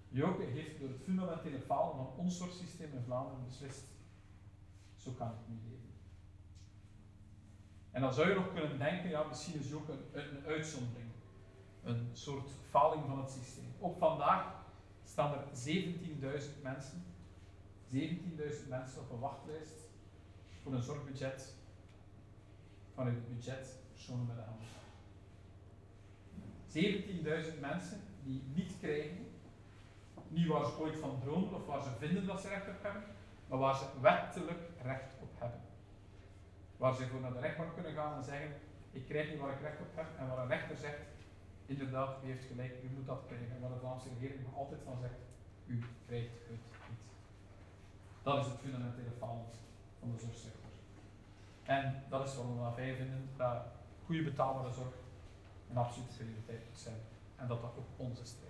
Joke 0.09 0.43
heeft 0.43 0.79
door 0.79 0.89
het 0.89 1.01
fundamentele 1.03 1.59
falen 1.59 1.95
van 1.95 2.13
ons 2.17 2.37
zorgsysteem 2.37 2.93
in 2.93 3.03
Vlaanderen 3.03 3.45
beslist, 3.45 3.83
zo 4.95 5.11
kan 5.11 5.27
ik 5.27 5.47
niet 5.47 5.61
leven. 5.63 5.89
En 7.91 8.01
dan 8.01 8.13
zou 8.13 8.29
je 8.29 8.35
nog 8.35 8.53
kunnen 8.53 8.77
denken, 8.77 9.09
ja, 9.09 9.23
misschien 9.23 9.59
is 9.59 9.69
Joke 9.69 9.91
een, 10.11 10.45
uitzondering. 10.45 11.09
Een 11.83 12.09
soort 12.13 12.49
faling 12.69 13.05
van 13.05 13.19
het 13.19 13.29
systeem. 13.29 13.73
Op 13.79 13.97
vandaag 13.97 14.63
staan 15.03 15.33
er 15.33 15.43
17.000 15.43 16.61
mensen, 16.61 17.03
17.000 17.93 18.67
mensen 18.69 19.01
op 19.01 19.11
een 19.11 19.19
wachtlijst 19.19 19.87
voor 20.63 20.73
een 20.73 20.81
zorgbudget 20.81 21.53
van 22.93 23.05
het 23.05 23.35
budget 23.35 23.77
personen 23.91 24.25
met 24.25 24.37
een 24.37 24.43
handicap. 24.43 24.79
17.000 27.53 27.59
mensen 27.59 28.01
die 28.23 28.43
niet 28.53 28.73
krijgen 28.79 29.27
niet 30.29 30.47
waar 30.47 30.65
ze 30.65 30.79
ooit 30.79 30.97
van 30.97 31.19
dromen 31.23 31.53
of 31.53 31.65
waar 31.65 31.83
ze 31.83 31.89
vinden 31.97 32.25
dat 32.25 32.41
ze 32.41 32.47
recht 32.47 32.67
op 32.67 32.83
hebben, 32.83 33.03
maar 33.47 33.59
waar 33.59 33.75
ze 33.75 33.85
wettelijk 34.01 34.61
recht 34.81 35.11
op 35.21 35.29
hebben. 35.37 35.59
waar 36.77 36.95
ze 36.95 37.07
voor 37.07 37.19
naar 37.19 37.33
de 37.33 37.39
rechtbank 37.39 37.73
kunnen 37.73 37.93
gaan 37.93 38.17
en 38.17 38.23
zeggen, 38.23 38.51
ik 38.91 39.05
krijg 39.05 39.29
niet 39.29 39.39
waar 39.39 39.53
ik 39.53 39.61
recht 39.61 39.79
op 39.79 39.95
heb, 39.95 40.07
en 40.17 40.27
waar 40.27 40.37
een 40.37 40.47
rechter 40.47 40.77
zegt, 40.77 40.99
inderdaad, 41.65 42.23
u 42.23 42.27
heeft 42.27 42.45
gelijk, 42.45 42.73
u 42.83 42.89
moet 42.95 43.05
dat 43.05 43.23
krijgen. 43.27 43.55
En 43.55 43.61
waar 43.61 43.69
de 43.69 43.79
Vlaamse 43.79 44.09
regering 44.19 44.43
nog 44.43 44.57
altijd 44.57 44.81
van 44.83 44.97
zegt, 44.99 45.19
u 45.65 45.83
krijgt 46.05 46.31
het 46.31 46.49
niet. 46.49 46.61
Dat 48.23 48.37
is 48.45 48.51
het 48.51 48.59
fundamentele 48.59 49.11
falen 49.19 49.45
van 49.99 50.11
de 50.11 50.19
zorgsector. 50.19 50.69
En 51.63 52.03
dat 52.09 52.27
is 52.27 52.35
waarom 52.35 52.75
wij 52.75 52.95
vinden 52.95 53.29
dat 53.37 53.61
goede 54.05 54.23
betaalbare 54.23 54.71
zorg 54.71 54.93
een 55.69 55.77
absolute 55.77 56.15
prioriteit 56.15 56.65
moet 56.67 56.77
zijn. 56.77 57.01
En 57.35 57.47
dat 57.47 57.61
dat 57.61 57.77
ook 57.77 57.87
onze 57.97 58.25
strijd. 58.25 58.48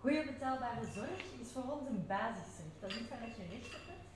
Goede 0.00 0.24
betaalbare 0.32 0.86
zorg 0.98 1.22
is 1.42 1.50
voor 1.54 1.66
ons 1.74 1.88
een 1.88 2.06
basisrecht. 2.06 2.76
Dat 2.80 2.90
is 2.90 3.00
iets 3.00 3.10
waar 3.10 3.28
je 3.40 3.46
recht 3.54 3.74
op 3.78 3.84
hebt. 3.92 4.08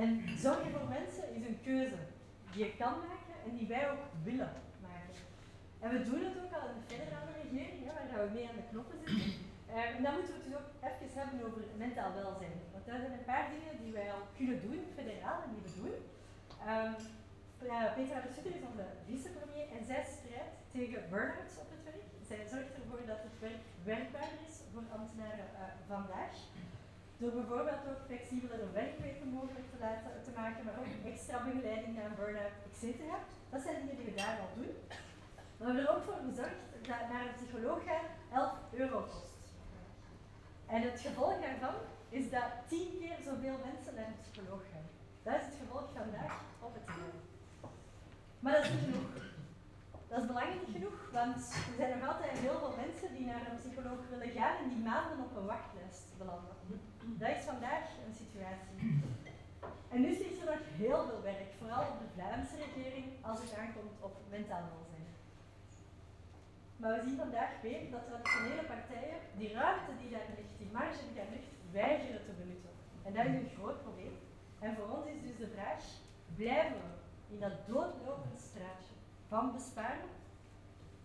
En 0.00 0.08
zorgen 0.44 0.70
voor 0.74 0.88
mensen 0.98 1.24
is 1.36 1.44
een 1.46 1.60
keuze 1.68 2.00
die 2.50 2.64
je 2.64 2.70
kan 2.82 2.94
maken 3.08 3.36
en 3.46 3.52
die 3.56 3.68
wij 3.74 3.84
ook 3.92 4.04
willen 4.28 4.52
maken. 4.88 5.22
En 5.82 5.88
we 5.94 6.00
doen 6.08 6.22
het 6.28 6.36
ook 6.42 6.54
al 6.58 6.68
in 6.70 6.78
de 6.80 6.86
federale 6.94 7.32
regering, 7.42 7.80
hè, 7.86 7.92
waar 8.10 8.26
we 8.26 8.34
mee 8.36 8.48
aan 8.48 8.60
de 8.62 8.70
knoppen 8.70 8.98
zitten. 9.04 9.46
Uh, 9.70 9.96
en 9.96 10.02
dan 10.04 10.14
moeten 10.16 10.32
we 10.34 10.40
het 10.40 10.48
dus 10.48 10.58
ook 10.60 10.70
even 10.88 11.18
hebben 11.20 11.46
over 11.46 11.62
mentaal 11.84 12.12
welzijn. 12.20 12.56
Want 12.74 12.84
daar 12.86 13.00
zijn 13.02 13.16
een 13.18 13.30
paar 13.32 13.46
dingen 13.54 13.74
die 13.82 13.92
wij 13.98 14.08
al 14.16 14.24
kunnen 14.38 14.58
doen, 14.66 14.80
federaal, 15.00 15.38
en 15.44 15.50
die 15.54 15.64
we 15.66 15.72
doen. 15.80 15.96
Um, 16.72 16.94
Petra 17.96 18.18
de 18.24 18.30
Sutter 18.34 18.54
is 18.58 18.68
onze 18.70 18.86
vicepremier 19.08 19.66
en 19.76 19.82
zij 19.90 20.04
strijdt 20.16 20.56
tegen 20.74 21.00
burn-outs 21.12 21.56
op 21.62 21.68
het 21.74 21.82
werk. 21.88 22.06
Zij 22.30 22.42
zorgt 22.52 22.74
ervoor 22.78 23.02
dat 23.12 23.20
het 23.26 23.36
werk 23.46 23.62
werkbaarder 23.90 24.42
is 24.50 24.57
ambtenaren 24.98 25.48
uh, 25.54 25.60
vandaag. 25.92 26.34
Door 27.20 27.32
bijvoorbeeld 27.32 27.82
ook 27.90 28.02
flexibeler 28.06 28.72
werkweken 28.72 29.28
mogelijk 29.38 29.66
te, 29.72 29.78
laten, 29.84 30.22
te 30.26 30.32
maken, 30.40 30.64
maar 30.64 30.78
ook 30.80 30.92
extra 31.12 31.36
begeleiding 31.44 31.94
naar 31.94 32.04
een 32.04 32.20
burn-out, 32.20 32.56
etc. 32.68 33.00
Dat 33.50 33.62
zijn 33.62 33.76
dingen 33.80 33.96
die 33.96 34.04
we 34.04 34.14
daar 34.14 34.38
al 34.42 34.52
doen. 34.58 34.74
we 35.56 35.64
hebben 35.64 35.82
er 35.82 35.94
ook 35.94 36.04
voor 36.04 36.20
gezorgd 36.28 36.62
dat 36.88 37.08
naar 37.12 37.24
een 37.26 37.38
psycholoog 37.38 37.80
gaan 37.88 38.06
11 38.32 38.52
euro 38.80 38.98
kost. 39.12 39.36
En 40.66 40.82
het 40.82 41.00
gevolg 41.00 41.40
daarvan 41.40 41.76
is 42.08 42.30
dat 42.30 42.48
10 42.66 42.98
keer 43.00 43.16
zoveel 43.24 43.58
mensen 43.68 43.94
naar 43.94 44.06
een 44.06 44.20
psycholoog 44.22 44.62
gaan. 44.72 44.88
Dat 45.22 45.34
is 45.40 45.46
het 45.46 45.60
gevolg 45.62 45.86
vandaag 45.94 46.34
op 46.60 46.74
het 46.74 46.86
terrein. 46.86 47.20
Maar 48.40 48.52
dat 48.52 48.64
is 48.64 48.70
niet 48.70 48.80
genoeg. 48.80 49.27
Dat 50.08 50.18
is 50.20 50.26
belangrijk 50.26 50.68
genoeg, 50.76 50.98
want 51.18 51.36
er 51.70 51.76
zijn 51.76 51.98
nog 51.98 52.08
altijd 52.08 52.38
heel 52.44 52.58
veel 52.62 52.74
mensen 52.84 53.08
die 53.16 53.26
naar 53.30 53.44
een 53.46 53.60
psycholoog 53.62 54.00
willen 54.12 54.32
gaan 54.38 54.56
en 54.62 54.68
die 54.74 54.84
maanden 54.90 55.18
op 55.26 55.36
een 55.36 55.52
wachtlijst 55.54 56.06
belanden. 56.20 56.56
Dat 57.22 57.32
is 57.36 57.44
vandaag 57.52 57.84
een 58.04 58.16
situatie. 58.22 58.78
En 59.92 60.00
nu 60.00 60.08
is 60.08 60.40
er 60.40 60.50
nog 60.52 60.62
heel 60.82 61.00
veel 61.08 61.22
werk, 61.30 61.50
vooral 61.60 61.84
op 61.92 61.98
de 62.02 62.10
Vlaamse 62.14 62.56
regering, 62.66 63.06
als 63.28 63.38
het 63.42 63.52
aankomt 63.60 63.94
op 64.06 64.14
mentaal 64.34 64.66
welzijn. 64.72 65.08
Maar 66.80 66.92
we 66.96 67.06
zien 67.06 67.22
vandaag 67.24 67.52
weer 67.62 67.82
dat 67.94 68.06
traditionele 68.08 68.66
partijen 68.74 69.18
die 69.40 69.52
ruimte 69.60 69.92
die 70.00 70.10
daar 70.14 70.28
ligt, 70.36 70.54
die 70.60 70.70
marge 70.78 71.02
die 71.08 71.18
daar 71.20 71.32
ligt, 71.36 71.52
weigeren 71.80 72.24
te 72.28 72.34
benutten. 72.40 72.72
En 73.06 73.12
dat 73.16 73.24
is 73.30 73.36
een 73.40 73.54
groot 73.56 73.82
probleem. 73.86 74.16
En 74.64 74.74
voor 74.76 74.88
ons 74.96 75.06
is 75.14 75.20
dus 75.26 75.38
de 75.42 75.50
vraag, 75.54 75.82
blijven 76.40 76.80
we 76.86 76.92
in 77.32 77.40
dat 77.44 77.56
doodlopende 77.70 78.40
straatje 78.48 78.87
van 79.28 79.52
besparen 79.52 80.08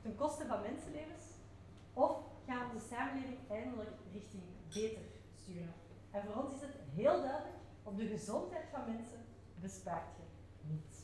ten 0.02 0.16
koste 0.16 0.46
van 0.46 0.62
mensenlevens? 0.62 1.24
Of 1.94 2.18
gaan 2.48 2.68
we 2.68 2.74
de 2.74 2.86
samenleving 2.90 3.38
eindelijk 3.50 3.92
richting 4.14 4.44
beter 4.74 5.02
sturen? 5.42 5.74
En 6.12 6.24
voor 6.24 6.44
ons 6.44 6.54
is 6.54 6.62
het 6.62 6.76
heel 6.94 7.22
duidelijk, 7.22 7.58
op 7.84 7.98
de 7.98 8.08
gezondheid 8.08 8.66
van 8.72 8.82
mensen 8.86 9.26
bespaart 9.62 10.16
je 10.18 10.24
niets. 10.74 10.98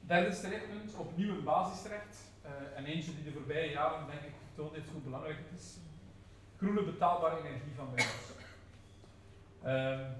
Derde 0.00 0.32
strijdpunt, 0.32 0.94
opnieuw 0.94 1.34
een 1.34 1.44
basisrecht. 1.44 2.16
Uh, 2.44 2.78
en 2.78 2.84
eentje 2.84 3.14
die 3.14 3.24
de 3.24 3.32
voorbije 3.32 3.70
jaren, 3.70 4.06
denk 4.06 4.20
ik, 4.20 4.34
getoond 4.48 4.74
heeft 4.74 4.90
hoe 4.90 5.00
belangrijk 5.00 5.38
het 5.38 5.60
is. 5.60 5.76
Groene 6.56 6.84
betaalbare 6.84 7.38
energie 7.38 7.74
van 7.76 7.90
burgers. 7.94 8.30
Uh, 9.64 10.10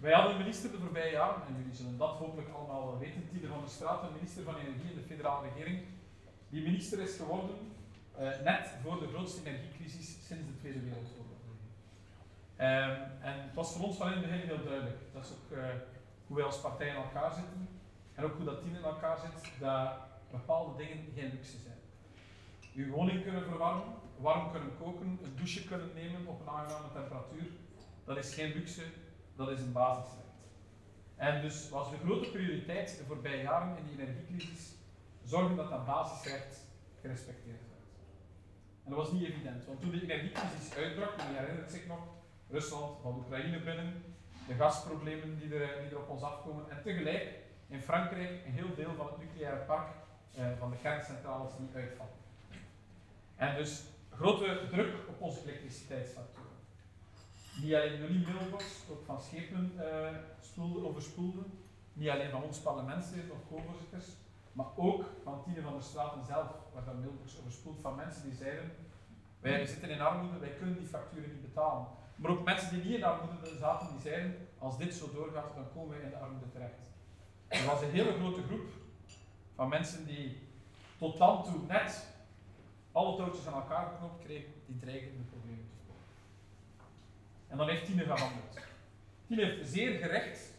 wij 0.00 0.12
hadden 0.12 0.32
een 0.32 0.38
minister 0.38 0.70
de 0.70 0.78
voorbije 0.78 1.12
jaren, 1.12 1.42
en 1.46 1.56
jullie 1.56 1.74
zullen 1.74 1.98
dat 1.98 2.16
hopelijk 2.16 2.48
allemaal 2.48 2.98
weten, 2.98 3.28
Tine 3.28 3.48
van 3.48 3.60
der 3.60 3.68
Straat, 3.68 4.02
een 4.02 4.14
minister 4.14 4.42
van 4.42 4.56
Energie 4.56 4.90
in 4.90 4.96
de 5.00 5.06
federale 5.06 5.48
regering. 5.48 5.82
Die 6.48 6.62
minister 6.62 7.00
is 7.00 7.16
geworden 7.16 7.56
uh, 8.20 8.40
net 8.44 8.70
voor 8.82 9.00
de 9.00 9.08
grootste 9.08 9.48
energiecrisis 9.48 10.26
sinds 10.26 10.46
de 10.46 10.56
Tweede 10.60 10.80
Wereldoorlog. 10.80 11.30
Um, 12.58 12.96
en 13.28 13.42
het 13.42 13.54
was 13.54 13.72
voor 13.72 13.86
ons 13.86 13.96
van 13.96 14.06
in 14.06 14.12
het 14.12 14.22
begin 14.22 14.46
heel 14.46 14.64
duidelijk. 14.64 14.98
Dat 15.12 15.24
is 15.24 15.30
ook 15.30 15.58
uh, 15.58 15.64
hoe 16.26 16.36
wij 16.36 16.44
als 16.44 16.60
partij 16.60 16.88
in 16.88 16.94
elkaar 16.94 17.32
zitten. 17.32 17.68
En 18.14 18.24
ook 18.24 18.36
hoe 18.36 18.44
dat 18.44 18.60
team 18.62 18.74
in 18.74 18.82
elkaar 18.82 19.18
zit, 19.18 19.60
dat 19.60 19.92
bepaalde 20.30 20.76
dingen 20.76 20.98
geen 21.14 21.30
luxe 21.30 21.56
zijn. 21.58 21.78
Uw 22.74 22.90
woning 22.90 23.22
kunnen 23.22 23.44
verwarmen, 23.44 23.94
warm 24.18 24.50
kunnen 24.50 24.76
koken, 24.78 25.18
een 25.22 25.36
douche 25.36 25.66
kunnen 25.66 25.90
nemen 25.94 26.26
op 26.26 26.40
een 26.40 26.48
aangename 26.48 26.92
temperatuur, 26.92 27.46
dat 28.04 28.16
is 28.16 28.34
geen 28.34 28.52
luxe, 28.52 28.82
dat 29.46 29.58
is 29.58 29.64
een 29.64 29.72
basisrecht. 29.72 30.22
En 31.16 31.40
dus 31.40 31.68
was 31.68 31.90
de 31.90 31.96
grote 31.96 32.30
prioriteit 32.30 32.96
de 32.98 33.04
voorbije 33.04 33.42
jaren 33.42 33.76
in 33.76 33.86
die 33.86 34.06
energiecrisis 34.06 34.74
zorgen 35.24 35.56
dat 35.56 35.70
dat 35.70 35.86
basisrecht 35.86 36.56
gerespecteerd 37.00 37.60
werd. 37.68 37.86
En 38.84 38.90
dat 38.90 38.98
was 38.98 39.12
niet 39.12 39.28
evident, 39.28 39.64
want 39.64 39.80
toen 39.80 39.90
de 39.90 40.02
energiecrisis 40.02 40.74
uitbrak, 40.74 41.12
en 41.16 41.32
je 41.32 41.38
herinnert 41.38 41.70
zich 41.70 41.86
nog, 41.86 41.98
Rusland 42.50 43.00
van 43.02 43.14
Oekraïne 43.14 43.60
binnen, 43.60 44.02
de 44.46 44.54
gasproblemen 44.54 45.38
die 45.38 45.54
er, 45.54 45.98
op 45.98 46.08
ons 46.08 46.22
afkomen, 46.22 46.70
en 46.70 46.82
tegelijk 46.82 47.28
in 47.68 47.82
Frankrijk 47.82 48.30
een 48.46 48.52
heel 48.52 48.74
deel 48.74 48.94
van 48.94 49.06
het 49.06 49.18
nucleaire 49.18 49.64
park 49.64 49.88
eh, 50.34 50.46
van 50.58 50.70
de 50.70 50.76
kerncentrales 50.76 51.50
die 51.58 51.68
uitvallen. 51.74 52.12
En 53.36 53.56
dus 53.56 53.82
grote 54.10 54.66
druk 54.70 54.94
op 55.08 55.20
onze 55.20 55.42
elektriciteitsfactuur 55.42 56.41
niet 57.60 57.74
alleen 57.74 57.98
jullie 57.98 58.26
mailbox, 58.26 58.64
ook 58.90 59.04
van 59.04 59.20
schepen 59.20 59.72
uh, 59.76 60.08
spoelde, 60.40 60.86
overspoelde. 60.86 61.42
Niet 61.92 62.08
alleen 62.08 62.30
van 62.30 62.42
ons 62.42 62.58
parlementsleden 62.58 63.30
of 63.30 63.38
co-voorzitters, 63.48 64.06
maar 64.52 64.66
ook 64.76 65.04
van 65.22 65.42
Tine 65.42 65.62
van 65.62 65.72
der 65.72 65.82
Straten 65.82 66.24
zelf, 66.24 66.48
waar 66.72 66.84
dat 66.84 66.98
mailbox 66.98 67.38
overspoeld 67.40 67.80
van 67.80 67.94
mensen 67.94 68.22
die 68.22 68.34
zeiden, 68.34 68.72
wij 69.40 69.66
zitten 69.66 69.90
in 69.90 70.00
armoede, 70.00 70.38
wij 70.38 70.54
kunnen 70.58 70.78
die 70.78 70.86
facturen 70.86 71.30
niet 71.30 71.42
betalen. 71.42 71.86
Maar 72.16 72.30
ook 72.30 72.44
mensen 72.44 72.70
die 72.70 72.84
niet 72.84 72.96
in 72.96 73.04
armoede 73.04 73.56
zaten, 73.58 73.88
die 73.92 74.00
zeiden, 74.00 74.48
als 74.58 74.78
dit 74.78 74.94
zo 74.94 75.10
doorgaat, 75.12 75.54
dan 75.54 75.72
komen 75.74 75.90
wij 75.90 76.00
in 76.00 76.10
de 76.10 76.16
armoede 76.16 76.48
terecht. 76.48 76.78
Er 77.48 77.66
was 77.66 77.82
een 77.82 77.90
hele 77.90 78.12
grote 78.12 78.42
groep 78.42 78.68
van 79.54 79.68
mensen 79.68 80.06
die 80.06 80.48
tot 80.98 81.18
dan 81.18 81.44
toe 81.44 81.60
net 81.68 82.06
alle 82.92 83.16
touwtjes 83.16 83.46
aan 83.46 83.62
elkaar 83.62 83.86
geknopt 83.86 84.24
kregen, 84.24 84.52
die 84.66 84.78
dreigen 84.78 85.08
in 85.08 85.16
de 85.16 85.22
problemen 85.22 85.51
en 87.52 87.58
dan 87.58 87.68
heeft 87.68 87.84
Tine 87.84 88.04
gehandeld. 88.04 88.58
Tine 89.26 89.44
heeft 89.44 89.68
zeer 89.68 89.98
gerecht 89.98 90.52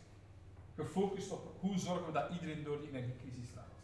gefocust 0.75 1.31
op 1.31 1.55
hoe 1.59 1.77
zorgen 1.79 2.05
we 2.05 2.11
dat 2.11 2.31
iedereen 2.31 2.63
door 2.63 2.79
die 2.79 2.89
energiecrisis 2.89 3.55
raakt. 3.55 3.81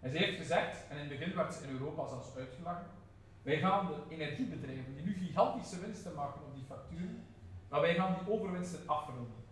En 0.00 0.10
ze 0.10 0.18
heeft 0.18 0.36
gezegd, 0.36 0.88
en 0.88 0.96
in 0.96 1.08
het 1.08 1.18
begin 1.18 1.34
werd 1.34 1.54
ze 1.54 1.62
in 1.62 1.70
Europa 1.70 2.08
zelfs 2.08 2.36
uitgelachen, 2.36 2.86
wij 3.42 3.58
gaan 3.58 3.86
de 3.86 4.14
energiebedrijven 4.14 4.94
die 4.94 5.04
nu 5.04 5.16
gigantische 5.26 5.80
winsten 5.80 6.14
maken 6.14 6.40
op 6.44 6.54
die 6.54 6.64
facturen, 6.64 7.24
maar 7.68 7.80
wij 7.80 7.94
gaan 7.94 8.14
die 8.18 8.32
overwinsten 8.34 8.80
afronden. 8.86 9.44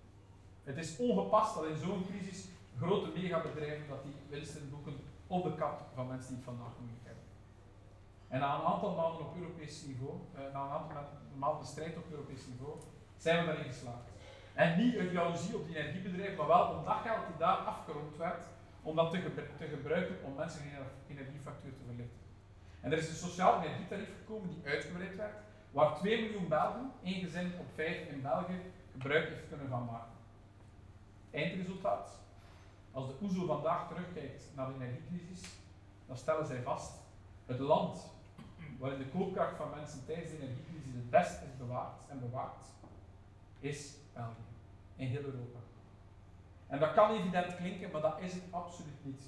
Het 0.65 0.77
is 0.77 0.97
ongepast 0.97 1.55
dat 1.55 1.67
in 1.67 1.77
zo'n 1.77 2.07
crisis 2.07 2.49
grote 2.79 3.11
megabedrijven 3.21 3.89
dat 3.89 4.03
die 4.03 4.15
winsten 4.29 4.71
boeken 4.71 4.97
op 5.27 5.45
de 5.45 5.55
kap 5.55 5.81
van 5.95 6.07
mensen 6.07 6.29
die 6.29 6.37
het 6.37 6.45
vandaag 6.45 6.73
moeilijk 6.79 7.05
hebben. 7.05 7.16
En 8.29 8.41
na 8.41 8.55
een 8.55 8.67
aantal 8.67 8.95
maanden 8.95 9.21
op 9.21 9.37
Europees 9.37 9.85
niveau, 9.85 10.15
eh, 10.35 10.41
na 10.53 10.65
een 10.65 10.71
aantal 10.71 11.03
maanden 11.35 11.67
strijd 11.67 11.97
op 11.97 12.11
Europees 12.11 12.47
niveau, 12.47 12.81
zijn 13.17 13.41
we 13.41 13.47
daarin 13.47 13.73
geslaagd. 13.73 14.09
En 14.55 14.79
niet 14.79 14.99
uit 14.99 15.11
jaloezie 15.11 15.57
op 15.57 15.67
die 15.67 15.77
energiebedrijven, 15.77 16.37
maar 16.37 16.47
wel 16.47 16.69
omdat 16.69 16.97
geld 17.03 17.27
die 17.27 17.37
daar 17.39 17.57
afgerond 17.57 18.17
werd, 18.17 18.45
om 18.83 18.97
dat 18.97 19.11
te, 19.11 19.69
gebruiken 19.71 20.17
om 20.25 20.35
mensen 20.35 20.63
hun 20.63 21.17
energiefactuur 21.17 21.73
te 21.73 21.85
verlichten. 21.85 22.21
En 22.81 22.93
er 22.93 22.99
is 22.99 23.09
een 23.09 23.29
sociaal 23.29 23.63
energietarief 23.63 24.09
gekomen 24.19 24.49
die 24.49 24.73
uitgebreid 24.73 25.17
werd, 25.17 25.37
waar 25.71 25.95
2 25.95 26.23
miljoen 26.23 26.49
Belgen, 26.49 26.93
één 27.03 27.21
gezin 27.21 27.53
op 27.59 27.67
5 27.75 28.09
in 28.09 28.23
België, 28.23 28.61
gebruik 28.93 29.29
heeft 29.29 29.49
kunnen 29.49 29.69
van 29.69 29.85
maken. 29.85 30.17
Eindresultaat? 31.31 32.21
Als 32.93 33.07
de 33.07 33.15
OESO 33.23 33.47
vandaag 33.47 33.89
terugkijkt 33.89 34.51
naar 34.55 34.67
de 34.67 34.75
energiecrisis, 34.75 35.49
dan 36.07 36.17
stellen 36.17 36.47
zij 36.47 36.63
vast, 36.63 36.93
het 37.47 37.59
land 37.59 38.16
waarin 38.79 38.99
de 38.99 39.09
koopkracht 39.09 39.57
van 39.57 39.71
mensen 39.71 40.07
tijdens 40.07 40.31
de 40.31 40.43
energiecrisis 40.43 40.95
het 40.95 41.11
best 41.11 41.43
is 41.43 41.57
bewaard 41.59 42.03
en 42.09 42.21
bewaakt, 42.21 42.65
is 43.61 43.95
België. 44.13 44.47
In 44.97 45.09
heel 45.09 45.23
Europa. 45.23 45.59
En 46.67 46.79
dat 46.79 46.93
kan 46.93 47.11
evident 47.11 47.57
klinken, 47.57 47.91
maar 47.91 48.01
dat 48.01 48.21
is 48.21 48.33
het 48.33 48.43
absoluut 48.51 49.05
niet. 49.05 49.23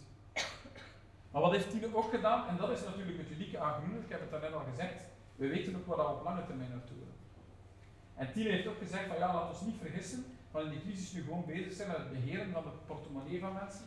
Maar 1.30 1.42
wat 1.42 1.52
heeft 1.52 1.70
Tine 1.70 1.96
ook 1.96 2.10
gedaan? 2.10 2.48
En 2.48 2.56
dat 2.56 2.70
is 2.70 2.84
natuurlijk 2.84 3.18
het 3.18 3.30
unieke 3.30 3.58
aan 3.58 3.74
Groenen, 3.74 4.02
ik 4.02 4.08
heb 4.08 4.20
het 4.20 4.30
daarnet 4.30 4.52
al 4.52 4.64
gezegd, 4.70 5.02
we 5.36 5.48
weten 5.48 5.76
ook 5.76 5.86
wat 5.86 5.96
we 5.96 6.02
op 6.02 6.24
lange 6.24 6.46
termijn 6.46 6.70
naartoe 6.70 6.96
willen. 6.96 7.16
En 8.14 8.32
Tine 8.32 8.50
heeft 8.50 8.66
ook 8.66 8.78
gezegd 8.78 9.06
van 9.06 9.18
ja, 9.18 9.34
laat 9.34 9.48
ons 9.48 9.60
niet 9.60 9.80
vergissen, 9.80 10.24
van 10.50 10.62
in 10.62 10.70
die 10.70 10.80
crisis 10.80 11.12
nu 11.12 11.22
gewoon 11.22 11.44
bezig 11.46 11.72
zijn 11.72 11.88
met 11.88 11.96
het 11.96 12.10
beheren 12.12 12.52
van 12.52 12.62
de 12.62 12.70
portemonnee 12.86 13.40
van 13.40 13.52
mensen, 13.52 13.84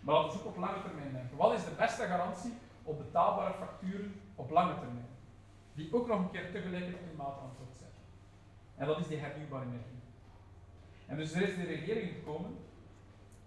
maar 0.00 0.14
laten 0.14 0.38
we 0.38 0.38
ook 0.38 0.50
op 0.50 0.56
lange 0.56 0.82
termijn 0.82 1.12
denken. 1.12 1.36
Wat 1.36 1.52
is 1.52 1.64
de 1.64 1.74
beste 1.78 2.06
garantie 2.06 2.52
op 2.82 2.98
betaalbare 2.98 3.54
facturen 3.54 4.20
op 4.34 4.50
lange 4.50 4.74
termijn? 4.74 5.06
Die 5.74 5.94
ook 5.94 6.06
nog 6.06 6.18
een 6.18 6.30
keer 6.30 6.50
tegelijk 6.52 6.86
het 6.86 6.96
klimaatantwoord 7.06 7.76
zijn. 7.78 7.90
En 8.76 8.86
dat 8.86 8.98
is 8.98 9.06
die 9.06 9.18
hernieuwbare 9.18 9.64
energie. 9.64 10.02
En 11.06 11.16
dus 11.16 11.32
er 11.32 11.48
is 11.48 11.56
de 11.56 11.64
regering 11.64 12.10
gekomen 12.14 12.56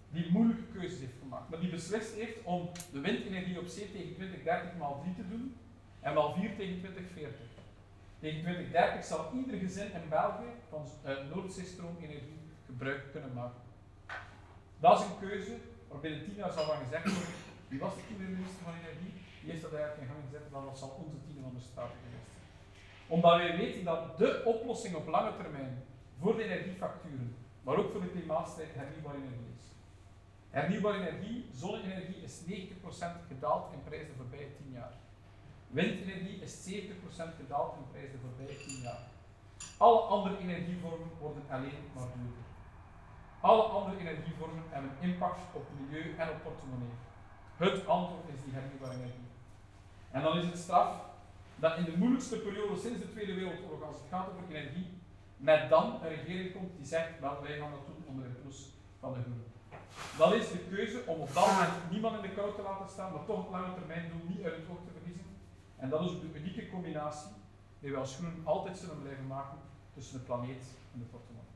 die 0.10 0.32
moeilijke 0.32 0.64
keuzes 0.74 1.00
heeft 1.00 1.20
gemaakt, 1.20 1.50
maar 1.50 1.60
die 1.60 1.70
beslist 1.70 2.14
heeft 2.14 2.44
om 2.44 2.70
de 2.92 3.00
windenergie 3.00 3.60
op 3.60 3.68
zee 3.68 3.92
tegen 3.92 4.14
2030 4.14 4.78
maal 4.78 5.00
3 5.02 5.16
te 5.16 5.28
doen 5.30 5.56
en 6.00 6.14
maal 6.14 6.34
4 6.34 6.56
tegen 6.56 6.80
2040. 6.80 7.40
Tegen 8.20 8.42
2030 8.42 9.06
zal 9.06 9.32
ieder 9.34 9.58
gezin 9.60 9.94
in 9.94 10.10
België 10.10 10.52
van 10.70 10.86
uh, 11.06 11.36
Noordzeestroomenergie 11.36 12.40
gebruik 12.66 13.12
kunnen 13.12 13.34
maken. 13.34 13.62
Dat 14.80 15.00
is 15.00 15.06
een 15.06 15.20
keuze 15.20 15.56
waar 15.88 16.00
binnen 16.00 16.24
10 16.24 16.36
jaar 16.36 16.52
zal 16.52 16.66
van 16.66 16.78
gezegd 16.78 17.04
worden, 17.04 17.34
wie 17.68 17.80
was 17.80 17.96
de 17.96 18.02
toen 18.08 18.18
minister 18.18 18.64
van 18.64 18.74
Energie? 18.74 19.14
Heeft 19.48 19.62
dat 19.62 19.74
eigenlijk 19.74 20.02
in 20.02 20.14
gang 20.14 20.24
gezet, 20.26 20.52
dat 20.52 20.78
zal 20.78 20.90
onze 21.04 21.20
tien 21.26 21.42
van 21.42 21.54
de 21.56 21.62
staat. 21.72 21.92
Omdat 23.08 23.36
wij 23.38 23.58
weten 23.58 23.84
dat 23.84 24.18
de 24.18 24.42
oplossing 24.46 24.96
op 24.96 25.08
lange 25.08 25.36
termijn 25.36 25.84
voor 26.20 26.36
de 26.36 26.44
energiefacturen, 26.44 27.36
maar 27.62 27.78
ook 27.78 27.92
voor 27.92 28.02
de 28.02 28.10
klimaatstrijd 28.10 28.74
hernieuwbare 28.74 29.18
energie 29.18 29.54
is. 29.58 29.66
Hernieuwbare 30.50 31.00
energie, 31.00 31.46
zonne-energie 31.52 32.22
is 32.24 32.42
90% 32.42 32.48
gedaald 33.28 33.74
in 33.74 33.84
prijs 33.84 34.08
de 34.08 34.14
voorbije 34.18 34.56
10 34.56 34.72
jaar. 34.72 34.94
Windenergie 35.68 36.42
is 36.42 36.54
70% 36.72 37.36
gedaald 37.42 37.76
in 37.78 37.92
prijs 37.92 38.12
de 38.12 38.18
voorbije 38.18 38.58
10 38.66 38.82
jaar. 38.82 39.04
Alle 39.78 40.00
andere 40.00 40.38
energievormen 40.38 41.10
worden 41.20 41.44
alleen 41.50 41.84
maar 41.96 42.08
duurder. 42.16 42.46
Alle 43.42 43.64
andere 43.64 43.98
energievormen 43.98 44.64
hebben 44.70 44.92
impact 45.00 45.40
op 45.54 45.66
milieu 45.80 46.16
en 46.18 46.30
op 46.30 46.44
portemonnee. 46.44 46.96
Het 47.58 47.88
antwoord 47.88 48.28
is 48.34 48.44
die 48.44 48.54
hernieuwbare 48.54 48.94
energie. 48.94 49.27
En 50.12 50.22
dan 50.22 50.38
is 50.38 50.46
het 50.46 50.58
straf 50.58 50.90
dat 51.56 51.78
in 51.78 51.84
de 51.84 51.98
moeilijkste 51.98 52.38
periode 52.38 52.80
sinds 52.80 53.00
de 53.00 53.12
Tweede 53.12 53.34
Wereldoorlog, 53.34 53.84
als 53.84 53.96
het 53.96 54.10
gaat 54.10 54.28
over 54.30 54.56
energie, 54.56 54.88
met 55.38 55.70
dan 55.70 55.94
een 56.02 56.10
regering 56.10 56.54
komt 56.54 56.78
die 56.78 56.86
zegt, 56.86 57.20
wel 57.20 57.42
wij 57.42 57.58
gaan 57.58 57.72
dat 57.72 57.86
doen 57.86 58.04
onder 58.08 58.24
de 58.24 58.40
plus 58.42 58.70
van 59.00 59.14
de 59.14 59.20
groenen. 59.20 59.46
Dat 60.18 60.34
is 60.34 60.52
de 60.52 60.66
keuze 60.70 61.04
om 61.06 61.20
op 61.20 61.34
dat 61.34 61.48
moment 61.48 61.92
niemand 61.92 62.16
in 62.16 62.22
de 62.22 62.36
kou 62.36 62.56
te 62.56 62.62
laten 62.62 62.90
staan, 62.90 63.12
maar 63.12 63.26
toch 63.26 63.42
het 63.42 63.52
lange 63.52 63.74
termijn 63.74 64.10
doel 64.10 64.28
niet 64.28 64.44
uit 64.46 64.56
het 64.56 64.70
oog 64.70 64.82
te 64.86 64.98
verliezen. 64.98 65.26
En 65.76 65.90
dat 65.90 66.02
is 66.02 66.10
ook 66.12 66.22
de 66.22 66.40
unieke 66.40 66.70
combinatie 66.70 67.32
die 67.80 67.92
we 67.92 67.98
als 67.98 68.16
groenen 68.16 68.42
altijd 68.44 68.78
zullen 68.78 69.02
blijven 69.02 69.28
maken 69.28 69.58
tussen 69.94 70.20
de 70.20 70.26
planeet 70.26 70.64
en 70.94 71.00
de 71.00 71.06
portemonnee. 71.06 71.56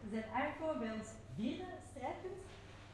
We 0.00 0.08
zijn 0.10 0.30
aangekomen 0.34 0.78
bij 0.78 0.92
ons 0.92 1.08
vierde 1.34 1.68
strijdpunt. 1.90 2.40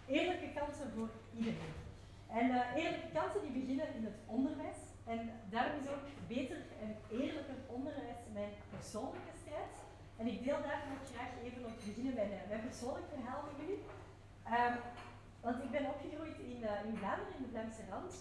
Eerlijke 0.07 0.51
kansen 0.55 0.91
voor 0.95 1.09
iedereen. 1.37 1.88
En 2.29 2.47
uh, 2.51 2.76
eerlijke 2.76 3.11
kansen 3.12 3.43
die 3.43 3.61
beginnen 3.61 3.95
in 3.95 4.05
het 4.05 4.18
onderwijs. 4.26 4.81
En 5.05 5.31
daarom 5.51 5.81
is 5.83 5.89
ook 5.95 6.07
beter 6.26 6.61
en 6.83 6.91
eerlijker 7.20 7.59
onderwijs 7.66 8.20
mijn 8.33 8.53
persoonlijke 8.74 9.35
strijd. 9.43 9.74
En 10.16 10.26
ik 10.26 10.45
deel 10.45 10.61
daarom 10.68 10.99
graag 11.12 11.33
even 11.45 11.64
om 11.64 11.74
te 11.76 11.87
beginnen 11.89 12.14
bij 12.14 12.29
mijn, 12.29 12.49
mijn 12.49 12.66
persoonlijk 12.68 13.09
verhaal 13.14 13.43
met 13.47 13.57
jullie. 13.61 13.83
Um, 14.59 14.76
want 15.41 15.62
ik 15.64 15.70
ben 15.70 15.91
opgegroeid 15.93 16.39
in, 16.53 16.61
uh, 16.70 16.89
in 16.89 16.97
Vlaanderen, 17.01 17.37
in 17.37 17.45
de 17.45 17.53
Vlaamse 17.55 17.85
rand, 17.91 18.12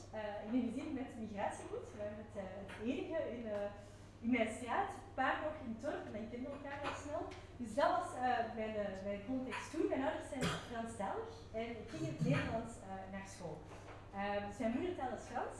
in 0.46 0.54
een 0.54 0.68
gezin 0.70 0.94
met 1.00 1.20
migratiegoed. 1.24 1.88
We 1.96 2.02
hebben 2.06 2.26
het, 2.34 2.38
enige 2.90 3.18
in, 3.36 3.44
in 4.26 4.32
mijn 4.36 4.52
straat, 4.58 4.90
paar 5.14 5.38
nog 5.44 5.56
in 5.66 5.72
het 5.80 6.06
en 6.06 6.12
dan 6.16 6.30
kenden 6.32 6.52
elkaar 6.52 6.80
al 6.88 6.96
snel. 7.04 7.24
Dus 7.62 7.74
dat 7.80 7.90
was 7.98 8.10
mijn, 8.56 8.76
mijn 9.08 9.22
context 9.30 9.72
toen. 9.72 9.88
Mijn 9.90 10.04
ouders 10.08 10.30
zijn 10.30 10.44
Franstalig 10.72 11.32
en 11.60 11.68
ik 11.82 11.88
ging 11.92 12.04
in 12.08 12.16
het 12.16 12.24
Nederlands 12.28 12.74
naar 13.14 13.28
school. 13.36 13.58
Uh, 14.18 14.38
dus 14.48 14.58
mijn 14.62 14.76
moedertaal 14.78 15.14
is 15.18 15.26
Frans 15.32 15.58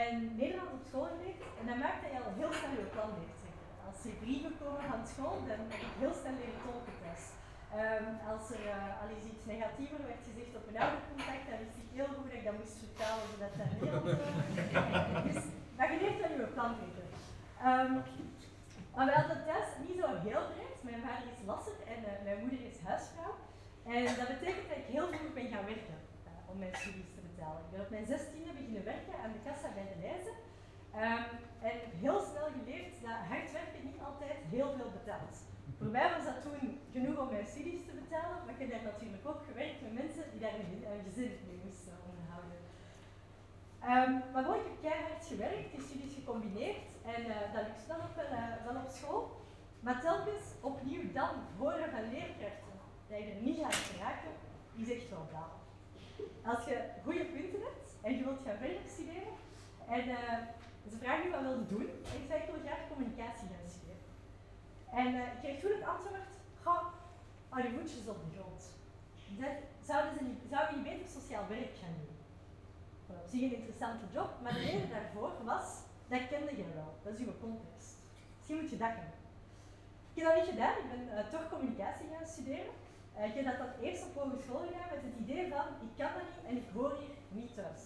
en 0.00 0.14
Nederlands 0.40 0.76
op 0.78 0.84
school 0.88 1.08
geleerd. 1.12 1.42
En 1.58 1.64
dat 1.70 1.78
maakt 1.84 2.00
dat 2.02 2.12
je 2.14 2.20
al 2.26 2.38
heel 2.40 2.52
snel 2.58 2.74
je 2.80 2.92
plan 2.94 3.10
leert. 3.18 3.40
Als 3.86 3.98
er 4.08 4.16
brieven 4.22 4.54
komen 4.60 4.84
van 4.92 5.04
school, 5.12 5.36
dan 5.48 5.58
heb 5.72 5.82
ik 5.88 5.94
heel 6.02 6.14
snel 6.20 6.36
leren 6.40 6.62
tolken. 6.64 6.94
Um, 7.82 8.08
als 8.32 8.44
er 8.56 8.62
uh, 8.76 9.00
al 9.00 9.08
eens 9.14 9.26
iets 9.32 9.44
negatiever 9.52 10.00
werd 10.10 10.22
gezegd 10.28 10.52
op 10.58 10.64
een 10.68 10.80
oudercontact, 10.82 11.44
dan 11.50 11.58
wist 11.62 11.78
ik 11.84 11.90
heel 11.96 12.10
goed 12.14 12.28
dat 12.30 12.38
ik 12.40 12.46
dat 12.48 12.58
moest 12.60 12.78
vertalen 12.84 13.26
zodat 13.32 13.54
dat 13.58 13.70
was. 13.80 14.18
dus 15.26 15.40
dat 15.78 15.88
je 15.90 15.96
leert 16.02 16.20
dan 16.22 16.32
je 16.38 16.54
plan 16.56 16.72
beter. 16.80 17.06
Um, 17.68 17.92
maar 18.94 19.06
we 19.08 19.14
hadden 19.20 19.44
thuis 19.48 19.68
niet 19.84 19.98
zo 20.00 20.08
heel 20.28 20.44
breed. 20.52 20.78
Mijn 20.88 21.02
vader 21.06 21.26
is 21.34 21.40
lasser 21.50 21.78
en 21.92 22.00
uh, 22.08 22.10
mijn 22.26 22.40
moeder 22.42 22.62
is 22.70 22.78
huisvrouw. 22.88 23.34
En 23.92 24.04
dat 24.20 24.28
betekent 24.34 24.68
dat 24.70 24.80
ik 24.82 24.88
heel 24.96 25.08
vroeg 25.14 25.32
ben 25.38 25.52
gaan 25.52 25.66
werken 25.74 25.98
uh, 26.26 26.50
om 26.50 26.56
mijn 26.62 26.74
studies 26.80 27.13
Ik 27.64 27.70
ben 27.72 27.80
op 27.80 27.90
mijn 27.90 28.10
zestiende 28.14 28.52
beginnen 28.58 28.84
werken 28.92 29.16
aan 29.22 29.34
de 29.36 29.44
kassa 29.48 29.68
bij 29.78 29.88
de 29.92 29.98
lijzen. 30.06 30.36
Um, 31.04 31.24
en 31.68 31.76
heel 32.04 32.20
snel 32.28 32.48
geleerd 32.56 32.94
dat 33.06 33.28
hard 33.30 33.48
werken 33.60 33.82
niet 33.88 34.00
altijd 34.08 34.38
heel 34.54 34.70
veel 34.76 34.90
betaalt. 34.98 35.36
Voor 35.78 35.92
mij 35.96 36.08
was 36.14 36.24
dat 36.30 36.42
toen 36.42 36.80
genoeg 36.92 37.18
om 37.22 37.30
mijn 37.34 37.52
studies 37.52 37.84
te 37.86 37.94
betalen, 38.02 38.38
maar 38.44 38.54
ik 38.54 38.62
heb 38.62 38.70
daar 38.70 38.90
natuurlijk 38.92 39.26
ook 39.30 39.42
gewerkt 39.48 39.80
met 39.82 39.98
mensen 40.02 40.24
die 40.32 40.40
daar 40.44 40.56
een 40.92 41.06
gezin 41.08 41.32
mee 41.46 41.60
moesten 41.64 41.96
onderhouden. 42.10 42.60
Um, 43.92 44.12
maar 44.32 44.44
wel, 44.46 44.60
ik 44.60 44.68
heb 44.70 44.78
keihard 44.86 45.26
gewerkt, 45.32 45.70
die 45.72 45.86
studies 45.88 46.14
gecombineerd 46.14 46.88
en 47.14 47.20
uh, 47.26 47.36
dat 47.54 47.66
ook 48.04 48.16
wel, 48.20 48.32
uh, 48.38 48.56
wel 48.66 48.82
op 48.82 48.90
school. 48.90 49.22
Maar 49.80 50.00
telkens 50.00 50.44
opnieuw 50.60 51.12
dan 51.12 51.34
horen 51.58 51.90
van 51.90 52.10
leerkrachten 52.14 52.74
dat 53.08 53.18
je 53.18 53.30
er 53.34 53.40
niet 53.40 53.60
gaat 53.62 53.74
geraken, 53.74 54.32
is 54.76 54.90
echt 54.90 55.10
wel 55.10 55.26
balen. 55.32 55.63
Als 56.44 56.64
je 56.64 56.76
goede 57.04 57.24
punten 57.24 57.60
hebt 57.68 57.88
en 58.02 58.16
je 58.16 58.24
wilt 58.24 58.44
gaan 58.46 58.58
verder 58.62 58.86
studeren, 58.94 59.34
en 59.96 60.04
ze 60.90 60.96
vragen 61.02 61.24
je 61.24 61.30
wat 61.30 61.40
wil 61.40 61.58
je 61.58 61.66
doen, 61.74 61.88
en 62.10 62.14
ik 62.20 62.26
zei 62.28 62.40
ik 62.42 62.50
wil 62.50 62.64
graag 62.64 62.88
communicatie 62.92 63.48
gaan 63.52 63.74
studeren. 63.76 64.08
En 65.00 65.08
uh, 65.14 65.32
ik 65.34 65.38
kreeg 65.42 65.60
toen 65.60 65.76
het 65.78 65.88
antwoord, 65.94 66.32
ga, 66.62 66.74
hou 67.48 67.62
je 67.66 67.74
voetjes 67.76 68.06
op 68.12 68.20
de 68.24 68.30
grond. 68.36 68.60
Dat, 69.40 69.56
zouden 69.88 70.12
ze 70.16 70.24
niet, 70.24 70.40
zou 70.52 70.60
je 70.66 70.74
niet 70.76 70.88
beter 70.90 71.08
sociaal 71.18 71.46
werk 71.48 71.74
gaan 71.80 71.96
doen? 72.00 72.16
Op 73.22 73.26
zich 73.32 73.42
een 73.42 73.58
interessante 73.58 74.06
job, 74.16 74.30
maar 74.42 74.52
de 74.52 74.64
reden 74.68 74.90
daarvoor 74.90 75.32
was, 75.44 75.68
dat 76.12 76.28
kende 76.32 76.56
je 76.60 76.66
wel, 76.78 76.92
dat 77.02 77.12
is 77.12 77.20
uw 77.26 77.38
context. 77.40 77.90
Misschien 78.36 78.58
moet 78.60 78.70
je 78.70 78.76
dat 78.76 78.94
gaan 78.96 79.12
Ik 80.14 80.22
heb 80.22 80.24
dat 80.28 80.36
niet 80.40 80.52
gedaan, 80.52 80.76
ik 80.82 80.88
ben 80.92 81.04
uh, 81.06 81.28
toch 81.34 81.48
communicatie 81.52 82.06
gaan 82.12 82.26
studeren. 82.26 82.74
Uh, 83.16 83.24
ik 83.28 83.34
heb 83.34 83.44
dat 83.44 83.58
dan 83.58 83.72
eerst 83.80 84.04
op 84.06 84.14
hogeschool 84.20 84.64
gedaan 84.66 84.90
met 84.94 85.02
het 85.08 85.16
idee 85.24 85.48
van, 85.52 85.66
ik 85.86 85.92
kan 85.98 86.10
dat 86.16 86.26
niet 86.28 86.44
en 86.48 86.56
ik 86.56 86.68
hoor 86.74 86.92
hier 87.00 87.16
niet 87.38 87.54
thuis. 87.54 87.82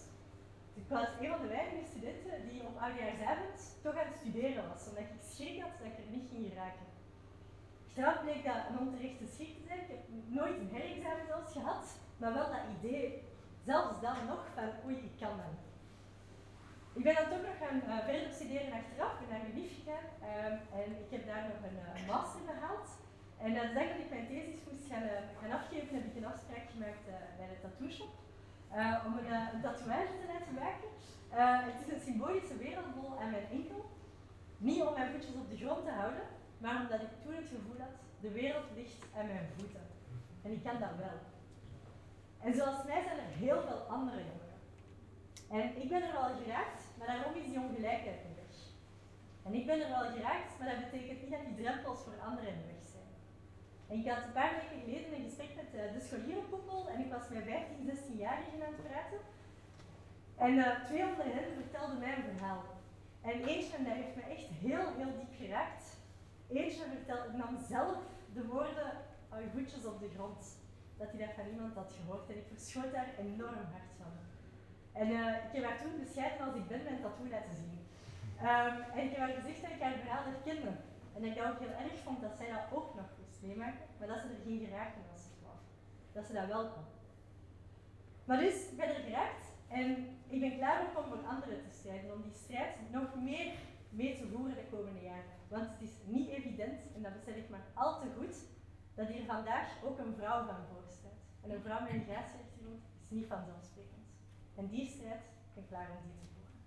Ik 0.73 0.87
was 0.87 1.07
een 1.19 1.31
van 1.33 1.41
de 1.41 1.47
weinige 1.47 1.89
studenten 1.91 2.47
die 2.49 2.67
op 2.69 2.81
oudejaarsavond 2.81 3.57
toch 3.83 3.95
aan 3.97 4.11
het 4.11 4.21
studeren 4.23 4.63
was, 4.69 4.87
omdat 4.87 5.03
ik 5.03 5.11
schrik 5.33 5.61
had 5.61 5.73
dat 5.77 5.87
ik 5.91 5.97
er 5.97 6.11
niet 6.15 6.29
ging 6.31 6.43
geraken. 6.49 6.87
Achteraf 7.87 8.21
bleek 8.23 8.43
dat 8.45 8.65
een 8.69 8.79
onterechte 8.85 9.27
schrik 9.33 9.53
te 9.57 9.63
zijn. 9.67 9.79
Ik 9.79 9.89
heb 9.95 10.03
nooit 10.39 10.57
een 10.57 10.73
herexamen 10.73 11.25
zelfs 11.31 11.51
gehad, 11.57 11.85
maar 12.19 12.33
wel 12.33 12.49
dat 12.55 12.69
idee, 12.77 13.23
zelfs 13.69 14.01
dan 14.01 14.25
nog, 14.27 14.43
van 14.55 14.69
oei, 14.85 14.95
ik 14.95 15.15
kan 15.19 15.37
dat 15.37 15.51
niet. 15.55 15.67
Ik 16.97 17.03
ben 17.03 17.15
dan 17.15 17.29
toch 17.31 17.43
nog 17.47 17.57
gaan 17.63 17.81
uh, 17.87 18.05
verder 18.09 18.31
studeren 18.33 18.73
achteraf, 18.79 19.13
ben 19.19 19.29
naar 19.29 19.49
UNIF 19.49 19.73
um, 19.87 20.55
en 20.79 20.89
ik 21.03 21.09
heb 21.15 21.25
daar 21.25 21.45
nog 21.51 21.59
een, 21.67 21.79
uh, 21.87 22.07
master 22.07 22.41
behaald. 22.45 22.89
En 23.45 23.51
uh, 23.51 23.61
de 23.61 23.73
dag 23.73 23.87
dat 23.91 24.03
ik 24.05 24.09
mijn 24.09 24.27
thesis 24.27 24.59
moest 24.65 24.85
gaan, 24.91 25.07
gaan 25.41 25.57
afgeven, 25.59 25.95
heb 25.95 26.05
ik 26.05 26.15
een 26.15 26.31
afspraak 26.33 26.65
gemaakt 26.73 27.05
bij 27.37 27.47
de 27.51 27.59
tattoo 27.61 27.89
shop 27.89 28.13
om 29.07 29.13
een, 29.17 29.61
tatoeage 29.61 30.13
te 30.21 30.27
laten 30.33 30.53
maken. 30.63 30.89
het 31.69 31.77
is 31.83 31.93
een 31.93 32.05
symbolische 32.07 32.57
wereldbol 32.57 33.19
aan 33.21 33.31
mijn 33.31 33.49
enkel. 33.51 33.81
Niet 34.57 34.81
om 34.81 34.93
mijn 34.93 35.11
voetjes 35.11 35.35
op 35.35 35.49
de 35.49 35.57
grond 35.57 35.83
te 35.85 35.91
houden, 35.91 36.25
maar 36.57 36.81
omdat 36.81 37.01
ik 37.01 37.13
toen 37.23 37.35
het 37.35 37.53
gevoel 37.55 37.79
had, 37.79 37.95
de 38.21 38.31
wereld 38.31 38.67
ligt 38.75 39.01
aan 39.17 39.27
mijn 39.27 39.47
voeten. 39.57 39.85
En 40.43 40.51
ik 40.51 40.63
kan 40.63 40.79
dat 40.79 40.95
wel. 40.97 41.17
En 42.45 42.53
zoals 42.53 42.83
mij 42.85 43.01
zijn 43.03 43.17
er 43.17 43.33
heel 43.45 43.61
veel 43.67 43.81
andere 43.97 44.21
jongeren. 44.29 44.59
En 45.57 45.81
ik 45.81 45.89
ben 45.89 46.03
er 46.03 46.13
wel 46.13 46.29
geraakt, 46.43 46.81
maar 46.97 47.07
daarom 47.07 47.35
is 47.35 47.45
die 47.45 47.59
ongelijkheid 47.59 48.21
weg. 48.35 48.55
En 49.45 49.53
ik 49.53 49.65
ben 49.65 49.81
er 49.81 49.89
wel 49.89 50.11
geraakt, 50.11 50.51
maar 50.59 50.69
dat 50.69 50.91
betekent 50.91 51.21
niet 51.21 51.31
dat 51.31 51.45
die 51.45 51.63
drempels 51.63 51.99
voor 52.03 52.19
anderen 52.29 52.55
weg. 52.71 52.78
En 53.89 53.97
ik 53.97 54.07
had 54.09 54.23
een 54.23 54.39
paar 54.39 54.53
weken 54.59 54.79
geleden 54.83 55.13
een 55.13 55.29
gesprek 55.29 55.51
met 55.55 55.69
uh, 55.73 55.93
de 55.93 56.01
scholierenkoepel 56.07 56.89
en 56.89 56.99
ik 56.99 57.11
was 57.11 57.29
met 57.29 57.43
15, 57.43 57.89
16-jarigen 57.91 58.59
aan 58.65 58.73
het 58.75 58.87
praten. 58.87 59.19
En 60.45 60.53
uh, 60.53 60.83
twee 60.87 61.03
onder 61.11 61.25
hen 61.35 61.49
vertelden 61.61 61.99
mij 61.99 62.15
een 62.15 62.31
verhaal. 62.31 62.63
En 63.21 63.37
eentje, 63.51 63.75
en 63.77 63.83
dat 63.83 63.93
heeft 63.93 64.15
me 64.15 64.21
echt 64.35 64.47
heel, 64.65 64.85
heel 64.99 65.13
diep 65.19 65.33
geraakt. 65.41 65.85
Eentje 66.47 66.85
vertelde, 66.95 67.37
nam 67.37 67.57
zelf 67.73 67.97
de 68.33 68.45
woorden, 68.45 68.91
hou 69.29 69.41
je 69.43 69.49
voetjes 69.55 69.85
op 69.85 69.99
de 69.99 70.09
grond. 70.15 70.57
Dat 70.97 71.11
hij 71.11 71.19
dat 71.25 71.35
van 71.35 71.47
iemand 71.53 71.75
had 71.75 71.93
gehoord 71.97 72.29
en 72.29 72.37
ik 72.37 72.47
verschoot 72.55 72.91
daar 72.91 73.09
enorm 73.17 73.63
hard 73.73 73.91
van. 74.01 74.13
En 75.01 75.07
uh, 75.09 75.35
ik 75.45 75.51
heb 75.55 75.63
haar 75.63 75.81
toen 75.81 76.03
bescheiden 76.03 76.45
als 76.45 76.55
ik 76.55 76.67
ben 76.67 76.83
mijn 76.83 77.01
tattoo 77.01 77.27
laten 77.29 77.55
zien. 77.61 77.77
Um, 78.41 78.75
en 78.95 79.03
ik 79.05 79.11
heb 79.11 79.19
haar 79.25 79.39
gezegd 79.39 79.61
dat 79.61 79.71
ik 79.75 79.81
haar 79.81 79.97
verhaal 80.03 80.23
herkende. 80.31 80.71
En 81.15 81.23
ik 81.23 81.35
dat 81.35 81.47
ook 81.51 81.59
heel 81.59 81.77
erg 81.83 81.97
vond 82.03 82.21
dat 82.21 82.37
zij 82.37 82.49
dat 82.49 82.77
ook 82.77 82.95
nog 82.95 83.09
meemaken. 83.41 83.85
maar 83.97 84.07
dat 84.07 84.19
ze 84.19 84.27
er 84.27 84.43
ging 84.43 84.67
geraken 84.67 85.01
als 85.11 85.23
ze 85.23 85.29
wou. 85.43 85.55
Dat 86.11 86.25
ze 86.25 86.33
dat 86.33 86.47
wel 86.47 86.69
kon. 86.69 86.83
Maar 88.25 88.37
dus, 88.37 88.69
ik 88.71 88.77
ben 88.77 88.95
er 88.95 89.03
geraakt 89.03 89.45
en 89.67 90.07
ik 90.27 90.39
ben 90.39 90.57
klaar 90.57 90.85
om 90.85 91.03
voor 91.03 91.25
anderen 91.25 91.61
te 91.63 91.77
strijden, 91.77 92.13
om 92.13 92.21
die 92.21 92.33
strijd 92.33 92.91
nog 92.91 93.15
meer 93.15 93.51
mee 93.89 94.17
te 94.17 94.27
voeren 94.27 94.55
de 94.55 94.67
komende 94.71 95.01
jaren. 95.01 95.37
Want 95.47 95.69
het 95.69 95.81
is 95.81 95.95
niet 96.05 96.29
evident, 96.29 96.79
en 96.95 97.01
dat 97.01 97.13
besef 97.13 97.35
ik 97.35 97.49
maar 97.49 97.65
al 97.73 97.99
te 97.99 98.07
goed, 98.17 98.35
dat 98.95 99.07
hier 99.07 99.25
vandaag 99.25 99.83
ook 99.83 99.99
een 99.99 100.15
vrouw 100.15 100.45
van 100.45 100.65
voorstaat. 100.73 101.19
En 101.41 101.51
een 101.51 101.61
vrouw 101.61 101.81
met 101.81 101.89
een 101.89 101.97
migratieachtergrond 101.97 102.83
is 103.03 103.09
niet 103.09 103.27
vanzelfsprekend. 103.27 104.07
En 104.55 104.67
die 104.67 104.87
strijd 104.87 105.21
ben 105.53 105.63
ik 105.63 105.69
klaar 105.69 105.89
om 105.89 106.03
die 106.03 106.13
te 106.19 106.25
voeren. 106.33 106.59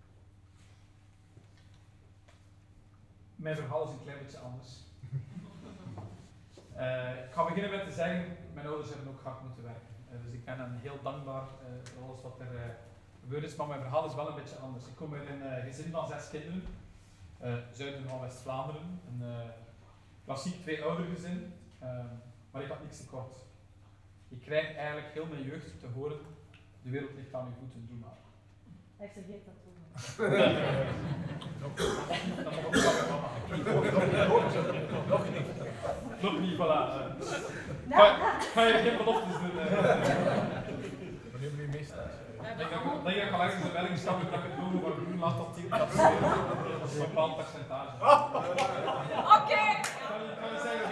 Mijn 3.37 3.57
verhaal 3.57 3.85
is 3.85 3.93
een 3.93 4.03
klein 4.03 4.19
beetje 4.19 4.39
anders. 4.39 4.92
Uh, 6.77 7.25
ik 7.25 7.33
ga 7.33 7.45
beginnen 7.45 7.71
met 7.71 7.85
te 7.85 7.93
zeggen, 7.93 8.37
mijn 8.55 8.67
ouders 8.67 8.89
hebben 8.89 9.09
ook 9.09 9.23
hard 9.23 9.43
moeten 9.43 9.63
werken. 9.63 9.89
Uh, 10.13 10.19
dus 10.25 10.33
ik 10.33 10.45
ben 10.45 10.59
hen 10.59 10.79
heel 10.83 10.99
dankbaar 11.03 11.43
uh, 11.43 11.49
voor 11.83 12.05
alles 12.05 12.23
wat 12.23 12.41
er 12.41 12.77
gebeurd 13.21 13.45
is, 13.45 13.57
maar 13.57 13.67
mijn 13.67 13.81
verhaal 13.81 14.07
is 14.07 14.15
wel 14.15 14.29
een 14.29 14.35
beetje 14.35 14.57
anders. 14.57 14.87
Ik 14.87 14.97
kom 14.97 15.15
uit 15.15 15.29
een 15.29 15.63
gezin 15.63 15.91
van 15.91 16.09
zes 16.09 16.31
kinderen, 16.31 16.63
zuiden 17.73 18.09
van 18.09 18.21
West-Vlaanderen, 18.21 19.01
een 19.09 19.51
klassiek 20.25 20.61
twee-oudergezin, 20.61 21.53
maar 22.51 22.63
ik 22.63 22.69
had 22.69 22.83
niks 22.83 23.01
tekort. 23.01 23.37
Ik 24.29 24.41
krijg 24.41 24.77
eigenlijk 24.77 25.13
heel 25.13 25.27
mijn 25.27 25.43
jeugd 25.43 25.81
te 25.81 25.87
horen, 25.87 26.19
de 26.83 26.91
wereld 26.91 27.15
ligt 27.15 27.35
aan 27.35 27.47
uw 27.47 27.53
voeten, 27.59 27.87
doe 27.89 27.99
maar. 27.99 28.19
Hij 28.97 29.07
heeft 29.07 29.17
er 29.17 29.25
geen 29.33 29.43
tattoo 29.45 29.73
Nog 35.09 35.31
niet. 35.31 35.72
Nog 36.21 36.41
niet, 36.41 36.55
voilà. 36.55 36.81
Ga, 37.91 38.17
ga 38.55 38.63
je 38.63 38.73
geen 38.75 38.97
beloftes 38.97 39.33
doen? 39.33 39.55
Wanneer 41.33 41.51
moet 41.51 41.61
je 41.61 41.69
meestal? 41.71 41.99
Ik 42.51 42.57
denk 42.59 42.71
dat 42.71 42.81
ik 43.13 43.33
al 43.33 43.43
ergens 43.43 43.65
een 43.65 43.73
dat 44.05 44.21
ik 44.21 44.29
het 44.31 44.43
logo 44.59 44.79
van 44.83 44.93
groen 44.93 45.19
laat 45.19 45.37
dat 45.37 45.55
10 45.55 45.69
Dat 45.69 45.89
is 46.91 46.95
een 46.95 46.99
bepaald 46.99 47.37
percentage. 47.37 47.97
Oké! 49.37 49.65
Kan 50.39 50.49
je 50.53 50.59
zeggen 50.63 50.91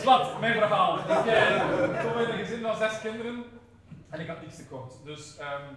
Zwat, 0.00 0.40
mijn 0.40 0.52
verhaal. 0.52 0.98
Ik 0.98 1.04
eh, 1.08 2.04
kom 2.04 2.12
uit 2.16 2.28
een 2.28 2.38
gezin 2.38 2.60
van 2.62 2.76
zes 2.76 3.00
kinderen 3.00 3.44
en 4.10 4.20
ik 4.20 4.26
had 4.28 4.40
niets 4.42 4.56
tekort. 4.56 4.94
Dus 5.04 5.38
um, 5.38 5.76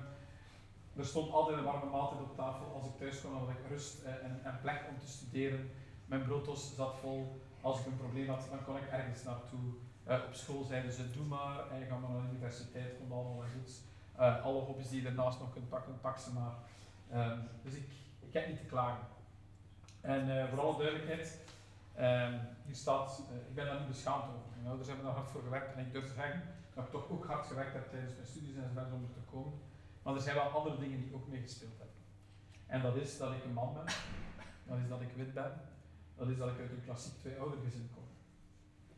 er 0.98 1.06
stond 1.06 1.32
altijd 1.32 1.58
een 1.58 1.64
warme 1.64 1.90
maaltijd 1.92 2.22
op 2.22 2.36
tafel. 2.36 2.72
Als 2.76 2.86
ik 2.86 2.98
thuis 2.98 3.20
kwam, 3.20 3.34
had 3.34 3.50
ik 3.50 3.70
rust 3.70 4.04
eh, 4.04 4.12
en, 4.14 4.40
en 4.44 4.60
plek 4.62 4.82
om 4.90 5.00
te 5.00 5.08
studeren. 5.08 5.72
Mijn 6.10 6.24
broodtos 6.24 6.76
zat 6.76 6.96
vol. 6.96 7.42
Als 7.62 7.80
ik 7.80 7.86
een 7.86 7.98
probleem 7.98 8.30
had, 8.30 8.48
dan 8.50 8.64
kon 8.64 8.78
ik 8.78 8.88
ergens 8.92 9.24
naartoe. 9.24 9.60
Uh, 10.08 10.14
op 10.28 10.34
school 10.34 10.64
zeiden 10.64 10.92
ze, 10.92 11.12
doe 11.12 11.26
maar, 11.26 11.72
en 11.72 11.88
gaat 11.88 12.00
maar 12.00 12.10
naar 12.10 12.22
de 12.22 12.30
universiteit, 12.30 12.98
komt 12.98 13.12
allemaal 13.12 13.38
wel 13.38 13.48
goed. 13.58 13.72
Uh, 14.20 14.44
alle 14.46 14.62
hobby's 14.62 14.90
die 14.90 15.02
je 15.02 15.08
daarnaast 15.08 15.40
nog 15.40 15.54
kunt 15.54 15.70
pakken, 15.70 16.00
pak 16.02 16.18
ze 16.18 16.30
maar. 16.34 16.54
Um, 17.32 17.40
dus 17.64 17.74
ik, 17.74 17.90
ik 18.20 18.34
heb 18.34 18.48
niet 18.48 18.58
te 18.58 18.64
klagen. 18.64 19.08
En 20.02 20.28
uh, 20.28 20.50
voor 20.50 20.60
alle 20.62 20.78
duidelijkheid, 20.78 21.40
um, 22.00 22.40
hier 22.66 22.76
staat, 22.76 23.22
ik 23.48 23.56
ben 23.56 23.66
daar 23.66 23.80
niet 23.80 23.88
beschaamd 23.88 24.24
over. 24.24 24.50
Mijn 24.56 24.68
ouders 24.68 24.88
hebben 24.88 25.06
daar 25.06 25.16
hard 25.16 25.30
voor 25.30 25.42
gewerkt 25.42 25.74
en 25.74 25.86
ik 25.86 25.92
durf 25.92 26.08
te 26.08 26.14
zeggen 26.14 26.44
dat 26.74 26.84
ik 26.84 26.92
toch 26.92 27.10
ook 27.10 27.26
hard 27.26 27.46
gewerkt 27.46 27.74
heb 27.74 27.90
tijdens 27.90 28.14
mijn 28.14 28.28
studies 28.28 28.56
en 28.56 28.72
zo 28.74 28.96
om 28.96 29.04
er 29.04 29.14
te 29.14 29.32
komen. 29.32 29.60
Maar 30.04 30.16
er 30.16 30.22
zijn 30.22 30.36
wel 30.36 30.44
andere 30.44 30.78
dingen 30.78 31.02
die 31.02 31.16
ook 31.16 31.28
meegespeeld 31.28 31.78
hebben. 31.78 31.96
En 32.68 32.82
dat 32.82 32.96
is 32.96 33.18
dat 33.18 33.32
ik 33.32 33.44
een 33.44 33.54
man 33.54 33.74
ben, 33.74 33.86
dat 34.68 34.78
is 34.78 34.90
dat 34.90 35.02
ik 35.02 35.12
wit 35.16 35.34
ben, 35.34 35.52
dat 36.20 36.28
is 36.28 36.38
dat 36.38 36.50
ik 36.50 36.60
uit 36.60 36.72
een 36.72 36.84
klassiek 36.84 37.18
twee-oudergezin 37.20 37.90
kom. 37.96 38.04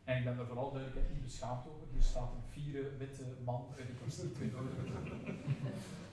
En 0.04 0.18
ik 0.18 0.24
ben 0.24 0.38
er 0.38 0.46
vooral 0.46 0.72
duidelijk 0.72 1.10
niet 1.12 1.22
beschaamd 1.22 1.66
over. 1.70 1.86
Hier 1.92 2.02
staat 2.02 2.30
een 2.32 2.48
vierde 2.54 2.96
witte 2.96 3.24
man 3.44 3.66
uit 3.78 3.88
een 3.88 3.98
klassiek 4.02 4.34
twee-oudergezin. 4.34 4.98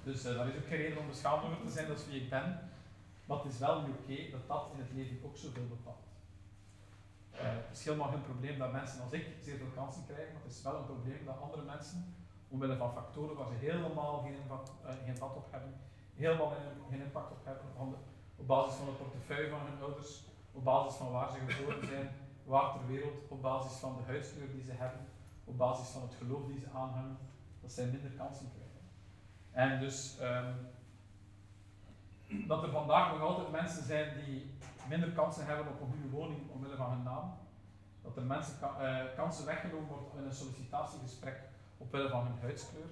Dus 0.04 0.26
uh, 0.26 0.36
daar 0.36 0.48
is 0.48 0.58
ook 0.60 0.68
geen 0.68 0.78
reden 0.78 0.98
om 0.98 1.08
beschaamd 1.08 1.44
over 1.44 1.62
te 1.66 1.72
zijn, 1.72 1.88
dat 1.88 2.00
is 2.00 2.08
wie 2.08 2.22
ik 2.22 2.30
ben. 2.30 2.48
Maar 3.26 3.38
het 3.38 3.54
is 3.54 3.60
wel 3.60 3.82
niet 3.82 3.96
oké 4.02 4.18
dat 4.32 4.48
dat 4.48 4.70
in 4.74 4.80
het 4.84 4.92
leven 4.94 5.18
ook 5.26 5.38
zoveel 5.38 5.68
bepaalt. 5.68 6.08
Uh, 7.34 7.40
het 7.68 7.78
is 7.78 7.86
helemaal 7.86 8.12
geen 8.12 8.30
probleem 8.32 8.58
dat 8.58 8.72
mensen 8.72 9.02
als 9.02 9.12
ik 9.12 9.26
zeer 9.42 9.58
veel 9.58 9.74
kansen 9.76 10.06
krijgen, 10.06 10.34
maar 10.34 10.44
het 10.44 10.52
is 10.52 10.62
wel 10.62 10.76
een 10.76 10.92
probleem 10.92 11.26
dat 11.26 11.42
andere 11.42 11.64
mensen 11.64 12.16
omwille 12.48 12.78
van 12.78 12.94
factoren 12.94 13.36
waar 13.36 13.48
ze 13.48 13.66
helemaal 13.66 14.20
geen, 14.26 14.38
uh, 14.50 14.90
geen 15.06 15.18
vat 15.18 15.36
op 15.36 15.48
hebben, 15.52 15.74
helemaal 16.16 16.54
geen 16.90 17.02
impact 17.02 17.32
op 17.32 17.46
hebben, 17.46 17.66
op 18.36 18.48
basis 18.48 18.76
van 18.78 18.86
de 18.86 18.92
portefeuille 18.92 19.50
van 19.50 19.60
hun 19.60 19.82
ouders, 19.82 20.24
op 20.60 20.66
basis 20.66 20.98
van 20.98 21.12
waar 21.12 21.30
ze 21.32 21.38
geboren 21.48 21.88
zijn, 21.88 22.10
waar 22.44 22.72
ter 22.72 22.88
wereld, 22.88 23.18
op 23.28 23.42
basis 23.42 23.78
van 23.80 23.96
de 23.98 24.04
huidskleur 24.04 24.52
die 24.52 24.64
ze 24.64 24.72
hebben, 24.72 25.06
op 25.44 25.58
basis 25.58 25.88
van 25.88 26.02
het 26.02 26.14
geloof 26.14 26.46
die 26.46 26.60
ze 26.60 26.70
aanhangen, 26.74 27.18
dat 27.62 27.72
zij 27.72 27.86
minder 27.86 28.12
kansen 28.12 28.50
krijgen. 28.56 28.82
En 29.52 29.80
dus 29.80 30.18
um, 30.22 30.68
dat 32.48 32.64
er 32.64 32.72
vandaag 32.72 33.12
nog 33.12 33.22
altijd 33.22 33.52
mensen 33.52 33.84
zijn 33.84 34.26
die 34.26 34.52
minder 34.90 35.12
kansen 35.12 35.46
hebben 35.46 35.68
op 35.68 35.82
een 35.82 35.92
goede 35.92 36.10
woning 36.10 36.50
omwille 36.52 36.76
van 36.76 36.90
hun 36.90 37.04
naam, 37.04 37.34
dat 38.02 38.18
er 38.18 38.24
mensen 38.24 38.58
uh, 38.62 39.02
kansen 39.16 39.46
weggenomen 39.46 39.88
worden 39.88 40.20
in 40.22 40.26
een 40.26 40.34
sollicitatiegesprek 40.34 41.40
opwille 41.78 42.10
van 42.10 42.26
hun 42.26 42.40
huidskleur, 42.42 42.90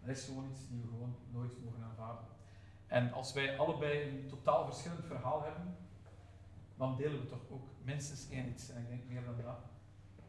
dat 0.00 0.16
is 0.16 0.24
gewoon 0.24 0.50
iets 0.50 0.68
die 0.68 0.80
we 0.80 0.88
gewoon 0.88 1.16
nooit 1.32 1.64
mogen 1.64 1.82
aanvaarden. 1.82 2.24
En 2.86 3.12
als 3.12 3.32
wij 3.32 3.58
allebei 3.58 4.08
een 4.08 4.28
totaal 4.28 4.64
verschillend 4.64 5.04
verhaal 5.04 5.42
hebben, 5.42 5.76
dan 6.78 6.96
delen 6.96 7.20
we 7.20 7.26
toch 7.26 7.50
ook 7.50 7.68
minstens 7.82 8.28
één 8.30 8.48
iets, 8.48 8.70
en 8.70 8.82
ik 8.82 8.88
denk 8.88 9.08
meer 9.08 9.24
dan 9.24 9.36
dat. 9.44 9.58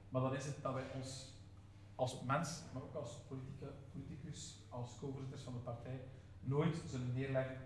Maar 0.10 0.22
dan 0.22 0.36
is 0.36 0.46
het 0.46 0.62
dat 0.62 0.74
wij 0.74 0.92
ons 0.96 1.38
als 1.96 2.22
mens, 2.22 2.64
maar 2.74 2.84
ook 2.84 2.96
als 2.96 3.18
politicus, 3.92 4.66
als 4.70 4.98
co-voorzitters 5.00 5.44
van 5.44 5.54
de 5.54 5.60
partij, 5.60 6.02
nooit 6.40 6.82
zullen 6.88 7.14
neerleggen 7.14 7.58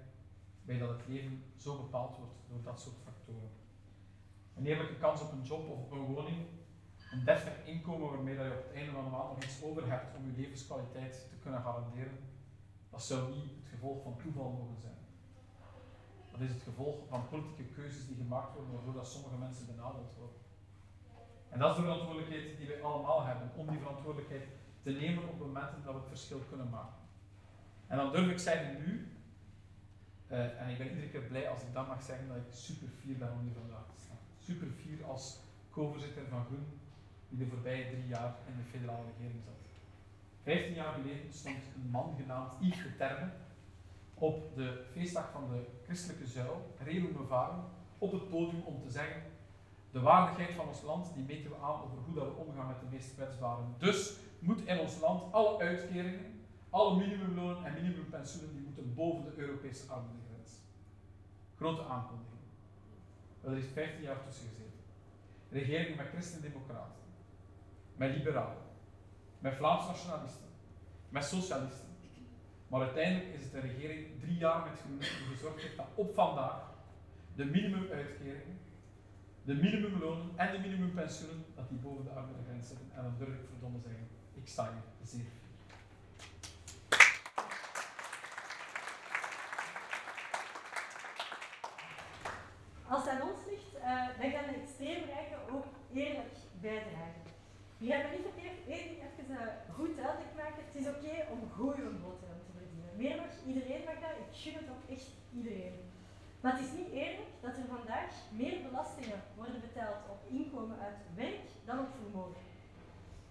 bij 0.66 0.78
dat 0.78 0.90
het 0.90 1.08
leven 1.08 1.44
zo 1.58 1.78
bepaald 1.78 2.18
wordt 2.18 2.34
door 2.50 2.62
dat 2.64 2.82
soort 2.82 2.96
factoren. 3.04 3.50
Een 4.56 4.66
eerlijke 4.66 4.98
kans 4.98 5.22
op 5.22 5.32
een 5.32 5.44
job 5.44 5.70
of 5.70 5.80
op 5.80 5.92
een 5.92 6.06
woning 6.06 6.46
een 7.14 7.24
deftig 7.24 7.66
inkomen 7.66 8.10
waarmee 8.10 8.36
dat 8.36 8.46
je 8.46 8.52
op 8.52 8.64
het 8.64 8.76
einde 8.76 8.92
van 8.92 9.04
de 9.04 9.10
maand 9.10 9.30
nog 9.30 9.44
iets 9.44 9.64
over 9.64 9.90
hebt 9.92 10.18
om 10.18 10.26
je 10.26 10.42
levenskwaliteit 10.42 11.28
te 11.30 11.36
kunnen 11.36 11.62
garanderen, 11.62 12.18
dat 12.90 13.04
zou 13.04 13.32
niet 13.36 13.52
het 13.56 13.68
gevolg 13.70 14.04
van 14.04 14.18
toeval 14.18 14.52
mogen 14.52 14.82
zijn. 14.82 15.03
Dat 16.34 16.42
is 16.42 16.54
het 16.54 16.64
gevolg 16.70 16.96
van 17.10 17.30
politieke 17.30 17.64
keuzes 17.64 18.08
die 18.08 18.16
gemaakt 18.16 18.54
worden 18.56 18.74
waardoor 18.74 18.94
dat 18.94 19.08
sommige 19.08 19.38
mensen 19.38 19.66
benadeeld 19.66 20.14
worden. 20.18 20.42
En 21.50 21.60
dat 21.60 21.70
is 21.70 21.76
de 21.76 21.82
verantwoordelijkheid 21.82 22.58
die 22.58 22.68
wij 22.68 22.82
allemaal 22.82 23.26
hebben, 23.26 23.52
om 23.56 23.68
die 23.68 23.80
verantwoordelijkheid 23.80 24.48
te 24.84 24.92
nemen 24.92 25.30
op 25.30 25.40
momenten 25.40 25.84
dat 25.84 25.94
we 25.94 26.00
het 26.00 26.14
verschil 26.16 26.40
kunnen 26.50 26.70
maken. 26.70 27.02
En 27.88 27.98
dan 27.98 28.12
durf 28.12 28.30
ik 28.32 28.40
zeggen 28.40 28.78
nu, 28.78 29.12
uh, 30.32 30.62
en 30.62 30.70
ik 30.70 30.78
ben 30.78 30.90
iedere 30.90 31.10
keer 31.10 31.22
blij 31.22 31.50
als 31.50 31.62
ik 31.62 31.74
dan 31.74 31.88
mag 31.88 32.02
zeggen 32.04 32.28
dat 32.28 32.38
ik 32.38 32.50
super 32.50 32.88
fier 32.88 33.18
ben 33.18 33.32
om 33.32 33.40
hier 33.40 33.54
vandaag 33.54 33.86
te 33.96 34.02
staan. 34.02 34.18
Super 34.40 34.68
fier 34.68 35.06
als 35.06 35.40
co-voorzitter 35.70 36.28
van 36.30 36.46
Groen 36.46 36.80
die 37.30 37.38
de 37.38 37.48
voorbije 37.48 37.90
drie 37.90 38.08
jaar 38.08 38.36
in 38.48 38.58
de 38.58 38.64
federale 38.64 39.06
regering 39.12 39.44
zat. 39.44 39.62
Vijftien 40.44 40.74
jaar 40.74 40.94
geleden 40.94 41.34
stond 41.34 41.64
een 41.76 41.90
man 41.90 42.16
genaamd 42.18 42.54
Yves 42.60 42.84
de 42.84 42.96
Terme 42.96 43.32
op 44.24 44.56
de 44.56 44.84
feestdag 44.92 45.32
van 45.32 45.50
de 45.52 45.66
christelijke 45.84 46.28
zuil, 46.28 46.76
Relu 46.84 47.14
Mevaren, 47.18 47.64
op 47.98 48.12
het 48.12 48.30
podium 48.30 48.62
om 48.62 48.82
te 48.82 48.90
zeggen 48.90 49.22
de 49.92 50.00
waardigheid 50.00 50.56
van 50.56 50.68
ons 50.68 50.82
land 50.82 51.14
die 51.14 51.24
meten 51.24 51.50
we 51.50 51.56
aan 51.56 51.82
over 51.82 51.98
hoe 52.06 52.16
dat 52.16 52.26
we 52.26 52.34
omgaan 52.34 52.68
met 52.68 52.80
de 52.80 52.86
meest 52.92 53.14
kwetsbaren. 53.16 53.76
Dus 53.78 54.18
moet 54.40 54.66
in 54.66 54.80
ons 54.80 55.00
land 55.00 55.34
alle 55.34 55.60
uitkeringen, 55.60 56.46
alle 56.70 56.98
minimumlonen 56.98 57.66
en 57.66 57.74
minimumpensioenen, 57.74 58.54
die 58.54 58.64
moeten 58.64 58.94
boven 58.94 59.24
de 59.24 59.42
Europese 59.42 59.92
armoedegrens. 59.92 60.52
Grote 61.56 61.84
aankondiging. 61.84 62.42
Er 63.42 63.58
is 63.58 63.66
15 63.74 64.02
jaar 64.02 64.24
tussen 64.26 64.48
gezeten. 64.48 64.80
Regering 65.50 65.98
met 65.98 66.08
christen-democraten 66.08 67.02
met 67.96 68.16
liberalen, 68.16 68.64
met 69.40 69.56
Vlaams 69.56 69.88
nationalisten, 69.88 70.48
met 71.10 71.26
socialisten. 71.26 71.93
Maar 72.74 72.82
uiteindelijk 72.82 73.34
is 73.34 73.44
het 73.44 73.54
een 73.54 73.62
regering 73.62 74.06
drie 74.20 74.38
jaar 74.38 74.70
met 74.70 74.80
groen 74.80 75.00
die 75.00 75.36
gezorgd 75.36 75.62
heeft 75.62 75.78
dat 75.78 75.86
op 75.96 76.14
vandaag 76.14 76.62
de 77.36 77.46
minimumuitkeringen, 77.46 78.60
de 79.44 79.54
minimumlonen 79.54 80.32
en 80.36 80.52
de 80.52 80.60
minimumpensioenen, 80.60 81.46
dat 81.56 81.70
die 81.70 81.78
boven 81.78 82.04
de 82.04 82.10
armoedegrens 82.10 82.68
zitten. 82.68 82.88
En 82.96 83.04
dan 83.04 83.16
durf 83.18 83.34
ik 83.34 83.48
verdomme 83.50 83.80
zeggen, 83.80 84.08
ik 84.34 84.48
sta 84.48 84.72
hier 84.72 85.08
zeer 85.08 85.26
Als 92.88 93.04
het 93.04 93.12
aan 93.12 93.30
ons 93.30 93.40
ligt, 93.50 93.76
uh, 93.76 94.08
dan 94.22 94.32
gaan 94.32 94.54
de 94.54 94.60
extreemrijken 94.62 95.38
ook 95.52 95.66
eerlijk 95.94 96.36
bijdragen. 96.62 97.24
Je 97.78 97.92
hebt 97.92 98.10
me 98.10 98.16
niet 98.16 98.28
verkeerd, 98.32 98.68
één 98.68 98.90
even 98.90 99.26
uh, 99.30 99.38
goed 99.74 99.96
duidelijk 99.96 100.36
maken. 100.36 100.64
Het 100.66 100.76
is 100.76 100.88
oké 100.88 101.32
om 101.32 101.50
goede 101.50 101.82
verdienen. 101.82 102.33
Meer 102.98 103.16
nog, 103.16 103.32
iedereen 103.46 103.84
mag 103.86 104.00
dat. 104.04 104.18
Ik 104.24 104.36
gun 104.42 104.54
het 104.54 104.70
ook 104.74 104.90
echt 104.96 105.08
iedereen. 105.34 105.76
Maar 106.42 106.52
het 106.52 106.66
is 106.68 106.74
niet 106.80 106.92
eerlijk 106.92 107.32
dat 107.42 107.58
er 107.58 107.76
vandaag 107.78 108.12
meer 108.32 108.58
belastingen 108.68 109.22
worden 109.36 109.62
betaald 109.62 110.02
op 110.10 110.20
inkomen 110.38 110.80
uit 110.80 111.00
werk 111.16 111.46
dan 111.66 111.80
op 111.80 111.92
vermogen. 112.02 112.42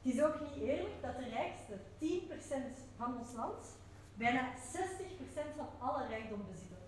Het 0.02 0.14
is 0.14 0.22
ook 0.22 0.40
niet 0.40 0.56
eerlijk 0.68 0.96
dat 1.02 1.16
de 1.16 1.28
rijkste 1.28 1.74
10% 1.98 2.76
van 2.96 3.18
ons 3.18 3.32
land 3.34 3.62
bijna 4.14 4.42
60% 4.52 5.56
van 5.56 5.68
alle 5.78 6.06
rijkdom 6.06 6.42
bezitten. 6.50 6.82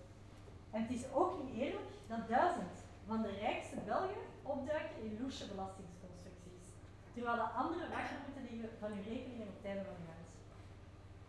En 0.71 0.81
het 0.81 0.91
is 0.91 1.11
ook 1.13 1.43
niet 1.43 1.55
eerlijk 1.61 1.91
dat 2.07 2.27
duizend 2.27 2.75
van 3.07 3.21
de 3.21 3.31
rijkste 3.39 3.75
Belgen 3.85 4.25
opduiken 4.43 5.01
in 5.03 5.17
loesje 5.21 5.47
belastingsconstructies, 5.47 6.65
terwijl 7.13 7.35
de 7.35 7.49
anderen 7.63 7.89
wakker 7.89 8.17
moeten 8.25 8.47
liggen 8.51 8.69
van 8.79 8.91
hun 8.91 9.03
rekeningen 9.03 9.47
op 9.47 9.65
einde 9.65 9.83
van. 9.83 10.14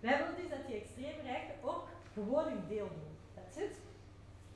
Wij 0.00 0.18
willen 0.18 0.36
dus 0.36 0.48
dat 0.48 0.66
die 0.66 0.76
extreem 0.76 1.20
rijken 1.22 1.54
ook 1.62 1.88
gewoon 2.12 2.48
hun 2.48 2.66
deel 2.68 2.88
doen. 2.88 3.12
That's 3.34 3.56
it. 3.56 3.76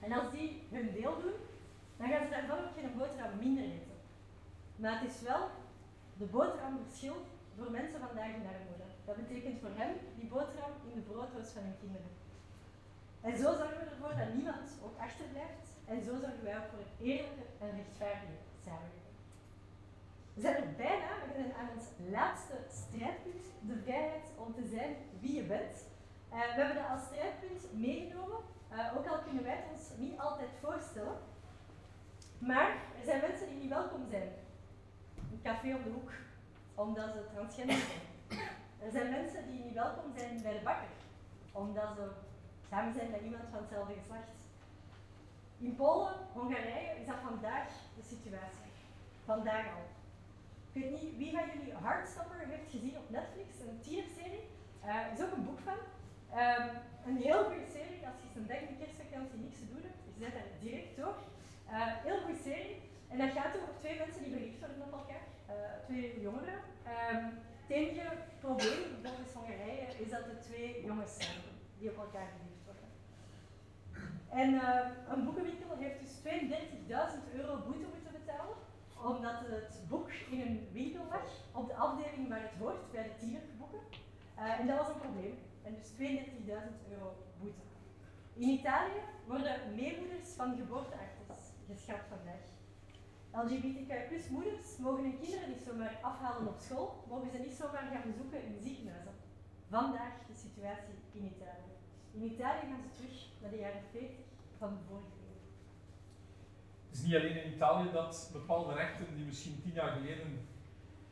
En 0.01 0.13
als 0.13 0.31
die 0.31 0.63
hun 0.71 0.93
deel 0.93 1.21
doen, 1.23 1.39
dan 1.97 2.09
gaan 2.09 2.25
ze 2.25 2.31
daarvan 2.31 2.59
ook 2.59 2.75
geen 2.77 2.97
boterham 2.97 3.39
minder 3.39 3.65
eten. 3.65 3.97
Maar 4.77 5.01
het 5.01 5.11
is 5.11 5.21
wel 5.23 5.49
de 6.17 6.25
boterham 6.25 6.79
verschil 6.87 7.17
voor 7.57 7.71
mensen 7.71 8.01
vandaag 8.01 8.33
in 8.39 8.51
armoede. 8.53 8.89
Dat 9.05 9.17
betekent 9.17 9.61
voor 9.61 9.75
hen 9.75 9.93
die 10.19 10.29
boterham 10.29 10.73
in 10.89 10.95
de 10.95 11.07
broodroos 11.11 11.51
van 11.57 11.63
hun 11.63 11.79
kinderen. 11.81 12.13
En 13.21 13.37
zo 13.37 13.49
zorgen 13.59 13.79
we 13.79 13.91
ervoor 13.91 14.15
dat 14.17 14.35
niemand 14.35 14.69
ook 14.85 14.99
achterblijft. 14.99 15.69
En 15.87 16.03
zo 16.03 16.13
zorgen 16.23 16.45
wij 16.45 16.57
ook 16.57 16.71
voor 16.71 16.79
een 16.79 17.07
eerlijke 17.07 17.45
en 17.61 17.71
rechtvaardige 17.77 18.39
samenleving. 18.65 19.00
We 20.35 20.41
zijn 20.41 20.57
er 20.57 20.73
bijna, 20.77 21.09
we 21.27 21.33
zijn 21.35 21.55
aan 21.55 21.69
ons 21.77 21.87
laatste 22.11 22.55
strijdpunt, 22.71 23.45
de 23.61 23.81
vrijheid 23.83 24.27
om 24.37 24.55
te 24.55 24.67
zijn 24.67 24.97
wie 25.21 25.35
je 25.35 25.43
bent. 25.43 25.75
Uh, 26.33 26.39
we 26.39 26.61
hebben 26.61 26.75
dat 26.75 26.91
als 26.91 27.05
strijdpunt 27.05 27.63
meegenomen, 27.73 28.41
uh, 28.73 28.97
ook 28.97 29.07
al 29.07 29.19
kunnen 29.19 29.43
wij 29.43 29.57
het 29.57 29.79
ons 29.79 29.89
niet 29.97 30.19
altijd 30.19 30.49
voorstellen. 30.61 31.17
Maar 32.39 32.71
er 32.71 33.05
zijn 33.05 33.21
mensen 33.21 33.49
die 33.49 33.59
niet 33.59 33.69
welkom 33.69 34.07
zijn. 34.11 34.29
Een 35.33 35.41
café 35.43 35.75
op 35.75 35.85
de 35.85 35.91
hoek, 35.91 36.13
omdat 36.75 37.13
ze 37.13 37.27
transgender 37.35 37.77
zijn. 37.77 38.09
Er 38.79 38.91
zijn 38.91 39.11
mensen 39.11 39.47
die 39.51 39.65
niet 39.65 39.75
welkom 39.75 40.13
zijn 40.17 40.43
bij 40.43 40.53
de 40.53 40.65
bakker, 40.65 40.89
omdat 41.53 41.95
ze 41.97 42.09
samen 42.71 42.95
zijn 42.95 43.11
met 43.11 43.21
iemand 43.21 43.45
van 43.51 43.61
hetzelfde 43.61 43.95
geslacht. 44.01 44.31
In 45.59 45.77
Polen, 45.77 46.15
Hongarije 46.33 47.01
is 47.01 47.07
dat 47.07 47.17
vandaag 47.23 47.69
de 47.97 48.03
situatie. 48.03 48.71
Vandaag 49.25 49.67
al. 49.67 50.00
Ik 50.73 50.83
weet 50.83 50.91
niet 51.01 51.17
wie 51.17 51.33
van 51.37 51.47
jullie 51.53 51.75
Heartstopper 51.85 52.39
heeft 52.53 52.71
gezien 52.71 52.97
op 53.03 53.11
Netflix, 53.11 53.49
een 53.61 53.81
tienerserie. 53.87 54.45
Uh, 54.85 55.07
er 55.07 55.13
is 55.17 55.23
ook 55.25 55.35
een 55.37 55.49
boek 55.51 55.61
van. 55.69 55.79
Um, 56.43 56.69
een 57.09 57.19
heel 57.27 57.43
goede 57.49 57.69
serie, 57.77 58.07
als 58.11 58.19
je 58.23 58.35
zo'n 58.35 58.51
denk 58.53 58.65
de 58.69 58.81
kerstvakantie 58.83 59.39
niks 59.45 59.59
te 59.61 59.71
doen 59.73 59.85
hebt, 59.89 60.03
je 60.07 60.23
zet 60.23 60.35
daar 60.37 60.51
direct 60.67 60.97
door. 61.01 61.17
Uh, 61.71 61.95
heel 62.07 62.21
goede 62.25 62.43
serie. 62.49 62.77
En 63.13 63.19
dat 63.23 63.37
gaat 63.37 63.57
over 63.57 63.75
twee 63.83 63.99
mensen 64.03 64.23
die 64.23 64.33
verliefd 64.37 64.61
worden 64.63 64.83
op 64.89 64.93
elkaar. 65.01 65.27
Uh, 65.51 65.55
twee 65.87 66.21
jongeren. 66.27 66.59
Um, 67.13 67.25
het 67.63 67.73
enige 67.79 68.07
probleem 68.45 68.83
volgens 69.05 69.33
Hongarije 69.37 69.87
is 70.03 70.11
dat 70.15 70.25
er 70.31 70.39
twee 70.49 70.71
jongens 70.89 71.15
zijn 71.21 71.41
die 71.79 71.91
op 71.93 71.99
elkaar 72.07 72.29
verliefd 72.37 72.65
worden. 72.69 72.89
En 74.41 74.49
een 75.13 75.25
boekenwinkel 75.25 75.77
heeft 75.83 76.01
dus 76.05 76.15
32.000 76.19 77.39
euro 77.39 77.53
boete 77.67 77.87
moeten 77.93 78.13
betalen, 78.21 78.57
omdat 79.05 79.41
het 79.47 79.85
boek 79.89 80.11
in 80.31 80.41
een 80.41 80.69
winkel 80.73 81.05
lag, 81.11 81.29
op 81.53 81.67
de 81.67 81.75
afdeling 81.75 82.29
waar 82.29 82.43
het 82.43 82.59
hoort, 82.59 82.91
bij 82.93 83.03
de 83.03 83.17
tienerboeken. 83.19 83.81
Uh, 84.39 84.61
en 84.61 84.67
dat 84.67 84.79
was 84.79 84.89
een 84.89 85.01
probleem. 85.01 85.39
En 85.63 85.75
dus 85.75 85.91
32.000 85.91 86.91
euro 86.91 87.17
boete. 87.41 87.61
In 88.35 88.49
Italië 88.49 89.01
worden 89.27 89.75
meermoeders 89.75 90.29
van 90.29 90.57
geboorteactes 90.57 91.43
geschrapt 91.67 92.09
vandaag. 92.09 92.45
LGBTQ 93.33 94.31
moeders 94.31 94.77
mogen 94.79 95.03
hun 95.03 95.19
kinderen 95.21 95.49
niet 95.49 95.63
zomaar 95.67 95.99
afhalen 96.03 96.49
op 96.49 96.59
school, 96.59 97.05
mogen 97.09 97.31
ze 97.31 97.39
niet 97.39 97.55
zomaar 97.55 97.89
gaan 97.93 98.11
bezoeken 98.11 98.45
in 98.45 98.63
ziekenhuizen. 98.63 99.15
Vandaag 99.69 100.15
de 100.27 100.35
situatie 100.35 100.95
in 101.13 101.25
Italië. 101.25 101.75
In 102.13 102.23
Italië 102.33 102.67
gaan 102.71 102.83
ze 102.83 102.97
terug 102.97 103.29
naar 103.41 103.51
de 103.51 103.59
jaren 103.59 103.83
40 103.91 104.17
van 104.59 104.69
de 104.69 104.83
vorige. 104.89 105.20
Het 106.91 106.99
is 106.99 107.05
niet 107.05 107.15
alleen 107.15 107.45
in 107.45 107.53
Italië 107.53 107.91
dat 107.93 108.31
bepaalde 108.33 108.75
rechten 108.75 109.07
die 109.17 109.25
misschien 109.25 109.61
tien 109.63 109.73
jaar 109.73 109.93
geleden 109.93 110.49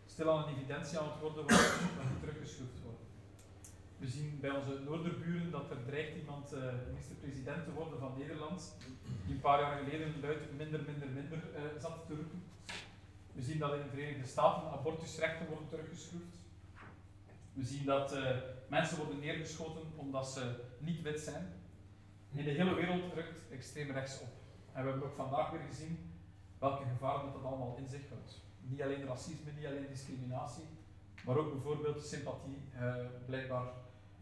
stil 0.07 0.31
aan 0.31 0.49
een 0.49 0.55
evidentie 0.55 0.99
aan 0.99 1.09
het 1.11 1.21
worden 1.21 1.47
waren, 1.47 2.21
teruggeschroefd 2.21 2.83
worden. 2.83 3.07
We 3.99 4.09
zien 4.09 4.39
bij 4.41 4.51
onze 4.51 4.81
noorderburen 4.85 5.51
dat 5.51 5.71
er 5.71 5.85
dreigt 5.87 6.17
iemand 6.17 6.55
uh, 6.55 6.61
minister-president 6.87 7.65
te 7.65 7.73
worden 7.73 7.99
van 7.99 8.15
Nederland, 8.19 8.77
die 9.27 9.35
een 9.35 9.41
paar 9.41 9.61
jaar 9.61 9.79
geleden 9.79 10.21
luid 10.21 10.57
minder, 10.57 10.83
minder, 10.87 11.09
minder 11.09 11.39
uh, 11.39 11.81
zat 11.81 12.07
te 12.07 12.15
roepen. 12.15 12.43
We 13.33 13.43
zien 13.43 13.59
dat 13.59 13.75
in 13.75 13.83
de 13.83 13.89
Verenigde 13.89 14.27
Staten 14.27 14.71
abortusrechten 14.71 15.47
worden 15.47 15.69
teruggeschroefd. 15.69 16.37
We 17.53 17.65
zien 17.65 17.85
dat 17.85 18.15
uh, 18.15 18.37
mensen 18.69 18.97
worden 18.97 19.19
neergeschoten 19.19 19.83
omdat 19.97 20.29
ze 20.29 20.55
niet 20.79 21.03
wit 21.03 21.21
zijn. 21.21 21.53
In 22.33 22.45
de 22.45 22.51
hele 22.51 22.75
wereld 22.75 23.13
drukt 23.13 23.51
extreem 23.51 23.91
rechts 23.91 24.21
op. 24.21 24.38
En 24.79 24.85
we 24.85 24.91
hebben 24.91 25.09
ook 25.09 25.15
vandaag 25.15 25.51
weer 25.51 25.67
gezien 25.69 26.13
welke 26.59 26.85
gevaren 26.85 27.33
dat 27.33 27.45
allemaal 27.45 27.77
in 27.77 27.89
zich 27.89 28.09
houdt. 28.09 28.41
Niet 28.61 28.83
alleen 28.83 29.07
racisme, 29.07 29.51
niet 29.57 29.67
alleen 29.67 29.87
discriminatie, 29.89 30.65
maar 31.25 31.37
ook 31.37 31.53
bijvoorbeeld 31.53 32.07
sympathie, 32.07 32.63
blijkbaar 33.27 33.67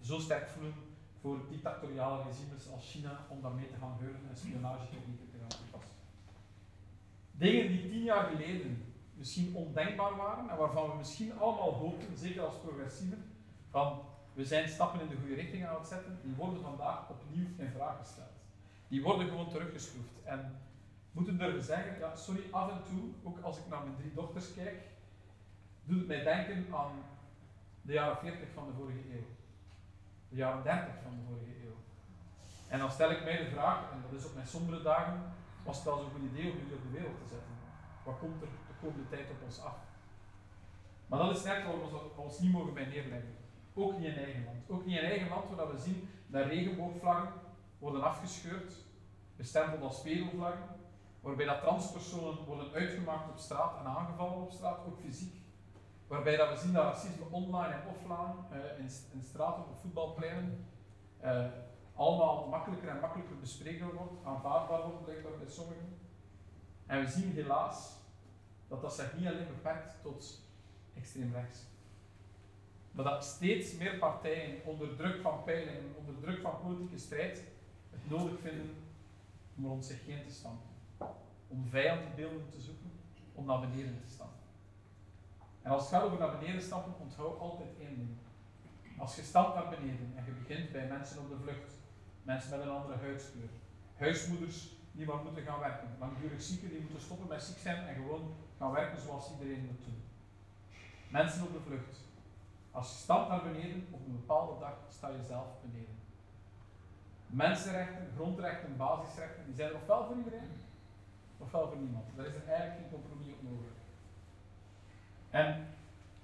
zo 0.00 0.18
sterk 0.18 0.48
voelen 0.48 0.74
voor 1.20 1.38
dictatoriale 1.48 2.22
regimes 2.22 2.72
als 2.72 2.90
China 2.90 3.26
om 3.28 3.42
daarmee 3.42 3.68
te 3.68 3.76
gaan 3.80 3.96
heuren 3.98 4.20
en 4.28 4.36
spionagetechnieken 4.36 5.30
te 5.30 5.38
gaan 5.38 5.58
toepassen. 5.60 5.94
Dingen 7.30 7.68
die 7.68 7.88
tien 7.88 8.02
jaar 8.02 8.24
geleden 8.24 8.94
misschien 9.14 9.54
ondenkbaar 9.54 10.16
waren 10.16 10.50
en 10.50 10.56
waarvan 10.56 10.90
we 10.90 10.96
misschien 10.96 11.38
allemaal 11.38 11.72
hoopten, 11.72 12.16
zeker 12.18 12.42
als 12.42 12.56
progressieven, 12.56 13.24
van 13.70 14.02
we 14.32 14.44
zijn 14.44 14.68
stappen 14.68 15.00
in 15.00 15.08
de 15.08 15.16
goede 15.16 15.34
richting 15.34 15.66
aan 15.66 15.78
het 15.78 15.86
zetten, 15.86 16.18
die 16.22 16.34
worden 16.34 16.62
vandaag 16.62 17.10
opnieuw 17.10 17.46
in 17.56 17.70
vraag 17.70 17.98
gesteld. 17.98 18.35
Die 18.88 19.02
worden 19.02 19.28
gewoon 19.28 19.48
teruggeschroefd. 19.48 20.22
En 20.24 20.58
moeten 21.12 21.38
durven 21.38 21.62
zeggen, 21.62 21.98
ja, 21.98 22.16
sorry, 22.16 22.42
af 22.50 22.70
en 22.70 22.82
toe, 22.84 23.02
ook 23.22 23.38
als 23.40 23.58
ik 23.58 23.68
naar 23.68 23.82
mijn 23.82 23.96
drie 23.96 24.14
dochters 24.14 24.54
kijk, 24.54 24.82
doet 25.84 25.98
het 25.98 26.06
mij 26.06 26.22
denken 26.22 26.74
aan 26.74 26.92
de 27.82 27.92
jaren 27.92 28.16
40 28.16 28.48
van 28.54 28.66
de 28.66 28.72
vorige 28.72 29.14
eeuw 29.14 29.34
de 30.28 30.36
jaren 30.36 30.62
30 30.62 30.94
van 31.02 31.12
de 31.16 31.22
vorige 31.28 31.54
eeuw. 31.64 31.78
En 32.68 32.78
dan 32.78 32.90
stel 32.90 33.10
ik 33.10 33.24
mij 33.24 33.36
de 33.36 33.50
vraag, 33.50 33.90
en 33.92 34.02
dat 34.02 34.20
is 34.20 34.26
op 34.26 34.34
mijn 34.34 34.46
sombere 34.46 34.82
dagen, 34.82 35.32
was 35.64 35.76
het 35.76 35.84
wel 35.84 35.98
zo'n 35.98 36.10
goed 36.10 36.30
idee 36.30 36.50
om 36.50 36.58
jullie 36.58 36.74
op 36.74 36.82
de 36.82 36.98
wereld 36.98 37.18
te 37.18 37.28
zetten? 37.34 37.54
Wat 38.04 38.18
komt 38.18 38.42
er 38.42 38.48
de 38.68 38.74
komende 38.80 39.08
tijd 39.08 39.30
op 39.30 39.42
ons 39.44 39.60
af? 39.60 39.76
Maar 41.06 41.18
dat 41.18 41.36
is 41.36 41.42
net 41.42 41.64
waar 41.64 41.80
we 41.80 42.22
ons 42.22 42.38
niet 42.38 42.52
mogen 42.52 42.74
bij 42.74 42.84
neerleggen. 42.84 43.34
Ook 43.74 43.98
niet 43.98 44.08
in 44.08 44.16
eigen 44.16 44.44
land. 44.44 44.70
Ook 44.70 44.86
niet 44.86 44.98
in 44.98 45.04
eigen 45.04 45.28
land, 45.28 45.54
waar 45.56 45.72
we 45.72 45.78
zien 45.78 46.08
dat 46.26 46.46
regenboogvlaggen 46.46 47.32
worden 47.78 48.02
afgescheurd, 48.02 48.74
bestempeld 49.36 49.82
als 49.82 49.96
spegelvlaggen, 49.96 50.68
waarbij 51.20 51.46
dat 51.46 51.60
transpersonen 51.60 52.44
worden 52.44 52.72
uitgemaakt 52.72 53.30
op 53.30 53.38
straat 53.38 53.78
en 53.78 53.86
aangevallen 53.86 54.42
op 54.42 54.50
straat, 54.50 54.86
ook 54.86 55.00
fysiek. 55.00 55.34
Waarbij 56.06 56.36
dat 56.36 56.48
we 56.48 56.56
zien 56.56 56.72
dat 56.72 56.84
racisme 56.84 57.24
online 57.30 57.74
en 57.74 57.88
offline, 57.88 58.34
uh, 58.52 58.78
in, 58.78 58.90
in 59.12 59.22
straten, 59.22 59.62
op 59.62 59.78
voetbalpleinen, 59.80 60.66
uh, 61.24 61.46
allemaal 61.94 62.48
makkelijker 62.48 62.88
en 62.88 63.00
makkelijker 63.00 63.38
bespreekbaar 63.38 63.94
wordt, 63.94 64.24
aanvaardbaar 64.24 64.82
wordt 64.82 65.04
blijkbaar 65.04 65.38
bij 65.38 65.50
sommigen. 65.50 65.98
En 66.86 67.00
we 67.00 67.10
zien 67.10 67.32
helaas 67.32 67.96
dat 68.68 68.80
dat 68.80 68.94
zich 68.94 69.16
niet 69.16 69.26
alleen 69.26 69.46
beperkt 69.46 70.02
tot 70.02 70.40
extreem 70.94 71.32
rechts. 71.32 71.58
Maar 72.90 73.04
dat 73.04 73.24
steeds 73.24 73.76
meer 73.76 73.98
partijen 73.98 74.64
onder 74.64 74.96
druk 74.96 75.20
van 75.20 75.44
peilingen, 75.44 75.94
onder 75.98 76.14
druk 76.20 76.40
van 76.40 76.60
politieke 76.62 76.98
strijd, 76.98 77.44
nodig 78.08 78.40
vinden 78.40 78.74
om 79.56 79.66
rond 79.66 79.84
zich 79.84 80.06
heen 80.06 80.24
te 80.26 80.32
stampen. 80.32 80.68
Om 81.48 81.66
vijandenbeelden 81.68 82.48
te 82.50 82.60
zoeken, 82.60 82.90
om 83.34 83.46
naar 83.46 83.60
beneden 83.60 84.00
te 84.04 84.10
staan. 84.10 84.34
En 85.62 85.70
als 85.70 85.82
het 85.82 85.90
gaat 85.90 86.02
over 86.02 86.18
naar 86.18 86.38
beneden 86.38 86.62
stappen, 86.62 86.92
onthoud 87.00 87.38
altijd 87.38 87.68
één 87.80 87.96
ding. 87.96 88.16
Als 88.98 89.16
je 89.16 89.22
stapt 89.22 89.54
naar 89.54 89.68
beneden 89.68 90.12
en 90.16 90.24
je 90.24 90.32
begint 90.32 90.72
bij 90.72 90.86
mensen 90.86 91.18
op 91.18 91.28
de 91.28 91.36
vlucht, 91.42 91.72
mensen 92.22 92.50
met 92.50 92.60
een 92.60 92.72
andere 92.72 92.98
huidskleur, 92.98 93.48
huismoeders 93.96 94.68
die 94.92 95.06
maar 95.06 95.22
moeten 95.22 95.42
gaan 95.42 95.60
werken, 95.60 95.96
langdurig 95.98 96.42
zieken 96.42 96.68
die 96.68 96.80
moeten 96.80 97.00
stoppen 97.00 97.28
met 97.28 97.42
ziek 97.42 97.58
zijn 97.58 97.86
en 97.86 97.94
gewoon 97.94 98.34
gaan 98.58 98.72
werken 98.72 99.00
zoals 99.00 99.30
iedereen 99.30 99.64
moet 99.64 99.84
doen. 99.84 100.02
Mensen 101.08 101.42
op 101.42 101.52
de 101.52 101.60
vlucht. 101.60 102.00
Als 102.70 102.88
je 102.90 102.96
stapt 102.96 103.28
naar 103.28 103.42
beneden, 103.42 103.86
op 103.90 104.06
een 104.06 104.16
bepaalde 104.16 104.60
dag 104.60 104.76
sta 104.88 105.08
je 105.08 105.22
zelf 105.22 105.46
beneden. 105.62 106.05
Mensenrechten, 107.26 108.12
grondrechten, 108.14 108.76
basisrechten, 108.76 109.44
die 109.46 109.54
zijn 109.54 109.68
er 109.68 109.76
ofwel 109.76 110.06
voor 110.06 110.16
iedereen, 110.16 110.50
ofwel 111.38 111.68
voor 111.68 111.78
niemand. 111.78 112.04
Daar 112.16 112.26
is 112.26 112.34
er 112.34 112.48
eigenlijk 112.48 112.78
geen 112.80 112.90
compromis 112.90 113.32
op 113.32 113.42
nodig. 113.42 113.72
En 115.30 115.66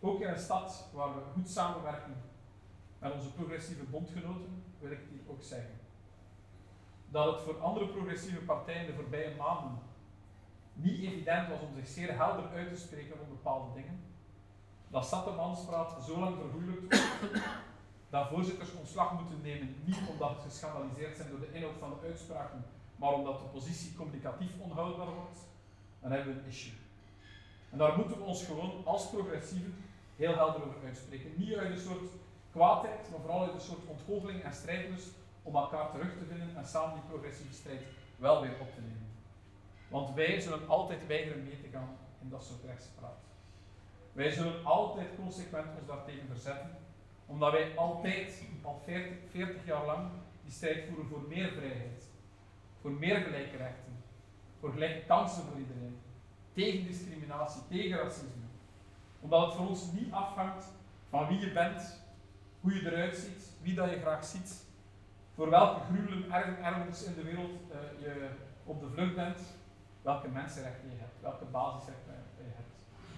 ook 0.00 0.20
in 0.20 0.28
een 0.28 0.38
stad 0.38 0.88
waar 0.92 1.14
we 1.14 1.20
goed 1.32 1.48
samenwerken 1.48 2.14
met 2.98 3.12
onze 3.12 3.32
progressieve 3.32 3.84
bondgenoten, 3.84 4.64
wil 4.78 4.90
ik 4.90 5.00
hier 5.10 5.20
ook 5.26 5.42
zeggen. 5.42 5.74
Dat 7.10 7.34
het 7.34 7.42
voor 7.42 7.60
andere 7.60 7.88
progressieve 7.88 8.40
partijen 8.40 8.86
de 8.86 8.94
voorbije 8.94 9.36
maanden 9.36 9.78
niet 10.72 11.02
evident 11.02 11.48
was 11.48 11.60
om 11.60 11.74
zich 11.74 11.88
zeer 11.88 12.16
helder 12.16 12.50
uit 12.50 12.68
te 12.68 12.80
spreken 12.80 13.20
op 13.20 13.28
bepaalde 13.28 13.72
dingen, 13.74 14.00
dat 14.88 15.06
Sattemans 15.06 15.64
zo 16.06 16.18
lang 16.18 16.36
vergoeilijkt 16.36 16.94
dat 18.12 18.28
voorzitters 18.28 18.72
ontslag 18.72 19.12
moeten 19.12 19.40
nemen, 19.42 19.74
niet 19.84 20.02
omdat 20.10 20.30
ze 20.36 20.48
geschandaliseerd 20.48 21.16
zijn 21.16 21.30
door 21.30 21.40
de 21.40 21.52
inhoud 21.52 21.78
van 21.78 21.90
de 21.90 22.06
uitspraken, 22.06 22.64
maar 22.96 23.12
omdat 23.12 23.38
de 23.38 23.44
positie 23.44 23.94
communicatief 23.96 24.52
onhoudbaar 24.58 25.14
wordt, 25.14 25.38
dan 26.00 26.10
hebben 26.12 26.34
we 26.34 26.40
een 26.40 26.46
issue. 26.46 26.72
En 27.70 27.78
daar 27.78 27.96
moeten 27.96 28.18
we 28.18 28.24
ons 28.24 28.44
gewoon 28.44 28.82
als 28.84 29.08
progressieven 29.08 29.74
heel 30.16 30.34
helder 30.34 30.66
over 30.66 30.84
uitspreken. 30.84 31.30
Niet 31.36 31.54
uit 31.54 31.70
een 31.70 31.78
soort 31.78 32.10
kwaadheid, 32.50 33.10
maar 33.10 33.20
vooral 33.20 33.42
uit 33.42 33.54
een 33.54 33.60
soort 33.60 33.86
ontgoocheling 33.86 34.42
en 34.42 34.54
strijdlust 34.54 35.10
om 35.42 35.56
elkaar 35.56 35.90
terug 35.90 36.18
te 36.18 36.24
vinden 36.24 36.56
en 36.56 36.66
samen 36.66 36.94
die 36.94 37.10
progressieve 37.10 37.54
strijd 37.54 37.82
wel 38.16 38.40
weer 38.40 38.60
op 38.60 38.74
te 38.74 38.80
nemen. 38.80 39.08
Want 39.88 40.14
wij 40.14 40.40
zullen 40.40 40.68
altijd 40.68 41.06
weigeren 41.06 41.44
mee 41.44 41.60
te 41.60 41.68
gaan 41.68 41.96
in 42.22 42.28
dat 42.28 42.44
soort 42.44 42.64
rechtspraat. 42.64 43.20
Wij 44.12 44.30
zullen 44.30 44.64
altijd 44.64 45.08
consequent 45.16 45.66
ons 45.78 45.86
daartegen 45.86 46.26
verzetten, 46.26 46.76
omdat 47.32 47.52
wij 47.52 47.76
altijd, 47.76 48.42
al 48.62 48.80
40, 48.84 49.16
40 49.30 49.66
jaar 49.66 49.86
lang, 49.86 50.08
die 50.42 50.52
strijd 50.52 50.84
voeren 50.84 51.06
voor 51.06 51.22
meer 51.28 51.52
vrijheid, 51.52 52.04
voor 52.80 52.90
meer 52.90 53.20
gelijke 53.20 53.56
rechten, 53.56 53.92
voor 54.60 54.72
gelijke 54.72 55.06
kansen 55.06 55.44
voor 55.44 55.58
iedereen, 55.58 55.98
tegen 56.52 56.86
discriminatie, 56.86 57.62
tegen 57.68 57.98
racisme. 57.98 58.46
Omdat 59.20 59.46
het 59.46 59.54
voor 59.54 59.68
ons 59.68 59.92
niet 59.92 60.12
afhangt 60.12 60.64
van 61.08 61.26
wie 61.26 61.38
je 61.38 61.52
bent, 61.52 62.02
hoe 62.60 62.74
je 62.74 62.92
eruit 62.92 63.16
ziet, 63.16 63.50
wie 63.62 63.74
dat 63.74 63.90
je 63.90 64.00
graag 64.00 64.24
ziet, 64.24 64.64
voor 65.34 65.50
welke 65.50 65.80
gruwelen 65.84 66.32
ergens 66.62 67.04
in 67.04 67.14
de 67.14 67.22
wereld 67.22 67.50
uh, 67.50 68.00
je 68.00 68.30
op 68.64 68.80
de 68.80 68.88
vlucht 68.88 69.14
bent, 69.14 69.38
welke 70.02 70.28
mensenrechten 70.28 70.90
je 70.90 70.96
hebt, 70.96 71.20
welke 71.20 71.44
basisrechten 71.44 72.14
je 72.36 72.42
hebt. 72.54 72.74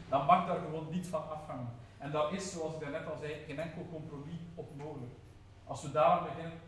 Dan 0.09 0.27
mag 0.27 0.47
daar 0.47 0.59
gewoon 0.59 0.87
niet 0.91 1.07
van 1.07 1.31
afhangen. 1.31 1.83
En 2.05 2.11
dat 2.11 2.33
is, 2.33 2.53
zoals 2.53 2.75
ik 2.75 2.81
daarnet 2.81 3.07
al 3.07 3.17
zei, 3.17 3.33
geen 3.47 3.59
enkel 3.59 3.87
compromis 3.91 4.41
op 4.55 4.77
mogelijk. 4.77 5.13
Als 5.65 5.83
we 5.83 5.91
daar 5.91 6.23
beginnen, 6.23 6.61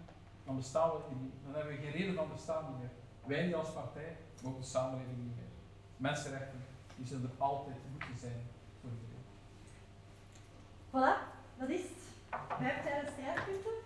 dan 0.45 0.57
bestaan 0.57 0.91
we 0.91 1.15
niet. 1.15 1.35
Dan 1.45 1.55
hebben 1.55 1.73
we 1.73 1.83
geen 1.83 1.93
reden 1.93 2.15
van 2.15 2.33
bestaan 2.33 2.79
meer. 2.79 2.91
Wij 3.25 3.47
niet 3.47 3.55
als 3.55 3.73
partij, 3.73 4.17
maar 4.43 4.53
ook 4.53 4.61
de 4.61 4.67
samenleving 4.67 5.17
niet 5.17 5.37
meer. 5.37 5.53
Mensenrechten, 5.97 6.65
die 6.97 7.07
zullen 7.07 7.31
er 7.31 7.43
altijd 7.45 7.77
moeten 7.93 8.19
zijn 8.19 8.43
voor 8.81 8.91
iedereen. 8.91 9.27
Voilà, 10.93 11.15
dat 11.59 11.69
is 11.69 11.83
het. 11.83 12.03
Vijf 12.59 12.83
tijdens 12.85 13.13
strijdpunten. 13.13 13.77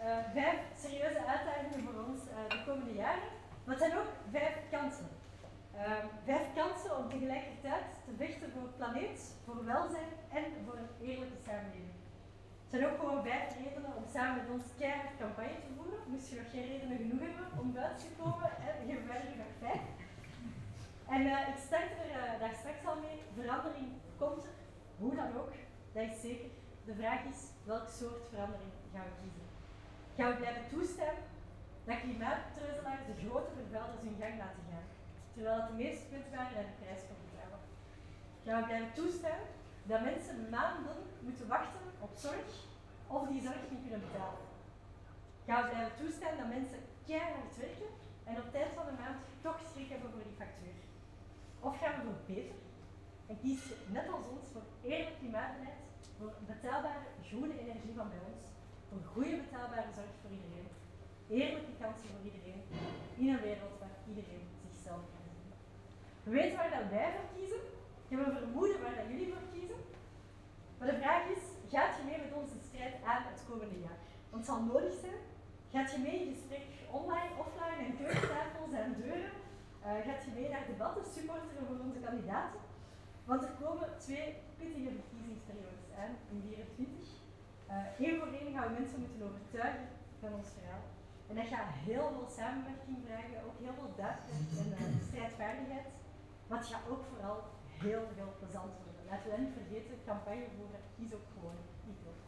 Uh, 0.00 0.16
vijf 0.32 0.58
serieuze 0.82 1.26
uitdagingen 1.26 1.84
voor 1.84 2.04
ons 2.08 2.20
uh, 2.22 2.48
de 2.48 2.64
komende 2.66 2.94
jaren. 2.94 3.28
Maar 3.64 3.74
het 3.76 3.84
zijn 3.84 3.98
ook 3.98 4.10
vijf 4.30 4.54
kansen. 4.70 5.08
Uh, 5.78 6.04
vijf 6.24 6.46
kansen 6.54 6.96
om 6.96 7.08
tegelijkertijd 7.08 7.84
te 8.04 8.12
vechten 8.16 8.50
voor 8.54 8.68
planeet, 8.76 9.34
voor 9.44 9.64
welzijn 9.64 10.12
en 10.28 10.44
voor 10.64 10.76
een 10.76 11.06
eerlijke 11.08 11.40
samenleving. 11.46 11.98
Het 12.62 12.70
zijn 12.70 12.86
ook 12.86 12.98
gewoon 12.98 13.22
vijf 13.22 13.56
redenen 13.56 13.96
om 13.96 14.04
samen 14.14 14.36
met 14.42 14.50
ons 14.56 14.66
keihard 14.78 15.16
campagne 15.18 15.60
te 15.66 15.72
voeren. 15.76 16.00
Moest 16.06 16.28
je 16.28 16.36
nog 16.36 16.50
geen 16.50 16.68
redenen 16.72 16.96
genoeg 16.96 17.20
hebben 17.26 17.46
om 17.60 17.72
buiten 17.72 18.06
te 18.06 18.14
komen, 18.22 18.50
geven 18.86 19.08
wij 19.08 19.16
er 19.16 19.36
nog. 19.36 19.48
En 21.14 21.20
ik 21.52 21.58
start 21.66 21.90
er 22.02 22.10
uh, 22.10 22.40
daar 22.40 22.54
straks 22.60 22.86
al 22.86 22.98
mee. 23.06 23.18
Verandering 23.38 23.88
komt 24.16 24.44
er, 24.44 24.56
hoe 24.98 25.14
dan 25.14 25.30
ook, 25.40 25.52
dat 25.92 26.02
is 26.12 26.20
zeker. 26.20 26.50
De 26.84 26.94
vraag 26.94 27.22
is, 27.32 27.40
welk 27.64 27.88
soort 27.88 28.22
verandering 28.30 28.72
gaan 28.92 29.08
we 29.10 29.14
kiezen? 29.22 29.46
Gaan 30.16 30.30
we 30.30 30.36
blijven 30.42 30.68
toestaan 30.68 31.18
dat 31.84 32.00
klimaattreuzelaars 32.00 33.04
de 33.10 33.16
grote 33.24 33.52
vervuilders 33.58 34.02
hun 34.08 34.20
gang 34.20 34.36
laten 34.44 34.64
gaan, 34.70 34.88
terwijl 35.38 35.60
het 35.60 35.70
de 35.70 35.82
meest 35.82 36.02
kwetsbaren 36.08 36.58
en 36.60 36.68
de 36.70 36.78
prijs 36.82 37.02
kan 37.08 37.18
betalen? 37.26 37.60
Gaan 38.44 38.60
we 38.60 38.68
blijven 38.68 38.92
toestaan 39.00 39.42
dat 39.90 40.06
mensen 40.10 40.36
maanden 40.56 40.98
moeten 41.26 41.46
wachten 41.56 41.84
op 42.06 42.12
zorg 42.24 42.50
of 43.14 43.20
die 43.30 43.44
zorg 43.46 43.62
niet 43.70 43.84
kunnen 43.84 44.04
betalen? 44.06 44.44
Gaan 45.46 45.62
we 45.62 45.68
blijven 45.72 45.96
toestaan 46.02 46.36
dat 46.40 46.54
mensen 46.56 46.80
keihard 47.08 47.56
werken 47.64 47.90
en 48.28 48.34
op 48.42 48.48
tijd 48.54 48.70
van 48.78 48.86
de 48.88 48.96
maand 49.02 49.18
toch 49.46 49.58
schrik 49.70 49.88
hebben 49.94 50.10
voor 50.12 50.26
die 50.28 50.40
factuur? 50.42 50.76
Of 51.66 51.72
gaan 51.80 51.94
we 51.96 52.06
voor 52.06 52.20
beter 52.32 52.58
en 53.30 53.36
kies 53.42 53.60
je 53.68 53.76
net 53.96 54.06
als 54.14 54.24
ons 54.34 54.46
voor 54.52 54.66
eerlijk 54.90 55.18
klimaatbeleid, 55.20 55.84
voor 56.18 56.32
betaalbare 56.52 57.08
groene 57.28 57.56
energie 57.64 57.94
van 58.00 58.08
bij 58.14 58.22
ons, 58.30 58.42
voor 58.88 59.02
goede 59.12 59.36
betaalbare 59.44 59.90
zorg 59.98 60.12
voor 60.20 60.32
iedereen, 60.38 60.68
eerlijke 61.36 61.74
kansen 61.80 62.08
voor 62.12 62.24
iedereen, 62.30 62.62
in 63.20 63.28
een 63.32 63.44
wereld 63.48 63.76
waar 63.82 63.98
iedereen. 64.10 64.47
We 66.28 66.34
weten 66.34 66.56
waar 66.60 66.74
dat 66.78 66.90
wij 66.96 67.10
voor 67.16 67.30
kiezen, 67.36 67.62
ik 68.04 68.10
heb 68.12 68.20
een 68.26 68.40
vermoeden 68.42 68.82
waar 68.82 68.96
dat 69.00 69.08
jullie 69.12 69.32
voor 69.32 69.46
kiezen, 69.54 69.80
maar 70.76 70.88
de 70.92 71.00
vraag 71.02 71.22
is, 71.36 71.44
gaat 71.74 71.96
je 71.96 72.02
mee 72.08 72.20
met 72.24 72.38
onze 72.40 72.58
strijd 72.66 72.94
aan 73.10 73.24
het 73.30 73.40
komende 73.50 73.78
jaar? 73.86 74.00
Want 74.30 74.40
het 74.42 74.50
zal 74.50 74.62
nodig 74.72 74.94
zijn. 75.04 75.20
Gaat 75.74 75.90
je 75.92 75.98
mee 76.06 76.18
in 76.24 76.34
gesprek 76.34 76.64
online, 76.98 77.32
offline 77.42 77.80
en 77.86 77.96
keukentafels 78.00 78.72
en 78.82 78.90
deuren? 79.02 79.34
Uh, 79.84 79.88
gaat 80.06 80.22
je 80.24 80.36
mee 80.38 80.48
naar 80.52 80.66
debatten, 80.72 81.04
supporteren 81.14 81.66
voor 81.68 81.80
onze 81.86 82.00
kandidaten? 82.06 82.60
Want 83.28 83.40
er 83.48 83.54
komen 83.62 83.88
twee 84.06 84.28
pittige 84.58 84.92
verkiezingsperiodes 84.98 85.88
aan 86.00 86.12
in 86.32 86.38
2024. 86.42 87.08
Eén 88.04 88.14
uh, 88.14 88.18
voor 88.20 88.32
één 88.38 88.52
gaan 88.54 88.68
we 88.68 88.78
mensen 88.80 89.00
moeten 89.02 89.26
overtuigen 89.28 89.86
van 90.20 90.32
ons 90.38 90.48
verhaal. 90.56 90.84
En 91.28 91.34
dat 91.38 91.52
gaat 91.54 91.70
heel 91.88 92.06
veel 92.14 92.30
samenwerking 92.40 92.98
vragen, 93.06 93.38
ook 93.46 93.58
heel 93.64 93.76
veel 93.78 93.92
duidelijkheid 94.02 94.48
en 94.62 94.68
uh, 94.76 95.06
strijdvaardigheid. 95.08 95.88
Het 96.48 96.66
gaat 96.66 96.88
ook 96.90 97.04
vooral 97.10 97.38
heel, 97.84 98.04
heel 98.18 98.32
plezant 98.38 98.72
worden. 98.82 99.02
Laten 99.10 99.30
we 99.30 99.36
niet 99.40 99.56
vergeten, 99.60 100.04
campagne 100.06 100.46
voeren 100.56 100.80
is 101.04 101.14
ook 101.14 101.26
gewoon 101.34 101.58
niet 101.86 102.00
leuk. 102.04 102.22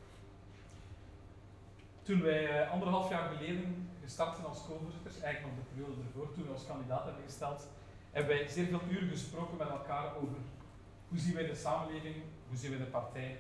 Toen 2.03 2.21
wij 2.23 2.43
uh, 2.65 2.71
anderhalf 2.71 3.11
jaar 3.11 3.29
geleden 3.35 3.91
gestart 4.03 4.35
zijn 4.35 4.47
als 4.47 4.67
co-voorzitters, 4.67 5.21
eigenlijk 5.21 5.57
nog 5.57 5.65
de 5.65 5.71
periode 5.71 6.03
ervoor, 6.07 6.33
toen 6.33 6.47
we 6.47 6.53
als 6.53 6.67
kandidaat 6.67 7.05
hebben 7.05 7.25
gesteld, 7.25 7.69
hebben 8.11 8.37
wij 8.37 8.49
zeer 8.49 8.67
veel 8.67 8.81
uren 8.89 9.09
gesproken 9.09 9.57
met 9.57 9.69
elkaar 9.69 10.17
over 10.17 10.39
hoe 11.09 11.19
zien 11.19 11.35
wij 11.35 11.47
de 11.47 11.55
samenleving, 11.55 12.17
hoe 12.49 12.57
zien 12.57 12.71
wij 12.71 12.79
de 12.79 12.91
partij 12.91 13.39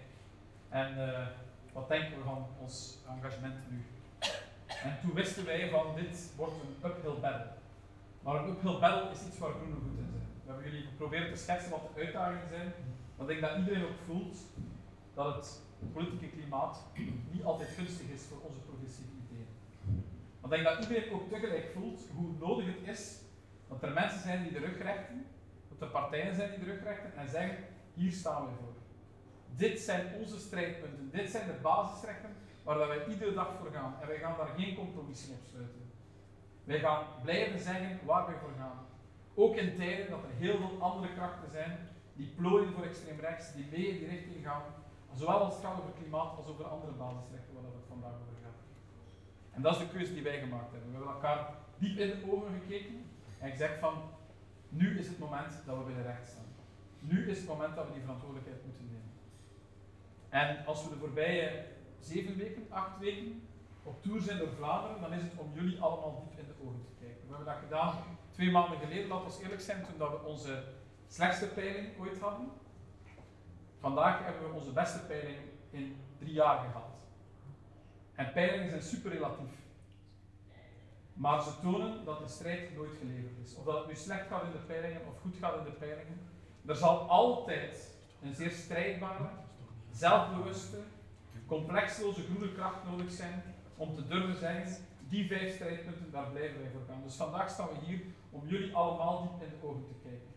en 0.68 0.98
uh, 0.98 1.26
wat 1.72 1.88
denken 1.88 2.16
we 2.16 2.24
van 2.24 2.46
ons 2.60 2.98
engagement 3.08 3.70
nu. 3.70 3.84
En 4.82 4.98
toen 5.00 5.14
wisten 5.14 5.44
wij 5.44 5.70
van 5.70 5.94
dit 5.94 6.32
wordt 6.36 6.52
een 6.52 6.90
uphill 6.90 7.20
battle. 7.20 7.52
Maar 8.22 8.34
een 8.34 8.48
uphill 8.48 8.78
battle 8.78 9.10
is 9.10 9.26
iets 9.26 9.38
waar 9.38 9.50
groene 9.50 9.74
goed 9.74 9.98
in 9.98 10.08
zijn. 10.10 10.29
We 10.50 10.56
hebben 10.56 10.72
jullie 10.72 10.88
geprobeerd 10.88 11.30
te 11.32 11.42
schetsen 11.42 11.70
wat 11.70 11.80
de 11.82 12.00
uitdagingen 12.00 12.48
zijn, 12.48 12.72
maar 13.16 13.30
ik 13.30 13.40
denk 13.40 13.40
dat 13.40 13.58
iedereen 13.58 13.84
ook 13.84 14.00
voelt 14.06 14.38
dat 15.14 15.34
het 15.34 15.60
politieke 15.92 16.36
klimaat 16.36 16.84
niet 17.32 17.44
altijd 17.44 17.68
gunstig 17.68 18.08
is 18.08 18.22
voor 18.22 18.40
onze 18.40 18.60
progressieve 18.60 19.10
ideeën. 19.24 19.48
Maar 20.40 20.50
ik 20.52 20.64
denk 20.64 20.76
dat 20.76 20.88
iedereen 20.88 21.12
ook 21.12 21.28
tegelijk 21.28 21.66
voelt 21.74 22.00
hoe 22.14 22.30
nodig 22.38 22.66
het 22.66 22.88
is 22.96 23.20
dat 23.68 23.82
er 23.82 23.92
mensen 23.92 24.20
zijn 24.20 24.42
die 24.42 24.52
de 24.52 24.58
rug 24.58 24.82
rechten, 24.82 25.26
dat 25.68 25.80
er 25.80 25.88
partijen 25.88 26.34
zijn 26.34 26.50
die 26.50 26.58
de 26.58 26.64
rug 26.64 26.82
rechten 26.82 27.16
en 27.16 27.28
zeggen, 27.28 27.56
hier 27.94 28.12
staan 28.12 28.44
wij 28.44 28.54
voor. 28.54 28.74
Dit 29.56 29.80
zijn 29.80 30.14
onze 30.14 30.38
strijdpunten, 30.38 31.10
dit 31.10 31.30
zijn 31.30 31.46
de 31.46 31.58
basisrechten 31.62 32.30
waar 32.64 32.78
wij 32.78 33.06
iedere 33.06 33.32
dag 33.32 33.54
voor 33.58 33.70
gaan. 33.72 33.94
En 34.00 34.06
wij 34.06 34.18
gaan 34.18 34.36
daar 34.36 34.54
geen 34.56 34.74
compromissen 34.74 35.34
op 35.34 35.40
sluiten. 35.50 35.90
Wij 36.64 36.78
gaan 36.78 37.04
blijven 37.22 37.58
zeggen 37.58 38.00
waar 38.04 38.26
wij 38.26 38.36
voor 38.36 38.52
gaan. 38.58 38.88
Ook 39.34 39.56
in 39.56 39.76
tijden 39.76 40.10
dat 40.10 40.22
er 40.22 40.30
heel 40.38 40.56
veel 40.56 40.76
andere 40.80 41.12
krachten 41.12 41.50
zijn 41.50 41.78
die 42.16 42.32
plooien 42.36 42.72
voor 42.72 42.84
extreem 42.84 43.20
rechts, 43.20 43.54
die 43.54 43.66
mee 43.70 43.88
in 43.88 43.98
die 43.98 44.08
richting 44.08 44.44
gaan, 44.44 44.62
zowel 45.14 45.38
als 45.38 45.54
het 45.54 45.64
gaat 45.64 45.78
over 45.78 45.92
klimaat 46.00 46.36
als 46.36 46.46
over 46.46 46.64
andere 46.64 46.92
basisrechten 46.92 47.54
waar 47.54 47.62
het 47.62 47.88
vandaag 47.88 48.12
over 48.12 48.38
gaat. 48.44 48.60
En 49.50 49.62
dat 49.62 49.72
is 49.74 49.78
de 49.78 49.88
keuze 49.88 50.14
die 50.14 50.22
wij 50.22 50.40
gemaakt 50.40 50.72
hebben. 50.72 50.90
We 50.90 50.96
hebben 50.96 51.14
elkaar 51.14 51.54
diep 51.78 51.98
in 51.98 52.08
de 52.08 52.32
ogen 52.32 52.60
gekeken 52.60 53.04
en 53.38 53.50
gezegd 53.50 53.78
van, 53.78 53.94
nu 54.68 54.98
is 54.98 55.08
het 55.08 55.18
moment 55.18 55.52
dat 55.66 55.76
we 55.78 55.84
bij 55.84 55.94
de 55.94 56.02
recht 56.02 56.26
staan. 56.26 56.50
Nu 56.98 57.30
is 57.30 57.38
het 57.38 57.48
moment 57.48 57.74
dat 57.74 57.86
we 57.86 57.92
die 57.92 58.02
verantwoordelijkheid 58.02 58.64
moeten 58.64 58.86
nemen. 58.86 59.12
En 60.28 60.66
als 60.66 60.84
we 60.84 60.90
de 60.90 60.96
voorbije 60.96 61.64
zeven 61.98 62.36
weken, 62.36 62.66
acht 62.68 62.98
weken 62.98 63.42
op 63.82 64.02
tour 64.02 64.20
zijn 64.20 64.38
door 64.38 64.52
Vlaanderen, 64.56 65.00
dan 65.00 65.12
is 65.12 65.22
het 65.22 65.32
om 65.36 65.50
jullie 65.54 65.80
allemaal 65.80 66.14
diep 66.20 66.38
in 66.38 66.46
de 66.46 66.66
ogen 66.66 66.84
te 66.84 67.04
kijken. 67.04 67.22
We 67.28 67.34
hebben 67.34 67.52
dat 67.54 67.62
gedaan 67.62 67.94
twee 68.40 68.52
maanden 68.52 68.78
geleden, 68.78 69.08
laten 69.08 69.38
we 69.38 69.42
eerlijk 69.42 69.60
zijn, 69.60 69.84
toen 69.84 69.98
dat 69.98 70.10
we 70.10 70.26
onze 70.26 70.62
slechtste 71.08 71.46
peiling 71.46 71.88
ooit 71.98 72.20
hadden. 72.20 72.50
Vandaag 73.78 74.24
hebben 74.24 74.48
we 74.48 74.54
onze 74.58 74.72
beste 74.72 74.98
peiling 74.98 75.38
in 75.70 75.96
drie 76.18 76.32
jaar 76.32 76.58
gehad. 76.58 76.90
En 78.14 78.32
peilingen 78.32 78.70
zijn 78.70 78.82
super 78.82 79.10
relatief. 79.10 79.52
Maar 81.12 81.42
ze 81.42 81.50
tonen 81.62 82.04
dat 82.04 82.18
de 82.18 82.28
strijd 82.28 82.74
nooit 82.74 82.96
geleverd 82.98 83.38
is. 83.44 83.54
Of 83.54 83.64
dat 83.64 83.78
het 83.78 83.86
nu 83.86 83.94
slecht 83.94 84.26
gaat 84.26 84.42
in 84.42 84.52
de 84.52 84.58
peilingen 84.58 85.06
of 85.06 85.20
goed 85.20 85.36
gaat 85.40 85.58
in 85.58 85.64
de 85.64 85.70
peilingen. 85.70 86.20
Er 86.66 86.76
zal 86.76 86.98
altijd 86.98 87.94
een 88.22 88.34
zeer 88.34 88.50
strijdbare, 88.50 89.28
zelfbewuste, 89.90 90.78
complexloze 91.46 92.22
groene 92.22 92.52
kracht 92.52 92.84
nodig 92.84 93.10
zijn 93.12 93.42
om 93.76 93.94
te 93.94 94.06
durven 94.06 94.36
zeggen, 94.36 94.86
die 95.08 95.26
vijf 95.26 95.54
strijdpunten, 95.54 96.10
daar 96.10 96.30
blijven 96.30 96.60
wij 96.60 96.70
voor 96.70 96.84
gaan. 96.88 97.02
Dus 97.02 97.14
vandaag 97.14 97.50
staan 97.50 97.68
we 97.68 97.86
hier 97.86 98.00
om 98.30 98.46
jullie 98.46 98.74
allemaal 98.74 99.22
diep 99.22 99.48
in 99.48 99.58
de 99.60 99.66
ogen 99.66 99.84
te 99.84 99.94
kijken. 100.02 100.28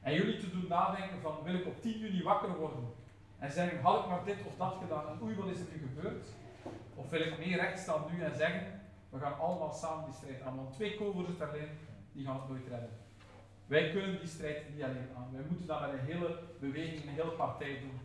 En 0.00 0.14
jullie 0.14 0.38
te 0.38 0.50
doen 0.50 0.66
nadenken 0.68 1.20
van, 1.20 1.34
wil 1.42 1.54
ik 1.54 1.66
op 1.66 1.80
10 1.80 1.98
juni 1.98 2.22
wakker 2.22 2.56
worden? 2.56 2.84
En 3.38 3.52
zeggen, 3.52 3.80
had 3.80 4.02
ik 4.02 4.10
maar 4.10 4.24
dit 4.24 4.36
of 4.46 4.56
dat 4.56 4.74
gedaan 4.80 5.08
en 5.08 5.22
oei, 5.22 5.34
wat 5.36 5.48
is 5.48 5.60
er 5.60 5.66
nu 5.72 5.78
gebeurd? 5.78 6.26
Of 6.94 7.10
wil 7.10 7.20
ik 7.20 7.38
meer 7.38 7.56
recht 7.56 7.78
staan 7.78 8.02
nu 8.10 8.22
en 8.22 8.36
zeggen, 8.36 8.80
we 9.08 9.18
gaan 9.18 9.38
allemaal 9.38 9.72
samen 9.72 10.04
die 10.04 10.14
strijd 10.14 10.42
aan. 10.42 10.56
Want 10.56 10.72
twee 10.72 10.96
co-voorzitters 10.96 11.50
alleen, 11.50 11.68
die 12.12 12.24
gaan 12.24 12.40
het 12.40 12.48
nooit 12.48 12.66
redden. 12.68 12.90
Wij 13.66 13.90
kunnen 13.90 14.18
die 14.18 14.28
strijd 14.28 14.74
niet 14.74 14.82
alleen 14.82 15.08
aan. 15.16 15.32
Wij 15.32 15.44
moeten 15.48 15.66
dat 15.66 15.80
met 15.80 15.92
een 15.92 16.06
hele 16.06 16.38
beweging, 16.60 17.02
een 17.02 17.08
hele 17.08 17.30
partij 17.30 17.80
doen. 17.80 18.00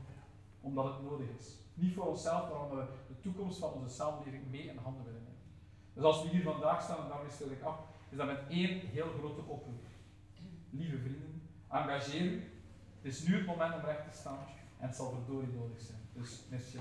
Omdat 0.61 0.86
het 0.86 1.03
nodig 1.03 1.27
is. 1.39 1.57
Niet 1.73 1.93
voor 1.93 2.05
onszelf, 2.05 2.49
maar 2.49 2.61
omdat 2.61 2.77
we 2.77 2.93
de 3.07 3.19
toekomst 3.19 3.59
van 3.59 3.73
onze 3.73 3.95
samenleving 3.95 4.43
mee 4.49 4.67
in 4.67 4.77
handen 4.77 5.05
willen 5.05 5.23
nemen. 5.23 5.41
Dus 5.93 6.03
als 6.03 6.23
we 6.23 6.29
hier 6.29 6.43
vandaag 6.43 6.82
staan, 6.82 7.03
en 7.03 7.09
daarmee 7.09 7.32
stel 7.32 7.49
ik 7.49 7.61
af, 7.61 7.79
is 8.12 8.18
dat 8.18 8.28
met 8.28 8.39
één 8.49 8.80
heel 8.80 9.09
grote 9.18 9.41
oproep. 9.41 9.86
Lieve 10.70 10.97
vrienden, 10.97 11.41
engageer 11.70 12.22
u. 12.22 12.43
Het 13.01 13.14
is 13.14 13.24
nu 13.24 13.36
het 13.36 13.45
moment 13.45 13.74
om 13.74 13.86
recht 13.86 14.12
te 14.12 14.18
staan 14.18 14.39
en 14.80 14.88
het 14.88 14.95
zal 14.95 15.12
verdorie 15.12 15.53
nodig 15.53 15.82
zijn. 15.82 15.99
Dus 16.14 16.39
merci. 16.49 16.78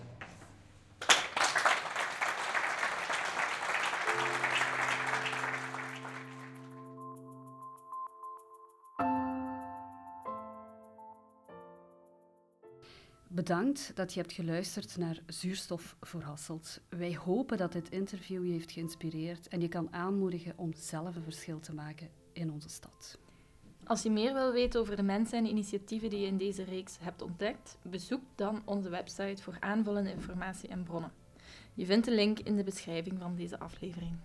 Bedankt 13.33 13.93
dat 13.95 14.15
je 14.15 14.21
hebt 14.21 14.33
geluisterd 14.33 14.97
naar 14.97 15.23
Zuurstof 15.27 15.97
voor 16.01 16.23
Hasselt. 16.23 16.81
Wij 16.89 17.17
hopen 17.17 17.57
dat 17.57 17.73
dit 17.73 17.91
interview 17.91 18.47
je 18.47 18.53
heeft 18.53 18.73
geïnspireerd 18.73 19.49
en 19.49 19.61
je 19.61 19.69
kan 19.69 19.93
aanmoedigen 19.93 20.53
om 20.57 20.73
zelf 20.75 21.17
een 21.17 21.23
verschil 21.23 21.61
te 21.61 21.75
maken 21.75 22.09
in 22.33 22.53
onze 22.53 22.69
stad. 22.69 23.19
Als 23.85 24.03
je 24.03 24.11
meer 24.11 24.35
wil 24.35 24.53
weten 24.53 24.81
over 24.81 24.97
de 24.97 25.03
mensen 25.03 25.39
en 25.39 25.47
initiatieven 25.47 26.11
die 26.11 26.21
je 26.21 26.27
in 26.27 26.37
deze 26.37 26.65
reeks 26.65 26.99
hebt 27.01 27.23
ontdekt, 27.23 27.79
bezoek 27.83 28.23
dan 28.35 28.63
onze 28.65 28.89
website 28.89 29.43
voor 29.43 29.57
aanvullende 29.61 30.13
informatie 30.13 30.69
en 30.69 30.83
bronnen. 30.83 31.13
Je 31.75 31.87
vindt 31.87 32.07
de 32.07 32.15
link 32.15 32.39
in 32.39 32.57
de 32.57 32.65
beschrijving 32.65 33.19
van 33.19 33.37
deze 33.37 33.59
aflevering. 33.59 34.17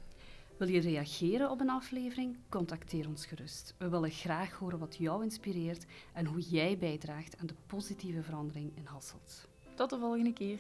Wil 0.57 0.67
je 0.67 0.79
reageren 0.79 1.51
op 1.51 1.61
een 1.61 1.69
aflevering? 1.69 2.37
Contacteer 2.49 3.07
ons 3.07 3.25
gerust. 3.25 3.75
We 3.77 3.89
willen 3.89 4.11
graag 4.11 4.53
horen 4.53 4.79
wat 4.79 4.95
jou 4.95 5.23
inspireert 5.23 5.85
en 6.13 6.25
hoe 6.25 6.39
jij 6.39 6.77
bijdraagt 6.77 7.37
aan 7.37 7.47
de 7.47 7.55
positieve 7.67 8.23
verandering 8.23 8.71
in 8.75 8.85
Hasselt. 8.85 9.47
Tot 9.75 9.89
de 9.89 9.99
volgende 9.99 10.33
keer. 10.33 10.59